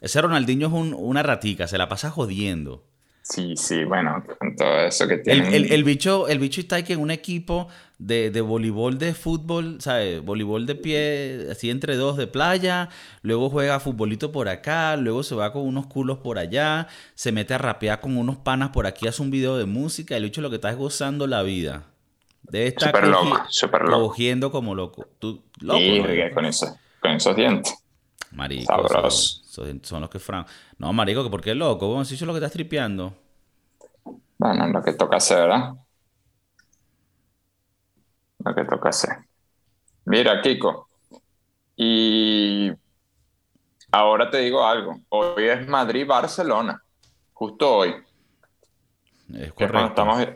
Ese 0.00 0.20
Ronaldinho 0.20 0.66
es 0.66 0.72
una 0.72 1.22
ratica, 1.22 1.68
se 1.68 1.78
la 1.78 1.88
pasa 1.88 2.10
jodiendo. 2.10 2.84
Sí, 3.26 3.56
sí, 3.56 3.84
bueno, 3.84 4.22
con 4.38 4.54
todo 4.54 4.80
eso 4.80 5.08
que 5.08 5.16
tiene. 5.16 5.56
El, 5.56 5.82
bicho, 5.82 6.28
el 6.28 6.38
bicho 6.38 6.60
está 6.60 6.76
aquí 6.76 6.92
en 6.92 7.00
un 7.00 7.10
equipo 7.10 7.68
de, 7.96 8.30
de, 8.30 8.42
voleibol 8.42 8.98
de 8.98 9.14
fútbol, 9.14 9.80
¿sabes? 9.80 10.22
Voleibol 10.22 10.66
de 10.66 10.74
pie, 10.74 11.46
así 11.50 11.70
entre 11.70 11.96
dos 11.96 12.18
de 12.18 12.26
playa, 12.26 12.90
luego 13.22 13.48
juega 13.48 13.80
futbolito 13.80 14.30
por 14.30 14.50
acá, 14.50 14.98
luego 14.98 15.22
se 15.22 15.34
va 15.34 15.54
con 15.54 15.62
unos 15.62 15.86
culos 15.86 16.18
por 16.18 16.38
allá, 16.38 16.86
se 17.14 17.32
mete 17.32 17.54
a 17.54 17.58
rapear 17.58 18.02
con 18.02 18.18
unos 18.18 18.36
panas 18.36 18.68
por 18.68 18.86
aquí, 18.86 19.08
hace 19.08 19.22
un 19.22 19.30
video 19.30 19.56
de 19.56 19.64
música, 19.64 20.18
el 20.18 20.24
bicho 20.24 20.42
lo 20.42 20.50
que 20.50 20.56
está 20.56 20.68
es 20.68 20.76
gozando 20.76 21.26
la 21.26 21.42
vida. 21.42 21.84
Debe 22.42 22.66
estar 22.66 22.90
super 22.90 23.08
loco, 23.08 23.42
super 23.48 23.82
loco. 23.84 24.08
cogiendo 24.08 24.52
como 24.52 24.74
loco. 24.74 25.08
Tú, 25.18 25.42
loco. 25.60 25.80
Y 25.80 26.30
con, 26.34 26.44
eso, 26.44 26.78
con 27.00 27.12
esos 27.12 27.34
dientes. 27.34 27.74
Marico. 28.34 28.88
Sabroso. 28.88 29.42
Son, 29.46 29.84
son 29.84 30.00
los 30.02 30.10
que 30.10 30.18
fran. 30.18 30.44
No, 30.78 30.92
marico, 30.92 31.24
que 31.24 31.30
¿por 31.30 31.40
qué 31.42 31.54
loco? 31.54 31.88
Vos 31.88 32.08
si 32.08 32.14
eso 32.14 32.24
es 32.24 32.26
lo 32.26 32.32
que 32.34 32.38
estás 32.38 32.52
tripeando. 32.52 33.14
Bueno, 34.38 34.66
lo 34.68 34.82
que 34.82 34.92
toca 34.94 35.16
hacer, 35.16 35.38
¿verdad? 35.38 35.74
Lo 38.38 38.54
que 38.54 38.64
toca 38.64 38.88
hacer. 38.90 39.10
Mira, 40.06 40.40
Kiko. 40.42 40.88
Y 41.76 42.70
ahora 43.92 44.30
te 44.30 44.38
digo 44.38 44.64
algo. 44.66 45.00
Hoy 45.10 45.44
es 45.48 45.66
Madrid-Barcelona. 45.68 46.82
Justo 47.32 47.76
hoy. 47.76 47.94
Es 49.32 49.52
es 49.58 49.68
correcto. 49.68 49.86
estamos, 49.88 50.26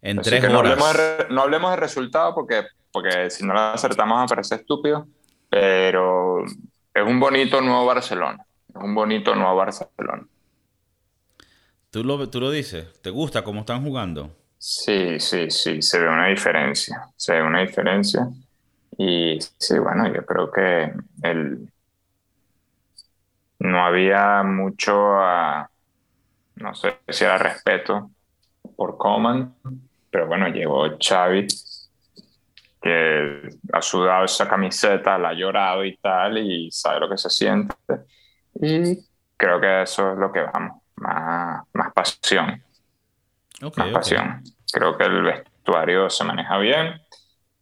En 0.00 0.18
así 0.18 0.30
tres 0.30 0.40
que 0.40 0.48
no 0.48 0.60
horas. 0.60 0.72
hablemos, 0.72 0.96
de, 0.96 1.26
no 1.30 1.42
hablemos 1.42 1.70
de 1.72 1.76
resultado 1.76 2.34
porque, 2.34 2.64
porque 2.92 3.30
si 3.30 3.44
no 3.46 3.54
lo 3.54 3.60
acertamos 3.60 4.18
va 4.18 4.24
a 4.24 4.26
parecer 4.26 4.60
estúpido. 4.60 5.06
Pero 5.50 6.44
es 6.98 7.06
un 7.06 7.20
bonito 7.20 7.60
nuevo 7.60 7.86
Barcelona. 7.86 8.44
Es 8.68 8.76
un 8.76 8.94
bonito 8.94 9.34
nuevo 9.34 9.56
Barcelona. 9.56 10.26
¿Tú 11.90 12.04
lo, 12.04 12.28
tú 12.30 12.40
lo 12.40 12.50
dices. 12.50 13.00
¿Te 13.02 13.10
gusta 13.10 13.44
cómo 13.44 13.60
están 13.60 13.82
jugando? 13.82 14.34
Sí, 14.58 15.20
sí, 15.20 15.50
sí, 15.50 15.82
se 15.82 16.00
ve 16.00 16.08
una 16.08 16.26
diferencia, 16.28 17.08
se 17.16 17.34
ve 17.34 17.42
una 17.42 17.60
diferencia. 17.60 18.28
Y 18.98 19.38
sí, 19.58 19.78
bueno, 19.78 20.12
yo 20.12 20.24
creo 20.26 20.50
que 20.50 20.92
el, 21.22 21.70
no 23.60 23.84
había 23.84 24.42
mucho, 24.42 24.92
no 26.56 26.74
sé 26.74 26.98
si 27.08 27.24
era 27.24 27.38
respeto 27.38 28.10
por 28.76 28.96
Coman, 28.96 29.54
pero 30.10 30.26
bueno, 30.26 30.48
llegó 30.48 30.84
Xavi, 30.98 31.46
que 32.80 33.48
ha 33.72 33.82
sudado 33.82 34.24
esa 34.24 34.48
camiseta, 34.48 35.18
la 35.18 35.30
ha 35.30 35.34
llorado 35.34 35.84
y 35.84 35.96
tal, 35.98 36.38
y 36.38 36.70
sabe 36.70 37.00
lo 37.00 37.08
que 37.10 37.18
se 37.18 37.30
siente. 37.30 37.74
Y 38.60 38.98
creo 39.36 39.60
que 39.60 39.82
eso 39.82 40.12
es 40.12 40.18
lo 40.18 40.32
que 40.32 40.42
vamos, 40.42 40.82
más, 40.96 41.62
más 41.74 41.92
pasión 41.92 42.62
Ok, 43.62 43.78
más 43.78 43.90
ok. 43.92 43.92
pasión. 43.92 44.42
Creo 44.72 44.96
que 44.96 45.04
el 45.04 45.22
vestuario 45.22 46.10
se 46.10 46.24
maneja 46.24 46.58
bien 46.58 47.00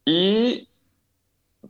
y 0.05 0.69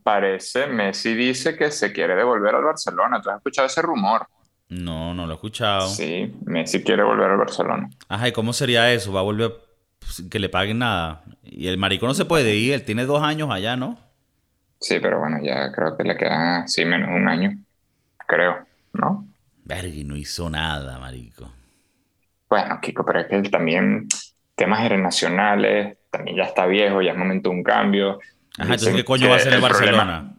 parece, 0.02 0.66
Messi 0.68 1.14
dice 1.14 1.56
que 1.56 1.70
se 1.70 1.92
quiere 1.92 2.14
devolver 2.16 2.54
al 2.54 2.64
Barcelona. 2.64 3.20
¿Tú 3.20 3.30
has 3.30 3.36
escuchado 3.38 3.66
ese 3.66 3.82
rumor? 3.82 4.26
No, 4.68 5.12
no 5.14 5.26
lo 5.26 5.32
he 5.32 5.34
escuchado. 5.36 6.00
Sí, 6.00 6.34
Messi 6.44 6.82
quiere 6.82 7.02
volver 7.04 7.30
al 7.30 7.38
Barcelona. 7.38 7.88
Ajá, 8.08 8.28
¿y 8.28 8.32
cómo 8.32 8.52
sería 8.52 8.92
eso? 8.92 9.12
¿Va 9.12 9.20
a 9.20 9.22
volver 9.22 9.52
que 10.30 10.38
le 10.38 10.48
paguen 10.48 10.78
nada? 10.78 11.22
Y 11.42 11.68
el 11.68 11.78
marico 11.78 12.06
no 12.06 12.14
se 12.14 12.24
puede 12.24 12.54
ir, 12.56 12.74
él 12.74 12.84
tiene 12.84 13.04
dos 13.04 13.22
años 13.22 13.50
allá, 13.50 13.76
¿no? 13.76 13.98
Sí, 14.80 14.98
pero 15.00 15.18
bueno, 15.18 15.38
ya 15.42 15.72
creo 15.72 15.96
que 15.96 16.04
le 16.04 16.16
queda 16.16 16.62
así 16.62 16.84
menos 16.84 17.08
de 17.08 17.16
un 17.16 17.28
año, 17.28 17.56
creo, 18.26 18.66
¿no? 18.92 19.26
Verga, 19.64 19.88
y 19.88 20.04
no 20.04 20.16
hizo 20.16 20.48
nada, 20.50 20.98
marico. 20.98 21.50
Bueno, 22.48 22.78
Kiko, 22.80 23.04
pero 23.04 23.20
es 23.20 23.26
que 23.26 23.36
él 23.36 23.50
también, 23.50 24.06
temas 24.54 24.82
internacionales, 24.82 25.98
también 26.10 26.36
ya 26.36 26.44
está 26.44 26.66
viejo, 26.66 27.02
ya 27.02 27.12
es 27.12 27.18
momento 27.18 27.50
de 27.50 27.56
un 27.56 27.62
cambio. 27.62 28.20
Ajá, 28.58 28.74
entonces, 28.74 28.94
¿qué 28.94 29.04
coño 29.04 29.28
va 29.28 29.34
a 29.34 29.38
hacer 29.38 29.54
el 29.54 29.60
Barcelona? 29.60 30.32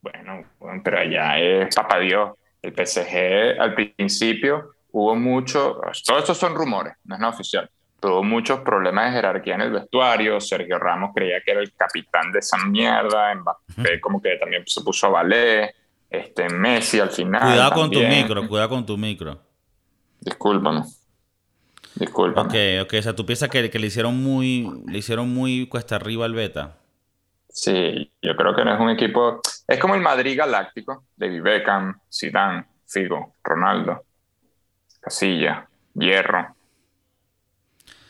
Bueno, 0.00 0.44
bueno, 0.58 0.82
pero 0.82 0.98
allá 0.98 1.38
es 1.38 1.74
papá 1.74 1.98
Dios. 1.98 2.32
El 2.62 2.72
PSG 2.72 3.60
al 3.60 3.74
principio 3.74 4.70
hubo 4.92 5.14
mucho, 5.16 5.80
todos 6.06 6.20
estos 6.20 6.38
son 6.38 6.54
rumores, 6.54 6.94
no 7.04 7.16
es 7.16 7.20
nada 7.20 7.34
oficial, 7.34 7.68
hubo 8.04 8.22
muchos 8.22 8.60
problemas 8.60 9.06
de 9.06 9.16
jerarquía 9.16 9.54
en 9.54 9.60
el 9.62 9.72
vestuario. 9.72 10.40
Sergio 10.40 10.78
Ramos 10.78 11.10
creía 11.14 11.40
que 11.44 11.52
era 11.52 11.60
el 11.60 11.72
capitán 11.74 12.32
de 12.32 12.38
esa 12.38 12.56
mierda, 12.58 13.34
Mbappé 13.34 14.00
como 14.00 14.20
que 14.20 14.36
también 14.36 14.62
se 14.66 14.82
puso 14.82 15.06
a 15.06 15.10
valer, 15.10 15.74
este, 16.08 16.48
Messi 16.48 17.00
al 17.00 17.10
final. 17.10 17.42
Cuidado 17.42 17.72
con 17.72 17.90
tu 17.90 18.00
micro, 18.00 18.48
cuidado 18.48 18.68
con 18.68 18.86
tu 18.86 18.96
micro. 18.96 19.40
Discúlpame. 20.20 20.82
Discúlpame. 21.94 22.48
Ok, 22.48 22.86
ok, 22.86 22.94
o 22.98 23.02
sea, 23.02 23.14
tú 23.14 23.24
piensas 23.26 23.48
que, 23.48 23.70
que 23.70 23.78
le 23.78 23.86
hicieron 23.86 24.22
muy, 24.22 24.68
le 24.86 24.98
hicieron 24.98 25.32
muy 25.32 25.66
cuesta 25.68 25.96
arriba 25.96 26.24
al 26.24 26.34
beta. 26.34 26.78
Sí, 27.48 28.10
yo 28.20 28.34
creo 28.34 28.54
que 28.56 28.64
no 28.64 28.74
es 28.74 28.80
un 28.80 28.90
equipo. 28.90 29.40
Es 29.68 29.78
como 29.78 29.94
el 29.94 30.00
Madrid 30.00 30.36
Galáctico, 30.36 31.04
David 31.16 31.40
Beckham, 31.40 32.00
Zidane, 32.12 32.66
Figo, 32.84 33.34
Ronaldo, 33.44 34.04
Casilla, 35.00 35.68
Hierro. 35.94 36.54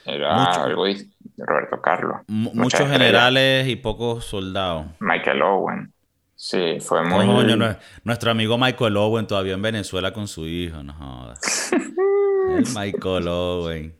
Era 0.04 0.34
Mucho. 0.34 0.62
algo 0.62 0.84
de 0.84 1.06
Roberto 1.38 1.80
Carlos. 1.80 2.16
M- 2.28 2.50
muchos 2.54 2.80
estrellas. 2.80 2.92
generales 2.92 3.68
y 3.68 3.76
pocos 3.76 4.24
soldados. 4.24 4.86
Michael 5.00 5.42
Owen. 5.42 5.92
Sí, 6.36 6.78
fue 6.80 7.02
muy. 7.04 7.24
Coño, 7.26 7.56
nue- 7.56 7.78
nuestro 8.02 8.30
amigo 8.30 8.58
Michael 8.58 8.96
Owen 8.96 9.26
todavía 9.26 9.54
en 9.54 9.62
Venezuela 9.62 10.12
con 10.12 10.28
su 10.28 10.46
hijo, 10.46 10.82
no 10.82 10.92
jodas. 10.92 11.72
El 11.72 12.64
Michael 12.76 13.28
Owen. 13.28 13.96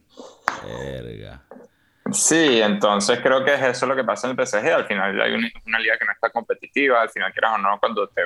Verga. 0.66 1.42
Sí, 2.12 2.60
entonces 2.60 3.20
creo 3.20 3.44
que 3.44 3.54
es 3.54 3.62
eso 3.62 3.86
lo 3.86 3.96
que 3.96 4.04
pasa 4.04 4.28
en 4.30 4.38
el 4.38 4.46
PSG. 4.46 4.72
Al 4.74 4.84
final 4.86 5.20
hay 5.20 5.32
una, 5.32 5.48
una 5.66 5.78
liga 5.78 5.96
que 5.98 6.04
no 6.04 6.12
está 6.12 6.30
competitiva. 6.30 7.00
Al 7.00 7.08
final, 7.10 7.32
quieras 7.32 7.52
o 7.54 7.58
no, 7.58 7.78
cuando 7.80 8.06
te, 8.08 8.22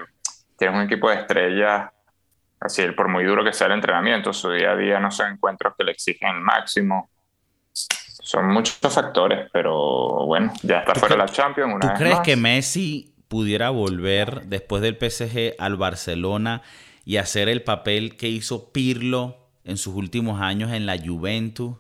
tienes 0.59 0.77
un 0.77 0.83
equipo 0.85 1.09
de 1.09 1.17
estrellas, 1.17 1.89
así 2.61 2.85
por 2.93 3.09
muy 3.09 3.25
duro 3.25 3.45
que 3.45 3.53
sea 3.53 3.69
el 3.69 3.75
entrenamiento, 3.75 4.33
su 4.33 4.51
día 4.51 4.73
a 4.73 4.77
día 4.77 4.99
no 4.99 5.11
son 5.13 5.33
encuentros 5.33 5.75
que 5.79 5.85
le 5.85 5.93
exigen 5.93 6.35
el 6.37 6.41
máximo. 6.41 7.09
Son 8.29 8.47
muchos 8.53 8.77
factores, 8.93 9.49
pero 9.55 10.27
bueno, 10.27 10.53
ya 10.63 10.81
está 10.81 10.93
¿Tú 10.93 11.01
fuera 11.01 11.17
la 11.17 11.25
Champions. 11.27 11.75
Una 11.77 11.81
¿Tú 11.81 11.89
vez 11.89 11.97
crees 11.97 12.15
más. 12.17 12.27
que 12.27 12.37
Messi 12.37 13.15
pudiera 13.29 13.71
volver 13.71 14.43
después 14.45 14.83
del 14.83 14.97
PSG 14.99 15.55
al 15.59 15.77
Barcelona 15.77 16.61
y 17.07 17.17
hacer 17.17 17.49
el 17.49 17.63
papel 17.63 18.19
que 18.19 18.29
hizo 18.29 18.71
Pirlo 18.71 19.39
en 19.65 19.79
sus 19.79 19.95
últimos 19.95 20.43
años 20.43 20.73
en 20.73 20.85
la 20.85 20.99
Juventus 20.99 21.77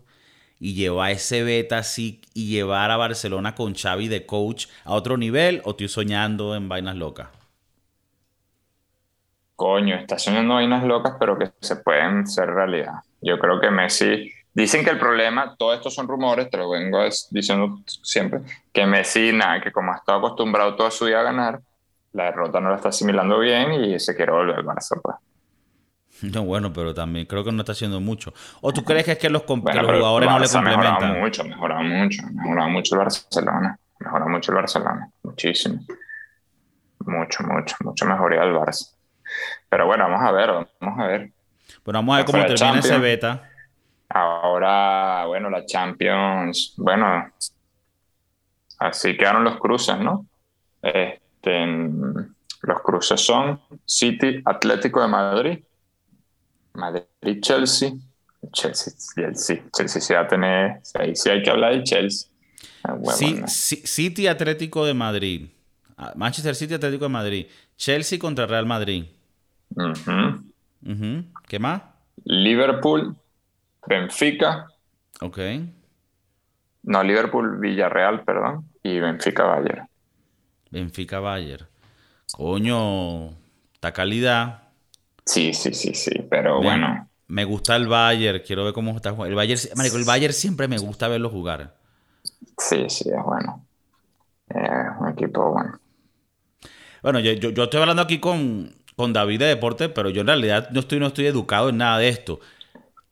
y 0.58 0.72
llevar 0.74 1.10
ese 1.10 1.42
beta 1.42 1.78
así 1.78 2.22
y 2.32 2.48
llevar 2.48 2.90
a 2.92 2.96
Barcelona 2.96 3.54
con 3.54 3.74
Xavi 3.74 4.08
de 4.08 4.24
coach 4.24 4.68
a 4.84 4.94
otro 4.94 5.18
nivel 5.18 5.60
o 5.66 5.72
estoy 5.72 5.88
soñando 5.88 6.56
en 6.56 6.68
vainas 6.70 6.96
locas? 6.96 7.28
Coño, 9.56 9.96
está 9.96 10.18
soñando 10.18 10.54
vainas 10.54 10.84
locas, 10.84 11.14
pero 11.18 11.36
que 11.38 11.50
se 11.60 11.76
pueden 11.76 12.26
ser 12.26 12.48
realidad. 12.50 12.92
Yo 13.20 13.38
creo 13.38 13.60
que 13.60 13.70
Messi. 13.70 14.32
Dicen 14.58 14.84
que 14.84 14.90
el 14.90 14.98
problema, 14.98 15.54
todo 15.56 15.72
esto 15.72 15.88
son 15.88 16.08
rumores, 16.08 16.50
te 16.50 16.56
lo 16.56 16.68
vengo 16.68 16.98
diciendo 17.30 17.78
siempre, 17.86 18.40
que 18.72 18.84
Messi, 18.86 19.32
nada, 19.32 19.60
que 19.60 19.70
como 19.70 19.92
ha 19.92 19.96
estado 19.98 20.18
acostumbrado 20.18 20.74
toda 20.74 20.90
su 20.90 21.04
vida 21.04 21.20
a 21.20 21.22
ganar, 21.22 21.60
la 22.12 22.24
derrota 22.24 22.58
no 22.60 22.70
la 22.70 22.74
está 22.74 22.88
asimilando 22.88 23.38
bien 23.38 23.72
y 23.72 24.00
se 24.00 24.16
quiere 24.16 24.32
volver 24.32 24.56
al 24.56 24.64
Barça, 24.64 25.00
pues. 25.00 25.14
No, 26.34 26.42
bueno, 26.42 26.72
pero 26.72 26.92
también 26.92 27.26
creo 27.26 27.44
que 27.44 27.52
no 27.52 27.60
está 27.60 27.70
haciendo 27.70 28.00
mucho. 28.00 28.34
¿O 28.60 28.72
tú 28.72 28.82
crees 28.82 29.04
que 29.04 29.12
es 29.12 29.18
que 29.18 29.30
los, 29.30 29.42
que 29.42 29.54
Bueno, 29.54 29.82
los 29.82 29.86
pero 29.86 29.98
jugadores 29.98 30.28
no 30.28 30.38
le 30.40 30.46
ha 30.46 30.60
mejorado 30.60 30.94
complementan? 30.96 31.20
mucho, 31.20 31.44
mejorado 31.44 31.82
mucho, 31.84 32.22
mejorado 32.32 32.68
mucho 32.70 32.94
el 32.96 32.98
Barcelona, 32.98 33.78
mejorado 34.00 34.28
mucho 34.28 34.50
el 34.50 34.56
Barcelona, 34.56 35.10
muchísimo. 35.22 35.78
Mucho, 37.06 37.44
mucho, 37.44 37.76
mucho 37.84 38.06
mejoría 38.06 38.40
del 38.40 38.54
Barça. 38.54 38.92
Pero 39.68 39.86
bueno, 39.86 40.08
vamos 40.08 40.20
a 40.28 40.32
ver, 40.32 40.50
vamos 40.80 40.98
a 40.98 41.06
ver. 41.06 41.30
Bueno, 41.84 42.00
vamos 42.00 42.14
a 42.14 42.16
ver 42.16 42.26
cómo 42.26 42.44
termina 42.44 42.80
ese 42.80 42.98
beta. 42.98 43.48
Ahora, 44.08 45.26
bueno, 45.26 45.50
la 45.50 45.64
Champions, 45.66 46.74
bueno, 46.78 47.30
así 48.78 49.16
quedaron 49.16 49.44
los 49.44 49.58
cruces, 49.58 49.98
¿no? 49.98 50.26
Este, 50.82 51.66
los 51.66 52.80
cruces 52.82 53.20
son 53.20 53.60
City, 53.84 54.40
Atlético 54.44 55.02
de 55.02 55.08
Madrid, 55.08 55.58
Madrid, 56.74 57.40
Chelsea, 57.40 57.92
Chelsea, 58.52 58.94
Chelsea, 59.14 59.64
Chelsea 59.76 60.00
sí 60.00 60.14
va 60.14 60.20
a 60.20 60.28
tener, 60.28 60.80
ahí 60.94 61.14
sí 61.14 61.28
hay 61.28 61.42
que 61.42 61.50
hablar 61.50 61.74
de 61.74 61.82
Chelsea. 61.82 62.30
Ah, 62.84 62.94
bueno, 62.94 63.46
Sí, 63.48 63.82
City 63.84 64.26
Atlético 64.26 64.86
de 64.86 64.94
Madrid. 64.94 65.48
Ah, 65.96 66.12
Manchester 66.16 66.54
City 66.54 66.74
Atlético 66.74 67.04
de 67.04 67.08
Madrid. 67.10 67.46
Chelsea 67.76 68.18
contra 68.18 68.46
Real 68.46 68.66
Madrid. 68.66 69.04
¿Qué 71.48 71.58
más? 71.58 71.82
Liverpool, 72.24 73.16
Benfica, 73.86 74.68
Ok. 75.20 75.38
no, 76.82 77.02
Liverpool, 77.04 77.58
Villarreal, 77.60 78.24
perdón, 78.24 78.72
y 78.82 78.98
Benfica, 79.00 79.44
Bayern. 79.44 79.88
Benfica 80.70 81.20
Bayern. 81.20 81.66
Coño, 82.30 83.30
esta 83.74 83.92
calidad. 83.92 84.72
Sí, 85.24 85.52
sí, 85.54 85.72
sí, 85.74 85.94
sí, 85.94 86.10
pero 86.28 86.60
Me- 86.60 86.62
bueno. 86.62 87.08
Me 87.28 87.44
gusta 87.44 87.76
el 87.76 87.88
Bayern, 87.88 88.42
quiero 88.46 88.64
ver 88.64 88.72
cómo 88.74 88.96
está 88.96 89.10
jugando. 89.12 89.28
El 89.30 89.34
Bayern, 89.36 89.60
marico, 89.76 89.96
el 89.98 90.04
Bayern 90.04 90.32
siempre 90.32 90.66
me 90.68 90.78
gusta 90.78 91.08
verlo 91.08 91.28
jugar. 91.30 91.76
Sí, 92.58 92.88
sí, 92.90 93.08
es 93.10 93.24
bueno. 93.24 93.66
Es 94.48 94.60
un 95.00 95.08
equipo 95.10 95.52
bueno. 95.52 95.80
Bueno, 97.02 97.20
yo, 97.20 97.32
yo, 97.32 97.50
yo 97.50 97.64
estoy 97.64 97.80
hablando 97.80 98.02
aquí 98.02 98.18
con, 98.18 98.74
con 98.96 99.12
David 99.12 99.40
de 99.40 99.46
Deporte, 99.46 99.88
pero 99.88 100.10
yo 100.10 100.20
en 100.22 100.26
realidad 100.26 100.70
no 100.70 100.80
estoy, 100.80 100.98
no 100.98 101.06
estoy 101.08 101.26
educado 101.26 101.68
en 101.68 101.78
nada 101.78 101.98
de 101.98 102.08
esto. 102.08 102.40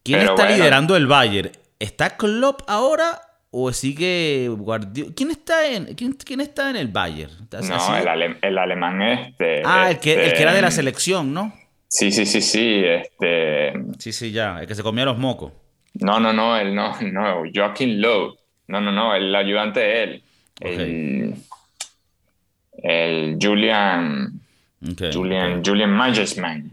¿Quién 0.06 0.20
Pero 0.20 0.30
está 0.30 0.44
bueno. 0.44 0.56
liderando 0.56 0.96
el 0.96 1.06
Bayern? 1.06 1.50
¿Está 1.78 2.16
Klopp 2.16 2.62
ahora 2.68 3.20
o 3.50 3.72
sigue 3.72 4.48
Guardiola. 4.48 5.12
¿Quién 5.16 5.30
está 5.30 5.66
en, 5.68 5.94
quién, 5.94 6.40
está 6.40 6.70
en 6.70 6.76
el 6.76 6.88
Bayern? 6.88 7.32
No, 7.50 7.96
el, 8.42 8.58
alemán 8.58 9.02
este. 9.02 9.62
Ah, 9.64 9.90
el 9.90 9.98
que, 9.98 10.26
el 10.26 10.32
que 10.32 10.42
era 10.42 10.54
de 10.54 10.62
la 10.62 10.68
este, 10.68 10.82
selección, 10.82 11.34
¿no? 11.34 11.52
Sí, 11.88 12.12
sí, 12.12 12.26
sí, 12.26 12.40
sí. 12.40 12.82
Este... 12.84 13.72
Sí, 13.98 14.12
sí, 14.12 14.30
ya. 14.30 14.60
El 14.60 14.66
que 14.66 14.74
se 14.74 14.82
comía 14.82 15.04
los 15.04 15.18
mocos. 15.18 15.52
No, 15.94 16.20
no, 16.20 16.32
no, 16.32 16.56
él 16.56 16.74
no, 16.74 17.00
no. 17.12 17.42
Joaquín 17.52 18.00
Lowe. 18.00 18.36
No, 18.68 18.80
no, 18.80 18.92
no, 18.92 19.14
el 19.14 19.34
ayudante 19.34 19.80
de 19.80 20.02
él. 20.02 20.22
El, 20.60 21.34
el 22.82 23.38
Julian. 23.40 24.40
Julian, 25.12 25.62
Julian 25.64 25.90
Majesman. 25.90 26.70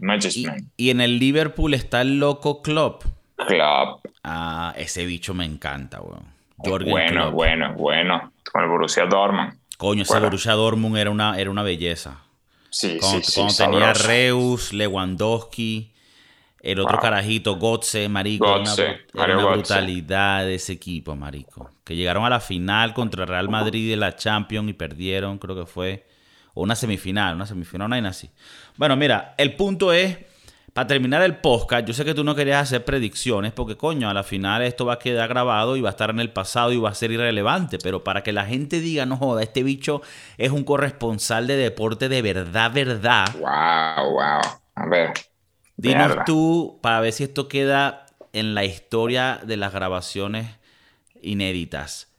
Y, 0.76 0.90
en 0.90 1.00
el 1.00 1.18
Liverpool 1.18 1.74
está 1.74 2.02
el 2.02 2.18
loco 2.18 2.62
Klopp. 2.62 3.04
Klopp. 3.36 4.04
Ah, 4.22 4.74
ese 4.76 5.04
bicho 5.04 5.34
me 5.34 5.44
encanta, 5.44 6.00
weón. 6.00 6.24
bueno, 6.56 7.30
bueno, 7.32 7.74
bueno. 7.74 8.32
Con 8.50 8.62
el 8.62 8.68
Borussia 8.68 9.06
Dortmund. 9.06 9.58
Coño, 9.76 10.02
ese 10.02 10.18
Borussia 10.18 10.52
Dortmund 10.52 10.96
era 10.96 11.10
una, 11.10 11.38
era 11.38 11.50
una 11.50 11.62
belleza. 11.62 12.20
Sí, 12.70 12.98
sí, 13.00 13.22
sí. 13.22 13.40
Cuando 13.40 13.54
tenía 13.54 13.92
Reus, 13.92 14.72
Lewandowski, 14.72 15.92
el 16.64 16.80
otro 16.80 16.98
carajito, 16.98 17.56
Gotze, 17.56 18.08
marico. 18.08 18.46
era 18.46 19.38
una, 19.38 19.52
brutalidad 19.52 20.44
de 20.44 20.54
ese 20.54 20.72
equipo, 20.72 21.14
marico. 21.14 21.70
Que 21.84 21.94
llegaron 21.94 22.24
a 22.24 22.30
la 22.30 22.40
final 22.40 22.94
contra 22.94 23.26
Real 23.26 23.50
Madrid 23.50 23.90
de 23.90 23.96
la 23.96 24.16
Champions 24.16 24.70
y 24.70 24.72
perdieron, 24.72 25.38
creo 25.38 25.54
que 25.54 25.66
fue. 25.66 26.06
O 26.54 26.62
una 26.62 26.74
semifinal, 26.74 27.34
una 27.34 27.46
semifinal, 27.46 27.92
una 27.92 28.08
así. 28.08 28.30
Bueno, 28.76 28.96
mira, 28.96 29.34
el 29.36 29.54
punto 29.56 29.92
es, 29.92 30.16
para 30.74 30.88
terminar 30.88 31.22
el 31.22 31.36
podcast, 31.36 31.86
yo 31.86 31.94
sé 31.94 32.04
que 32.04 32.14
tú 32.14 32.24
no 32.24 32.34
querías 32.34 32.62
hacer 32.62 32.84
predicciones 32.84 33.52
porque, 33.52 33.76
coño, 33.76 34.10
a 34.10 34.12
la 34.12 34.24
final 34.24 34.60
esto 34.60 34.84
va 34.84 34.94
a 34.94 34.98
quedar 34.98 35.28
grabado 35.28 35.76
y 35.76 35.80
va 35.80 35.90
a 35.90 35.92
estar 35.92 36.10
en 36.10 36.18
el 36.18 36.32
pasado 36.32 36.72
y 36.72 36.78
va 36.78 36.90
a 36.90 36.94
ser 36.96 37.12
irrelevante. 37.12 37.78
Pero 37.78 38.02
para 38.02 38.24
que 38.24 38.32
la 38.32 38.44
gente 38.44 38.80
diga, 38.80 39.06
no 39.06 39.16
joda, 39.16 39.44
este 39.44 39.62
bicho 39.62 40.02
es 40.36 40.50
un 40.50 40.64
corresponsal 40.64 41.46
de 41.46 41.56
deporte 41.56 42.08
de 42.08 42.22
verdad, 42.22 42.72
verdad. 42.74 43.26
Wow, 43.34 44.10
wow. 44.14 44.40
A 44.74 44.86
ver. 44.86 45.12
Dinos 45.76 46.16
tú, 46.26 46.80
para 46.82 46.98
ver 46.98 47.12
si 47.12 47.22
esto 47.22 47.46
queda 47.46 48.06
en 48.32 48.56
la 48.56 48.64
historia 48.64 49.40
de 49.44 49.56
las 49.56 49.72
grabaciones 49.72 50.58
inéditas. 51.22 52.12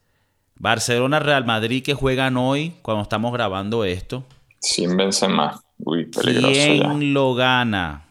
Barcelona, 0.56 1.20
Real 1.20 1.44
Madrid 1.44 1.84
que 1.84 1.94
juegan 1.94 2.38
hoy 2.38 2.76
cuando 2.84 3.04
estamos 3.04 3.34
grabando 3.34 3.84
esto. 3.84 4.26
Sin 4.62 4.96
Benzema. 4.96 5.62
Uy, 5.80 6.06
peligroso 6.06 6.54
¿Quién 6.54 7.14
lo 7.14 7.36
gana? 7.36 8.05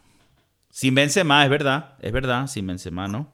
Sin 0.75 0.93
Benzema, 0.93 1.45
es 1.45 1.51
verdad. 1.51 1.95
Es 2.01 2.11
verdad, 2.11 2.49
sin 2.49 2.67
Benzema, 2.67 3.07
¿no? 3.07 3.33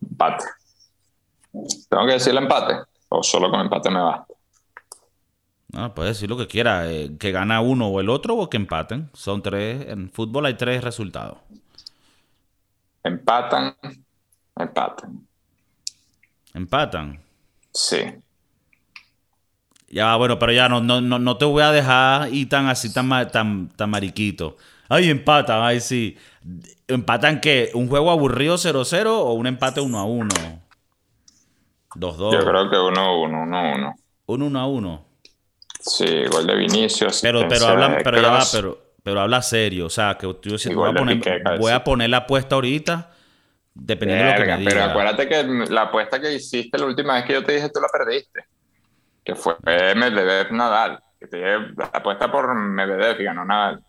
Empate. 0.00 0.44
¿Tengo 1.90 2.06
que 2.06 2.12
decir 2.12 2.30
el 2.30 2.38
empate? 2.38 2.74
¿O 3.10 3.22
solo 3.22 3.50
con 3.50 3.60
empate 3.60 3.90
me 3.90 4.00
va? 4.00 4.26
No, 5.74 5.94
puede 5.94 6.08
decir 6.08 6.30
lo 6.30 6.38
que 6.38 6.46
quiera, 6.46 6.90
eh, 6.90 7.18
que 7.20 7.32
gana 7.32 7.60
uno 7.60 7.88
o 7.88 8.00
el 8.00 8.08
otro 8.08 8.34
o 8.36 8.48
que 8.48 8.56
empaten. 8.56 9.10
Son 9.12 9.42
tres, 9.42 9.86
en 9.86 10.10
fútbol 10.10 10.46
hay 10.46 10.54
tres 10.54 10.82
resultados. 10.82 11.36
Empatan, 13.04 13.76
empatan. 14.56 15.28
¿Empatan? 16.54 17.22
Sí. 17.74 18.21
Ya, 19.92 20.16
bueno, 20.16 20.38
pero 20.38 20.52
ya 20.52 20.70
no, 20.70 20.80
no, 20.80 21.02
no, 21.02 21.36
te 21.36 21.44
voy 21.44 21.62
a 21.62 21.70
dejar 21.70 22.32
ir 22.32 22.48
tan 22.48 22.66
así, 22.66 22.90
tan, 22.90 23.10
tan, 23.30 23.68
tan 23.68 23.90
mariquito. 23.90 24.56
Ay, 24.88 25.10
empatan, 25.10 25.62
ay, 25.62 25.80
sí. 25.80 26.16
¿Empatan 26.88 27.42
qué? 27.42 27.70
¿Un 27.74 27.88
juego 27.88 28.10
aburrido 28.10 28.56
0-0 28.56 29.06
o 29.06 29.34
un 29.34 29.46
empate 29.46 29.82
1-1? 29.82 30.28
2-2. 31.94 32.32
Yo 32.32 32.38
creo 32.40 32.70
que 32.70 32.76
1-1, 32.76 32.94
1-1. 32.96 33.94
¿Un 34.24 34.54
1-1? 34.54 35.04
Sí, 35.78 36.24
gol 36.24 36.46
de 36.46 36.54
Vinicius. 36.54 37.20
Pero, 37.20 37.46
pero, 37.46 37.66
habla, 37.66 37.98
pero, 38.02 38.22
ya 38.22 38.30
va, 38.30 38.42
pero, 38.50 38.78
pero 39.02 39.20
habla 39.20 39.42
serio. 39.42 39.86
O 39.86 39.90
sea, 39.90 40.16
que 40.16 40.26
yo 40.42 40.56
si 40.56 40.72
voy, 40.72 40.88
a 40.88 40.94
poner, 40.94 41.42
voy 41.58 41.72
a 41.72 41.84
poner 41.84 42.08
la 42.08 42.18
apuesta 42.18 42.54
ahorita, 42.54 43.10
dependiendo 43.74 44.24
de 44.24 44.38
lo 44.38 44.46
que 44.46 44.56
me 44.56 44.64
Pero 44.64 44.84
acuérdate 44.84 45.28
que 45.28 45.44
la 45.68 45.82
apuesta 45.82 46.18
que 46.18 46.32
hiciste 46.32 46.78
la 46.78 46.86
última 46.86 47.14
vez 47.16 47.26
que 47.26 47.34
yo 47.34 47.44
te 47.44 47.52
dije, 47.52 47.68
tú 47.68 47.78
la 47.78 47.88
perdiste. 47.88 48.46
Que 49.24 49.34
fue 49.34 49.56
Medvedev 49.64 50.52
Nadal. 50.52 51.02
Que 51.18 51.26
te 51.28 51.40
la 51.40 51.90
apuesta 51.92 52.30
por 52.30 52.54
Medvedev 52.54 53.20
y 53.20 53.24
ganó 53.24 53.44
Nadal. 53.44 53.84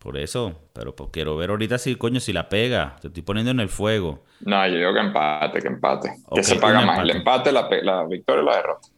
Por 0.00 0.16
eso, 0.16 0.58
pero 0.72 0.96
pues, 0.96 1.10
quiero 1.12 1.36
ver 1.36 1.50
ahorita 1.50 1.76
si 1.76 1.94
coño 1.94 2.20
si 2.20 2.32
la 2.32 2.48
pega. 2.48 2.96
Te 3.02 3.08
estoy 3.08 3.22
poniendo 3.22 3.50
en 3.50 3.60
el 3.60 3.68
fuego. 3.68 4.24
No, 4.40 4.66
yo 4.66 4.76
digo 4.76 4.94
que 4.94 5.00
empate, 5.00 5.60
que 5.60 5.68
empate. 5.68 6.10
que 6.34 6.42
se 6.42 6.56
paga 6.56 6.80
más 6.80 7.00
el 7.00 7.10
empate, 7.10 7.52
la, 7.52 7.68
la 7.82 8.04
victoria 8.06 8.42
y 8.42 8.46
la 8.46 8.56
derrota. 8.56 8.88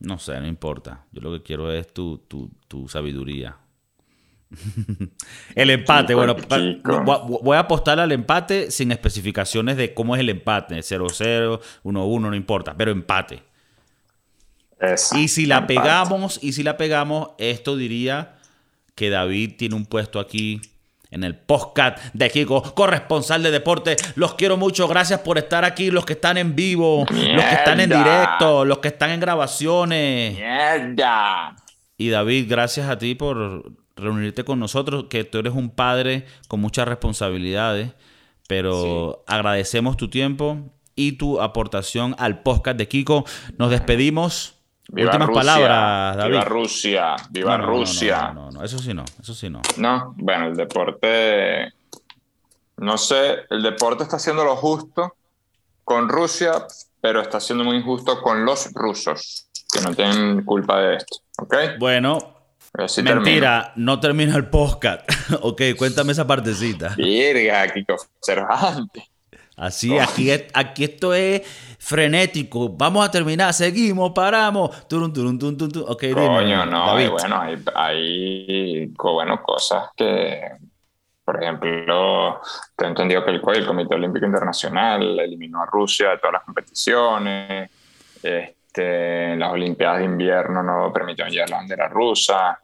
No 0.00 0.18
sé, 0.18 0.40
no 0.40 0.46
importa. 0.46 1.04
Yo 1.12 1.20
lo 1.20 1.32
que 1.32 1.42
quiero 1.42 1.70
es 1.70 1.92
tu, 1.92 2.20
sabiduría. 2.88 3.58
el 5.54 5.70
empate, 5.70 6.14
bueno, 6.14 6.36
voy 7.42 7.56
a 7.56 7.60
apostar 7.60 7.98
al 8.00 8.12
empate 8.12 8.70
sin 8.70 8.92
especificaciones 8.92 9.76
de 9.76 9.92
cómo 9.94 10.14
es 10.14 10.20
el 10.20 10.28
empate, 10.28 10.76
0-0, 10.76 11.60
1-1, 11.82 12.20
no 12.20 12.34
importa, 12.34 12.74
pero 12.76 12.92
empate. 12.92 13.42
Y 15.16 15.28
si 15.28 15.46
la 15.46 15.66
pegamos, 15.66 16.38
y 16.42 16.52
si 16.52 16.62
la 16.62 16.76
pegamos, 16.76 17.30
esto 17.38 17.76
diría 17.76 18.36
que 18.94 19.10
David 19.10 19.54
tiene 19.56 19.74
un 19.74 19.86
puesto 19.86 20.20
aquí 20.20 20.60
en 21.10 21.22
el 21.22 21.36
podcast 21.36 21.98
de 22.12 22.28
Kiko, 22.28 22.74
corresponsal 22.74 23.42
de 23.42 23.52
deporte. 23.52 23.96
Los 24.16 24.34
quiero 24.34 24.56
mucho, 24.56 24.88
gracias 24.88 25.20
por 25.20 25.38
estar 25.38 25.64
aquí, 25.64 25.90
los 25.90 26.04
que 26.04 26.14
están 26.14 26.38
en 26.38 26.56
vivo, 26.56 27.06
los 27.08 27.44
que 27.44 27.54
están 27.54 27.78
en 27.80 27.90
directo, 27.90 28.64
los 28.64 28.78
que 28.78 28.88
están 28.88 29.10
en 29.10 29.20
grabaciones. 29.20 30.36
Y 31.96 32.08
David, 32.08 32.46
gracias 32.48 32.88
a 32.88 32.98
ti 32.98 33.14
por 33.14 33.72
reunirte 33.96 34.44
con 34.44 34.58
nosotros, 34.58 35.06
que 35.08 35.22
tú 35.22 35.38
eres 35.38 35.54
un 35.54 35.70
padre 35.70 36.26
con 36.48 36.60
muchas 36.60 36.88
responsabilidades, 36.88 37.92
pero 38.48 39.24
agradecemos 39.28 39.96
tu 39.96 40.08
tiempo 40.10 40.58
y 40.96 41.12
tu 41.12 41.40
aportación 41.40 42.16
al 42.18 42.42
podcast 42.42 42.76
de 42.76 42.88
Kiko. 42.88 43.24
Nos 43.56 43.70
despedimos. 43.70 44.53
Últimas 44.92 45.30
palabras, 45.30 46.16
David. 46.16 46.32
Viva 46.32 46.44
Rusia, 46.44 47.16
viva 47.30 47.56
Rusia. 47.56 48.32
No, 48.34 48.50
no, 48.50 48.62
eso 48.62 48.78
sí 48.78 48.92
no, 48.92 49.04
eso 49.20 49.34
sí 49.34 49.48
no. 49.48 49.62
No, 49.78 50.14
bueno, 50.16 50.46
el 50.46 50.56
deporte, 50.56 51.72
no 52.76 52.98
sé, 52.98 53.38
el 53.50 53.62
deporte 53.62 54.02
está 54.04 54.16
haciendo 54.16 54.44
lo 54.44 54.56
justo 54.56 55.16
con 55.84 56.08
Rusia, 56.08 56.66
pero 57.00 57.20
está 57.20 57.40
siendo 57.40 57.64
muy 57.64 57.76
injusto 57.76 58.20
con 58.20 58.44
los 58.44 58.72
rusos, 58.72 59.48
que 59.72 59.80
no 59.80 59.94
tienen 59.94 60.44
culpa 60.44 60.80
de 60.80 60.96
esto, 60.96 61.16
¿ok? 61.38 61.54
Bueno, 61.78 62.18
mentira, 63.02 63.72
no 63.76 63.98
termina 64.00 64.36
el 64.36 64.48
podcast. 64.48 65.08
ok, 65.40 65.62
cuéntame 65.78 66.12
esa 66.12 66.26
partecita. 66.26 66.94
Virga, 66.96 67.66
Kiko 67.68 67.96
Cervantes. 68.20 69.13
Así, 69.56 69.96
aquí, 69.98 70.30
aquí 70.52 70.84
esto 70.84 71.14
es 71.14 71.42
frenético. 71.78 72.70
Vamos 72.70 73.06
a 73.06 73.10
terminar, 73.10 73.54
seguimos, 73.54 74.12
paramos. 74.12 74.88
Turun, 74.88 75.12
turun, 75.12 75.38
Coño, 75.38 76.66
no, 76.66 76.92
bueno, 77.10 77.40
hay, 77.40 77.62
hay 77.74 78.86
bueno, 78.96 79.42
cosas 79.42 79.90
que, 79.96 80.40
por 81.24 81.42
ejemplo, 81.42 82.40
te 82.74 82.84
he 82.84 82.88
entendido 82.88 83.24
que 83.24 83.30
el, 83.30 83.40
el 83.54 83.66
Comité 83.66 83.94
Olímpico 83.94 84.26
Internacional 84.26 85.20
eliminó 85.20 85.62
a 85.62 85.66
Rusia 85.66 86.10
de 86.10 86.18
todas 86.18 86.32
las 86.32 86.44
competiciones. 86.44 87.70
Este, 88.22 89.36
las 89.36 89.52
Olimpiadas 89.52 89.98
de 89.98 90.04
Invierno 90.06 90.62
no 90.64 90.92
permitieron 90.92 91.32
llevar 91.32 91.50
la 91.50 91.56
bandera 91.58 91.88
rusa. 91.88 92.58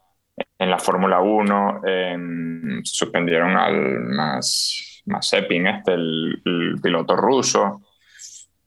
En 0.59 0.71
la 0.71 0.79
Fórmula 0.79 1.21
1 1.21 1.83
em, 1.85 2.83
suspendieron 2.83 3.57
al 3.57 4.01
más 4.01 4.90
Mazepin, 5.11 5.67
este, 5.67 5.95
el, 5.95 6.79
piloto 6.83 7.17
ruso. 7.17 7.83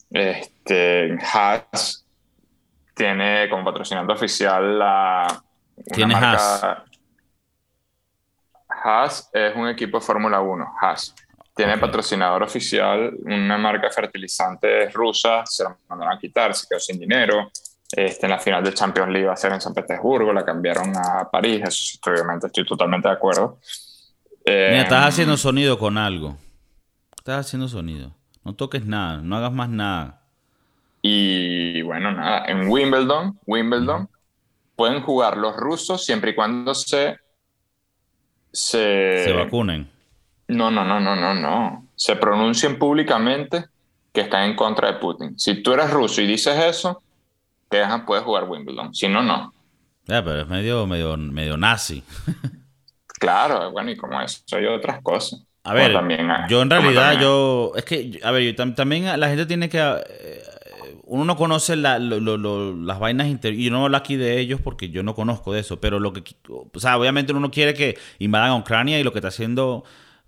Este, 0.09 1.17
Haas 1.33 2.05
tiene 2.93 3.49
como 3.49 3.63
patrocinante 3.65 4.13
oficial 4.13 4.77
la. 4.77 5.43
¿Tiene 5.91 6.13
marca, 6.13 6.85
Haas? 8.83 9.29
es 9.33 9.55
un 9.55 9.69
equipo 9.69 9.99
de 9.99 10.05
Fórmula 10.05 10.39
1, 10.41 10.75
Haas. 10.81 11.15
Tiene 11.55 11.77
patrocinador 11.77 12.43
oficial 12.43 13.13
una 13.25 13.57
marca 13.57 13.87
de 13.87 13.93
fertilizantes 13.93 14.91
rusa, 14.91 15.45
se 15.45 15.63
la 15.63 15.77
mandaron 15.87 16.15
a 16.15 16.19
quitar, 16.19 16.53
se 16.53 16.67
quedó 16.67 16.79
sin 16.79 16.99
dinero. 16.99 17.51
Este, 17.95 18.25
en 18.25 18.31
la 18.31 18.39
final 18.39 18.63
de 18.63 18.73
Champions 18.73 19.11
League 19.11 19.27
va 19.27 19.33
a 19.33 19.37
ser 19.37 19.53
en 19.53 19.61
San 19.61 19.73
Petersburgo, 19.73 20.33
la 20.33 20.43
cambiaron 20.43 20.91
a 20.97 21.29
París, 21.29 21.61
eso 21.63 21.99
obviamente 22.11 22.47
estoy 22.47 22.65
totalmente 22.65 23.07
de 23.07 23.13
acuerdo. 23.13 23.59
Mira, 24.45 24.81
estás 24.81 25.03
em, 25.03 25.07
haciendo 25.07 25.37
sonido 25.37 25.77
con 25.77 25.97
algo. 25.97 26.37
Estás 27.17 27.45
haciendo 27.45 27.67
sonido. 27.67 28.13
No 28.43 28.53
toques 28.53 28.85
nada, 28.85 29.21
no 29.21 29.37
hagas 29.37 29.53
más 29.53 29.69
nada. 29.69 30.21
Y 31.01 31.81
bueno, 31.81 32.11
nada, 32.11 32.45
en 32.47 32.67
Wimbledon, 32.67 33.39
Wimbledon, 33.45 34.09
pueden 34.75 35.01
jugar 35.01 35.37
los 35.37 35.55
rusos 35.55 36.05
siempre 36.05 36.31
y 36.31 36.35
cuando 36.35 36.73
se... 36.75 37.17
Se, 38.51 39.23
se 39.23 39.33
vacunen. 39.33 39.89
No, 40.47 40.69
no, 40.69 40.85
no, 40.85 40.99
no, 40.99 41.15
no, 41.15 41.33
no. 41.33 41.87
Se 41.95 42.15
pronuncien 42.15 42.77
públicamente 42.77 43.65
que 44.11 44.21
están 44.21 44.49
en 44.49 44.55
contra 44.55 44.91
de 44.91 44.99
Putin. 44.99 45.39
Si 45.39 45.63
tú 45.63 45.73
eres 45.73 45.89
ruso 45.89 46.21
y 46.21 46.27
dices 46.27 46.57
eso, 46.57 47.01
te 47.69 47.77
dejan, 47.77 48.05
puedes 48.05 48.23
jugar 48.23 48.43
Wimbledon. 48.47 48.93
Si 48.93 49.07
no, 49.07 49.23
no. 49.23 49.53
Ya, 50.05 50.23
pero 50.23 50.41
es 50.41 50.47
medio, 50.47 50.85
medio, 50.85 51.17
medio 51.17 51.57
nazi. 51.57 52.03
claro, 53.23 53.71
bueno, 53.71 53.91
y 53.91 53.97
como 53.97 54.21
eso, 54.21 54.41
hay 54.51 54.65
otras 54.65 55.01
cosas. 55.01 55.45
A 55.65 55.73
ver, 55.73 55.93
yo 56.49 56.61
en 56.61 56.69
realidad, 56.69 57.19
yo, 57.21 57.71
es 57.75 57.85
que, 57.85 58.19
a 58.21 58.31
ver, 58.31 58.43
yo, 58.43 58.73
también 58.75 59.17
la 59.17 59.27
gente 59.29 59.45
tiene 59.45 59.69
que, 59.69 59.79
eh, 59.79 60.43
uno 61.05 61.23
no 61.23 61.37
conoce 61.37 61.75
las 61.77 62.99
vainas 62.99 63.27
y 63.27 63.63
yo 63.63 63.71
no 63.71 63.85
hablo 63.85 63.95
aquí 63.95 64.17
de 64.17 64.39
ellos 64.39 64.59
porque 64.61 64.89
yo 64.89 65.03
no 65.03 65.15
conozco 65.15 65.53
de 65.53 65.61
eso, 65.61 65.79
pero 65.79 65.99
lo 65.99 66.11
que, 66.11 66.23
o 66.49 66.79
sea, 66.79 66.97
obviamente 66.97 67.31
uno 67.33 67.49
quiere 67.49 67.73
que 67.73 67.97
invadan 68.19 68.49
a 68.49 68.55
Ucrania 68.55 68.99
y 68.99 69.03
lo 69.03 69.13
que 69.13 69.19
está 69.19 69.29
haciendo 69.29 69.85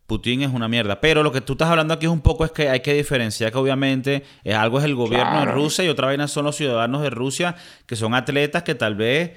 Putin 0.08 0.44
es 0.44 0.52
una 0.54 0.68
mierda. 0.68 1.02
Pero 1.02 1.24
lo 1.24 1.32
que 1.32 1.42
tú 1.42 1.54
estás 1.54 1.70
hablando 1.70 1.94
aquí 1.94 2.06
es 2.06 2.12
un 2.12 2.22
poco 2.22 2.46
es 2.46 2.52
que 2.52 2.70
hay 2.70 2.82
que 2.82 2.94
diferenciar 2.94 3.52
que 3.52 3.58
obviamente 3.58 4.24
es 4.44 4.56
algo 4.56 4.80
es 4.80 4.86
el 4.86 4.96
gobierno 4.96 5.40
de 5.40 5.46
Rusia 5.46 5.84
y 5.84 5.90
otra 5.90 6.08
vaina 6.08 6.28
son 6.28 6.46
los 6.46 6.56
ciudadanos 6.56 7.02
de 7.02 7.10
Rusia 7.10 7.56
que 7.86 7.96
son 7.96 8.14
atletas 8.14 8.64
que 8.64 8.76
tal 8.76 8.96
vez, 8.96 9.32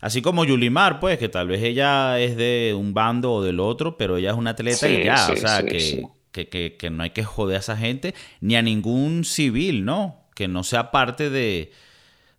así 0.00 0.22
como 0.22 0.44
Yulimar, 0.44 1.00
pues, 1.00 1.18
que 1.18 1.28
tal 1.28 1.48
vez 1.48 1.62
ella 1.62 2.18
es 2.18 2.36
de 2.36 2.74
un 2.76 2.94
bando 2.94 3.32
o 3.32 3.42
del 3.42 3.60
otro, 3.60 3.96
pero 3.96 4.16
ella 4.16 4.30
es 4.30 4.36
una 4.36 4.50
atleta 4.50 4.88
y 4.88 5.04
ya, 5.04 5.28
o 5.30 5.36
sea, 5.36 5.62
que, 5.64 6.76
que, 6.78 6.90
no 6.90 7.02
hay 7.02 7.10
que 7.10 7.24
joder 7.24 7.56
a 7.56 7.60
esa 7.60 7.76
gente 7.76 8.14
ni 8.40 8.56
a 8.56 8.62
ningún 8.62 9.24
civil, 9.24 9.84
¿no? 9.84 10.28
Que 10.34 10.48
no 10.48 10.62
sea 10.62 10.90
parte 10.90 11.30
de, 11.30 11.72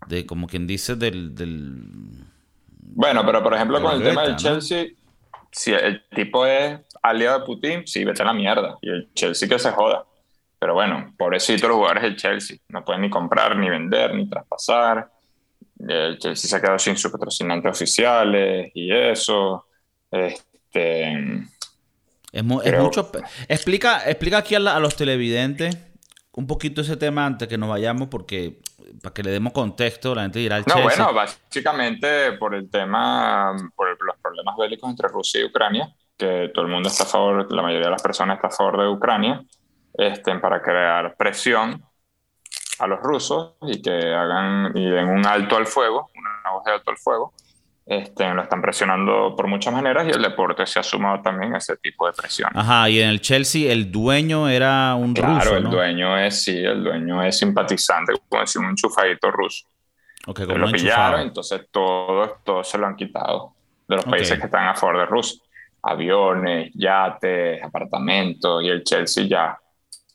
de 0.08 0.26
como 0.26 0.48
quien 0.48 0.68
dice, 0.68 0.96
del... 0.96 1.36
del 1.36 1.84
bueno, 2.94 3.26
pero 3.26 3.42
por 3.42 3.54
ejemplo 3.54 3.82
con 3.82 3.96
el 3.96 4.04
tema 4.04 4.24
del 4.24 4.36
Chelsea, 4.36 4.88
si 5.52 5.74
el 5.74 6.04
tipo 6.10 6.46
es 6.46 6.80
aliado 7.02 7.40
de 7.40 7.46
Putin, 7.46 7.88
sí, 7.88 8.04
vete 8.04 8.22
a 8.22 8.26
la 8.26 8.34
mierda. 8.34 8.78
Y 8.82 8.90
el 8.90 9.14
Chelsea 9.14 9.48
que 9.48 9.60
se 9.60 9.72
joda. 9.72 10.06
Pero 10.60 10.74
bueno, 10.74 11.14
pobrecito 11.18 11.68
los 11.68 11.78
jugadores 11.78 12.04
del 12.04 12.16
Chelsea. 12.16 12.58
No 12.70 12.86
pueden 12.86 13.02
ni 13.02 13.10
comprar, 13.10 13.58
ni 13.58 13.70
vender, 13.70 14.14
ni 14.16 14.30
traspasar. 14.30 15.12
El 15.88 16.20
Chelsea 16.20 16.50
se 16.50 16.56
ha 16.56 16.62
quedado 16.62 16.80
sin 16.80 16.98
sus 16.98 17.12
patrocinantes 17.12 17.72
oficiales 17.72 18.72
y 18.74 18.92
eso. 18.94 19.66
Este. 20.10 21.48
Es, 22.32 22.44
mucho. 22.44 23.12
Explica, 23.48 24.10
explica 24.10 24.38
aquí 24.38 24.56
a, 24.56 24.60
los 24.60 24.96
televidentes 24.96 25.78
un 26.34 26.48
poquito 26.48 26.82
ese 26.82 26.96
tema 26.96 27.26
antes 27.26 27.48
que 27.48 27.58
nos 27.58 27.70
vayamos, 27.70 28.08
porque 28.08 28.60
para 29.02 29.14
que 29.14 29.24
le 29.24 29.32
demos 29.32 29.52
contexto, 29.52 30.16
la 30.16 30.22
gente 30.24 30.40
dirá 30.40 30.58
el 30.58 30.64
No, 30.66 30.82
bueno, 30.82 31.14
básicamente 31.14 32.34
por 32.34 32.56
el 32.56 32.70
tema, 32.70 33.54
por 33.76 33.90
los 34.06 34.16
problemas 34.22 34.56
bélicos 34.58 34.90
entre 34.90 35.10
Rusia 35.10 35.42
y 35.42 35.46
Ucrania, 35.46 35.94
que 36.18 36.50
todo 36.54 36.66
el 36.66 36.72
mundo 36.72 36.88
está 36.88 37.04
a 37.04 37.08
favor, 37.08 37.52
la 37.54 37.62
mayoría 37.62 37.88
de 37.88 37.92
las 37.92 38.02
personas 38.02 38.38
está 38.38 38.48
a 38.48 38.52
favor 38.52 38.82
de 38.82 38.88
Ucrania, 38.88 39.44
este, 39.94 40.34
para 40.40 40.62
crear 40.62 41.16
presión 41.18 41.84
a 42.82 42.88
los 42.88 43.00
rusos 43.00 43.54
y 43.62 43.82
que 43.82 43.92
hagan 43.92 44.72
y 44.76 44.90
den 44.90 45.08
un 45.08 45.26
alto 45.26 45.58
al 45.58 45.68
fuego, 45.68 46.10
una 46.16 46.52
voz 46.54 46.64
de 46.66 46.72
alto 46.72 46.92
al 46.92 46.98
fuego. 46.98 47.34
Este, 47.86 48.32
lo 48.34 48.44
están 48.44 48.62
presionando 48.62 49.36
por 49.36 49.48
muchas 49.48 49.74
maneras 49.74 50.08
y 50.08 50.12
el 50.12 50.22
deporte 50.22 50.66
se 50.66 50.80
ha 50.80 50.84
sumado 50.84 51.22
también 51.22 51.54
a 51.56 51.58
ese 51.58 51.76
tipo 51.78 52.06
de 52.08 52.14
presión. 52.14 52.50
Ajá, 52.54 52.90
y 52.90 53.02
en 53.02 53.10
el 53.10 53.22
Chelsea 53.22 53.72
el 53.72 53.92
dueño 53.92 54.48
era 54.48 54.96
un 54.96 55.16
ruso. 55.16 55.28
Claro, 55.28 55.58
el 55.58 55.64
dueño 55.70 56.18
es, 56.18 56.44
sí, 56.44 56.58
el 56.58 56.84
dueño 56.84 57.24
es 57.24 57.38
simpatizante, 57.38 58.14
como 58.30 58.42
decir, 58.42 58.62
un 58.62 58.70
enchufadito 58.70 59.32
ruso. 59.32 59.68
Okay, 60.28 60.46
como 60.46 60.60
lo 60.60 60.72
pillaron, 60.72 61.22
entonces 61.22 61.68
todo, 61.72 62.38
todo 62.44 62.64
se 62.64 62.78
lo 62.78 62.86
han 62.86 62.96
quitado 62.96 63.56
de 63.88 63.96
los 63.96 64.06
países 64.06 64.40
que 64.40 64.46
están 64.46 64.68
a 64.68 64.76
favor 64.76 65.00
de 65.00 65.06
Rusia 65.08 65.42
aviones, 65.84 66.72
yates, 66.76 67.62
apartamentos, 67.64 68.64
y 68.64 68.70
el 68.70 68.84
Chelsea 68.84 69.26
ya 69.26 69.58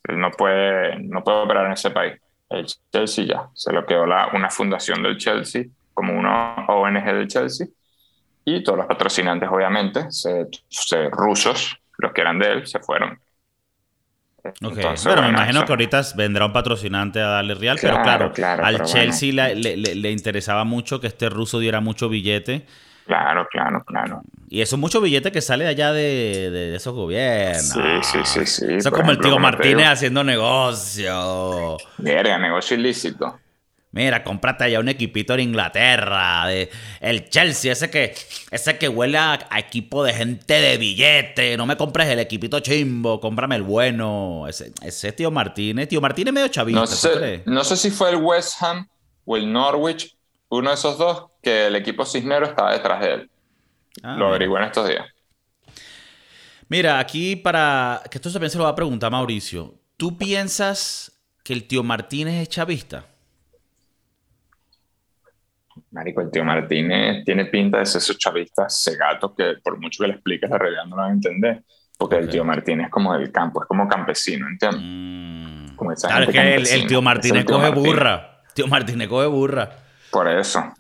no 0.09 0.31
puede, 0.31 0.99
no 1.01 1.23
puede 1.25 1.39
operar 1.39 1.67
en 1.67 1.73
ese 1.73 1.91
país. 1.91 2.15
El 2.49 2.67
Chelsea 2.93 3.25
ya. 3.25 3.49
Se 3.55 3.73
lo 3.73 3.85
quedó 3.87 4.07
la, 4.07 4.29
una 4.33 4.51
fundación 4.51 5.03
del 5.03 5.17
Chelsea, 5.17 5.65
como 5.95 6.13
una 6.13 6.67
ONG 6.69 7.05
del 7.05 7.29
Chelsea, 7.29 7.67
y 8.45 8.63
todos 8.63 8.79
los 8.79 8.87
patrocinantes, 8.87 9.49
obviamente, 9.51 10.07
se, 10.11 10.47
rusos, 11.11 11.77
los 11.99 12.13
que 12.13 12.21
eran 12.21 12.39
de 12.39 12.53
él, 12.53 12.67
se 12.67 12.79
fueron. 12.79 13.19
pero 14.43 15.23
me 15.23 15.29
imagino 15.31 15.65
que 15.65 15.73
ahorita 15.73 16.03
vendrá 16.15 16.47
un 16.47 16.53
patrocinante 16.53 17.21
a 17.21 17.27
darle 17.27 17.55
real, 17.55 17.79
pero 17.81 18.01
claro, 18.03 18.33
al 18.63 18.83
Chelsea 18.85 19.33
le, 19.33 19.77
le, 19.77 20.11
interesaba 20.13 20.63
mucho 20.63 21.01
que 21.01 21.09
este 21.09 21.29
ruso 21.29 21.59
diera 21.59 21.81
mucho 21.81 22.09
billete 22.09 22.67
Claro, 23.07 23.47
claro, 23.51 23.85
claro. 23.85 24.23
Y 24.49 24.61
eso 24.61 24.77
es 24.77 24.81
mucho 24.81 25.01
billete 25.01 25.31
que 25.31 25.41
sale 25.41 25.67
allá 25.67 25.93
de, 25.93 26.75
esos 26.75 26.93
gobiernos. 26.93 27.63
Sí, 27.63 27.81
sí, 28.03 28.19
sí, 28.25 28.47
sí. 28.47 28.75
Eso 28.75 28.89
es 28.89 28.95
como 28.95 29.13
el 29.13 29.19
tío 29.21 29.39
Martínez 29.39 29.87
haciendo 29.87 30.25
negocio. 30.25 31.77
Mira, 31.99 32.37
negocio 32.39 32.77
ilícito. 32.77 33.39
Mira, 33.93 34.23
cómprate 34.25 34.65
allá 34.65 34.81
un 34.81 34.89
equipito 34.89 35.33
en 35.35 35.41
Inglaterra, 35.41 36.47
de 36.47 36.69
el 37.01 37.31
Chelsea, 37.31 37.73
ese 37.73 37.89
que, 37.89 38.15
ese 38.51 38.77
que 38.77 38.89
huele 38.89 39.17
a, 39.17 39.39
equipo 39.57 40.05
de 40.05 40.13
gente 40.13 40.61
de 40.61 40.77
billete. 40.77 41.57
No 41.57 41.65
me 41.65 41.77
compres 41.77 42.09
el 42.09 42.19
equipito 42.19 42.61
chimbo, 42.61 43.21
cómprame 43.21 43.57
el 43.57 43.63
bueno. 43.63 44.47
Ese, 44.49 44.73
ese 44.83 45.13
tío 45.13 45.31
Martínez, 45.31 45.89
tío 45.89 46.01
Martínez 46.01 46.35
medio 46.35 46.49
chavito. 46.49 46.79
No 46.79 46.87
sé, 46.87 47.43
no 47.47 47.65
sé 47.65 47.77
si 47.77 47.91
fue 47.91 48.11
el 48.11 48.17
West 48.17 48.63
Ham 48.63 48.87
o 49.25 49.37
el 49.37 49.51
Norwich, 49.51 50.15
uno 50.51 50.69
de 50.69 50.75
esos 50.75 50.99
dos, 50.99 51.27
que 51.47 51.69
el 51.69 51.77
equipo 51.77 52.05
Cisnero 52.05 52.45
estaba 52.45 52.73
detrás 52.73 53.01
de 53.01 53.15
él. 53.15 53.31
Ah, 54.03 54.17
lo 54.17 54.27
averigué 54.27 54.57
en 54.57 54.65
estos 54.65 54.89
días. 54.89 55.07
Mira, 56.69 56.99
aquí 56.99 57.37
para 57.37 58.03
que 58.11 58.19
esto 58.19 58.33
también 58.33 58.51
se 58.51 58.59
lo 58.59 58.65
va 58.65 58.71
a 58.71 58.75
preguntar 58.75 59.13
Mauricio. 59.13 59.77
¿Tú 59.97 60.19
piensas 60.19 61.23
que 61.45 61.53
el 61.53 61.69
tío 61.69 61.85
Martínez 61.85 62.43
es 62.43 62.49
chavista? 62.49 63.07
Marico, 65.93 66.21
el 66.21 66.33
tío 66.33 66.45
Martínez 66.45 67.25
tiene 67.25 67.45
pinta 67.45 67.79
de 67.79 67.87
ser 67.87 68.01
esos 68.01 68.19
chavistas 68.19 68.83
cegatos 68.83 69.31
que 69.37 69.55
por 69.63 69.79
mucho 69.79 70.03
que 70.03 70.09
le 70.09 70.15
expliques 70.15 70.51
la 70.51 70.59
realidad 70.59 70.85
no 70.87 70.97
lo 70.97 71.03
van 71.03 71.13
a 71.13 71.15
entender. 71.15 71.63
Porque 71.97 72.17
el 72.17 72.29
tío 72.29 72.45
Martínez 72.45 72.87
es 72.87 72.91
como 72.91 73.17
del 73.17 73.31
campo, 73.31 73.63
es 73.63 73.69
como 73.69 73.87
campesino, 73.87 74.49
¿entiendes? 74.49 74.83
Mm. 74.83 75.77
claro, 75.77 76.25
es 76.25 76.31
que 76.31 76.75
el, 76.75 76.87
tío 76.89 77.01
Martínez 77.01 77.45
coge 77.45 77.71
burra. 77.71 78.43
Tío 78.53 78.67
Martínez 78.67 79.07
coge 79.07 79.29
burra. 79.29 79.71
Por 80.11 80.27
eso. 80.27 80.75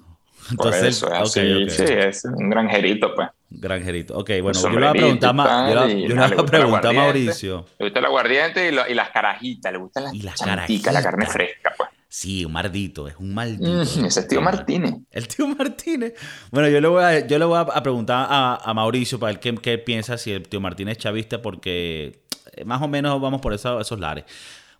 Entonces, 0.51 1.01
Por 1.01 1.13
eso, 1.13 1.25
es 1.25 1.33
sí, 1.73 1.83
es 1.83 2.25
un 2.25 2.51
granjerito, 2.51 3.15
pues. 3.15 3.29
Granjerito. 3.51 4.19
Ok, 4.19 4.31
bueno, 4.43 4.61
yo 4.61 4.69
le 4.69 4.77
voy 4.77 4.87
a 4.87 4.93
preguntar, 4.93 5.35
a, 5.39 6.47
preguntar 6.47 6.87
a 6.87 6.93
Mauricio. 6.93 7.67
Le 7.79 7.87
gusta 7.87 8.01
el 8.01 8.05
aguardiente 8.05 8.69
y, 8.69 8.95
las 8.95 9.11
carajitas, 9.11 9.73
le 9.73 9.79
gustan 9.79 10.05
las, 10.05 10.15
y 10.15 10.23
las 10.23 10.41
carajitas, 10.41 10.93
la 10.93 11.03
carne 11.03 11.27
fresca, 11.27 11.73
pues. 11.77 11.91
Sí, 12.09 12.45
un 12.45 12.53
maldito, 12.53 13.09
es 13.09 13.17
un 13.19 13.35
maldito. 13.35 13.83
ese 13.83 14.21
es 14.21 14.29
tío 14.29 14.41
Martínez. 14.41 14.95
El 15.11 15.29
tío 15.29 15.47
Martínez. 15.49 16.15
Bueno, 16.51 16.69
yo 16.69 16.81
le 16.81 16.89
voy 16.89 17.05
a, 17.05 17.27
yo 17.27 17.39
le 17.39 17.45
voy 17.45 17.59
a 17.59 17.83
preguntar 17.83 18.27
a, 18.31 18.73
Mauricio 18.75 19.19
para 19.19 19.33
ver 19.33 19.41
qué, 19.41 19.55
qué, 19.57 19.79
piensa 19.79 20.17
si 20.17 20.33
el 20.33 20.49
tío 20.49 20.61
Martínez 20.61 20.93
es 20.93 20.99
chavista, 21.03 21.43
porque 21.43 22.23
más 22.65 22.81
o 22.81 22.89
menos 22.89 23.21
vamos 23.21 23.41
por 23.41 23.53
esos 23.53 23.99
lares. 23.99 24.25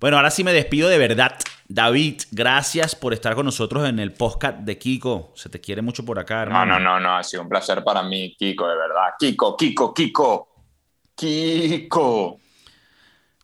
Bueno, 0.01 0.19
ahora 0.19 0.31
sí 0.31 0.45
me 0.45 0.53
despido 0.53 0.89
de 0.89 0.99
verdad. 0.99 1.37
David, 1.69 2.21
gracias 2.31 2.95
por 2.95 3.13
estar 3.13 3.35
con 3.35 3.47
nosotros 3.47 3.89
en 3.89 3.99
el 3.99 4.13
podcast 4.13 4.59
de 4.59 4.79
Kiko. 4.79 5.33
Se 5.35 5.49
te 5.49 5.61
quiere 5.61 5.83
mucho 5.83 6.05
por 6.05 6.19
acá, 6.19 6.43
hermano. 6.43 6.75
No, 6.75 6.81
no, 6.81 7.01
no, 7.01 7.01
no. 7.01 7.17
Ha 7.17 7.25
sido 7.25 7.43
un 7.43 7.49
placer 7.49 7.83
para 7.83 8.03
mí, 8.03 8.37
Kiko, 8.39 8.69
de 8.69 8.77
verdad. 8.77 9.15
Kiko, 9.19 9.57
Kiko, 9.57 9.95
Kiko. 9.95 10.49
Kiko. 11.15 12.39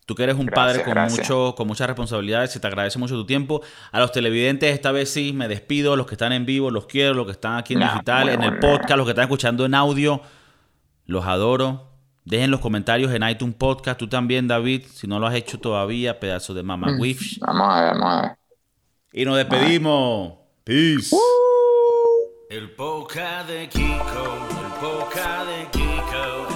Tú 0.05 0.15
que 0.15 0.23
eres 0.23 0.35
un 0.35 0.47
padre 0.47 0.83
con, 0.83 0.97
mucho, 1.09 1.55
con 1.55 1.65
muchas 1.65 1.87
responsabilidades, 1.87 2.51
se 2.51 2.59
te 2.59 2.67
agradece 2.67 2.99
mucho 2.99 3.15
tu 3.15 3.25
tiempo. 3.25 3.61
A 3.91 3.99
los 3.99 4.11
televidentes, 4.11 4.73
esta 4.73 4.91
vez 4.91 5.11
sí, 5.11 5.33
me 5.33 5.47
despido. 5.47 5.95
Los 5.95 6.05
que 6.05 6.15
están 6.15 6.33
en 6.33 6.45
vivo, 6.45 6.69
los 6.71 6.85
quiero. 6.85 7.13
Los 7.13 7.25
que 7.25 7.31
están 7.31 7.57
aquí 7.57 7.73
en 7.73 7.79
digital, 7.79 8.29
en 8.29 8.43
el 8.43 8.59
podcast, 8.59 8.97
los 8.97 9.05
que 9.05 9.11
están 9.11 9.23
escuchando 9.23 9.65
en 9.65 9.73
audio, 9.73 10.21
los 11.05 11.25
adoro. 11.25 11.92
Dejen 12.25 12.51
los 12.51 12.59
comentarios 12.61 13.13
en 13.13 13.27
iTunes 13.27 13.55
Podcast. 13.55 13.99
Tú 13.99 14.07
también, 14.07 14.47
David, 14.47 14.83
si 14.91 15.07
no 15.07 15.19
lo 15.19 15.27
has 15.27 15.35
hecho 15.35 15.59
todavía, 15.59 16.19
pedazo 16.19 16.53
de 16.53 16.63
Mama 16.63 16.91
mm. 16.91 16.99
Wish. 16.99 17.39
Vamos 17.39 17.67
a 17.69 17.81
ver, 17.81 17.93
vamos 17.93 18.13
a 18.13 18.21
ver. 18.21 18.37
Y 19.11 19.25
nos 19.25 19.37
despedimos. 19.37 20.33
Peace. 20.63 21.15
El 22.49 22.71
poca 22.71 23.43
de 23.43 23.67
Kiko, 23.67 23.87
el 23.89 24.71
poca 24.79 25.43
de 25.43 25.67
Kiko, 25.71 25.81
el 25.81 25.91
poca 25.91 26.45
de 26.45 26.47
Kiko. 26.47 26.52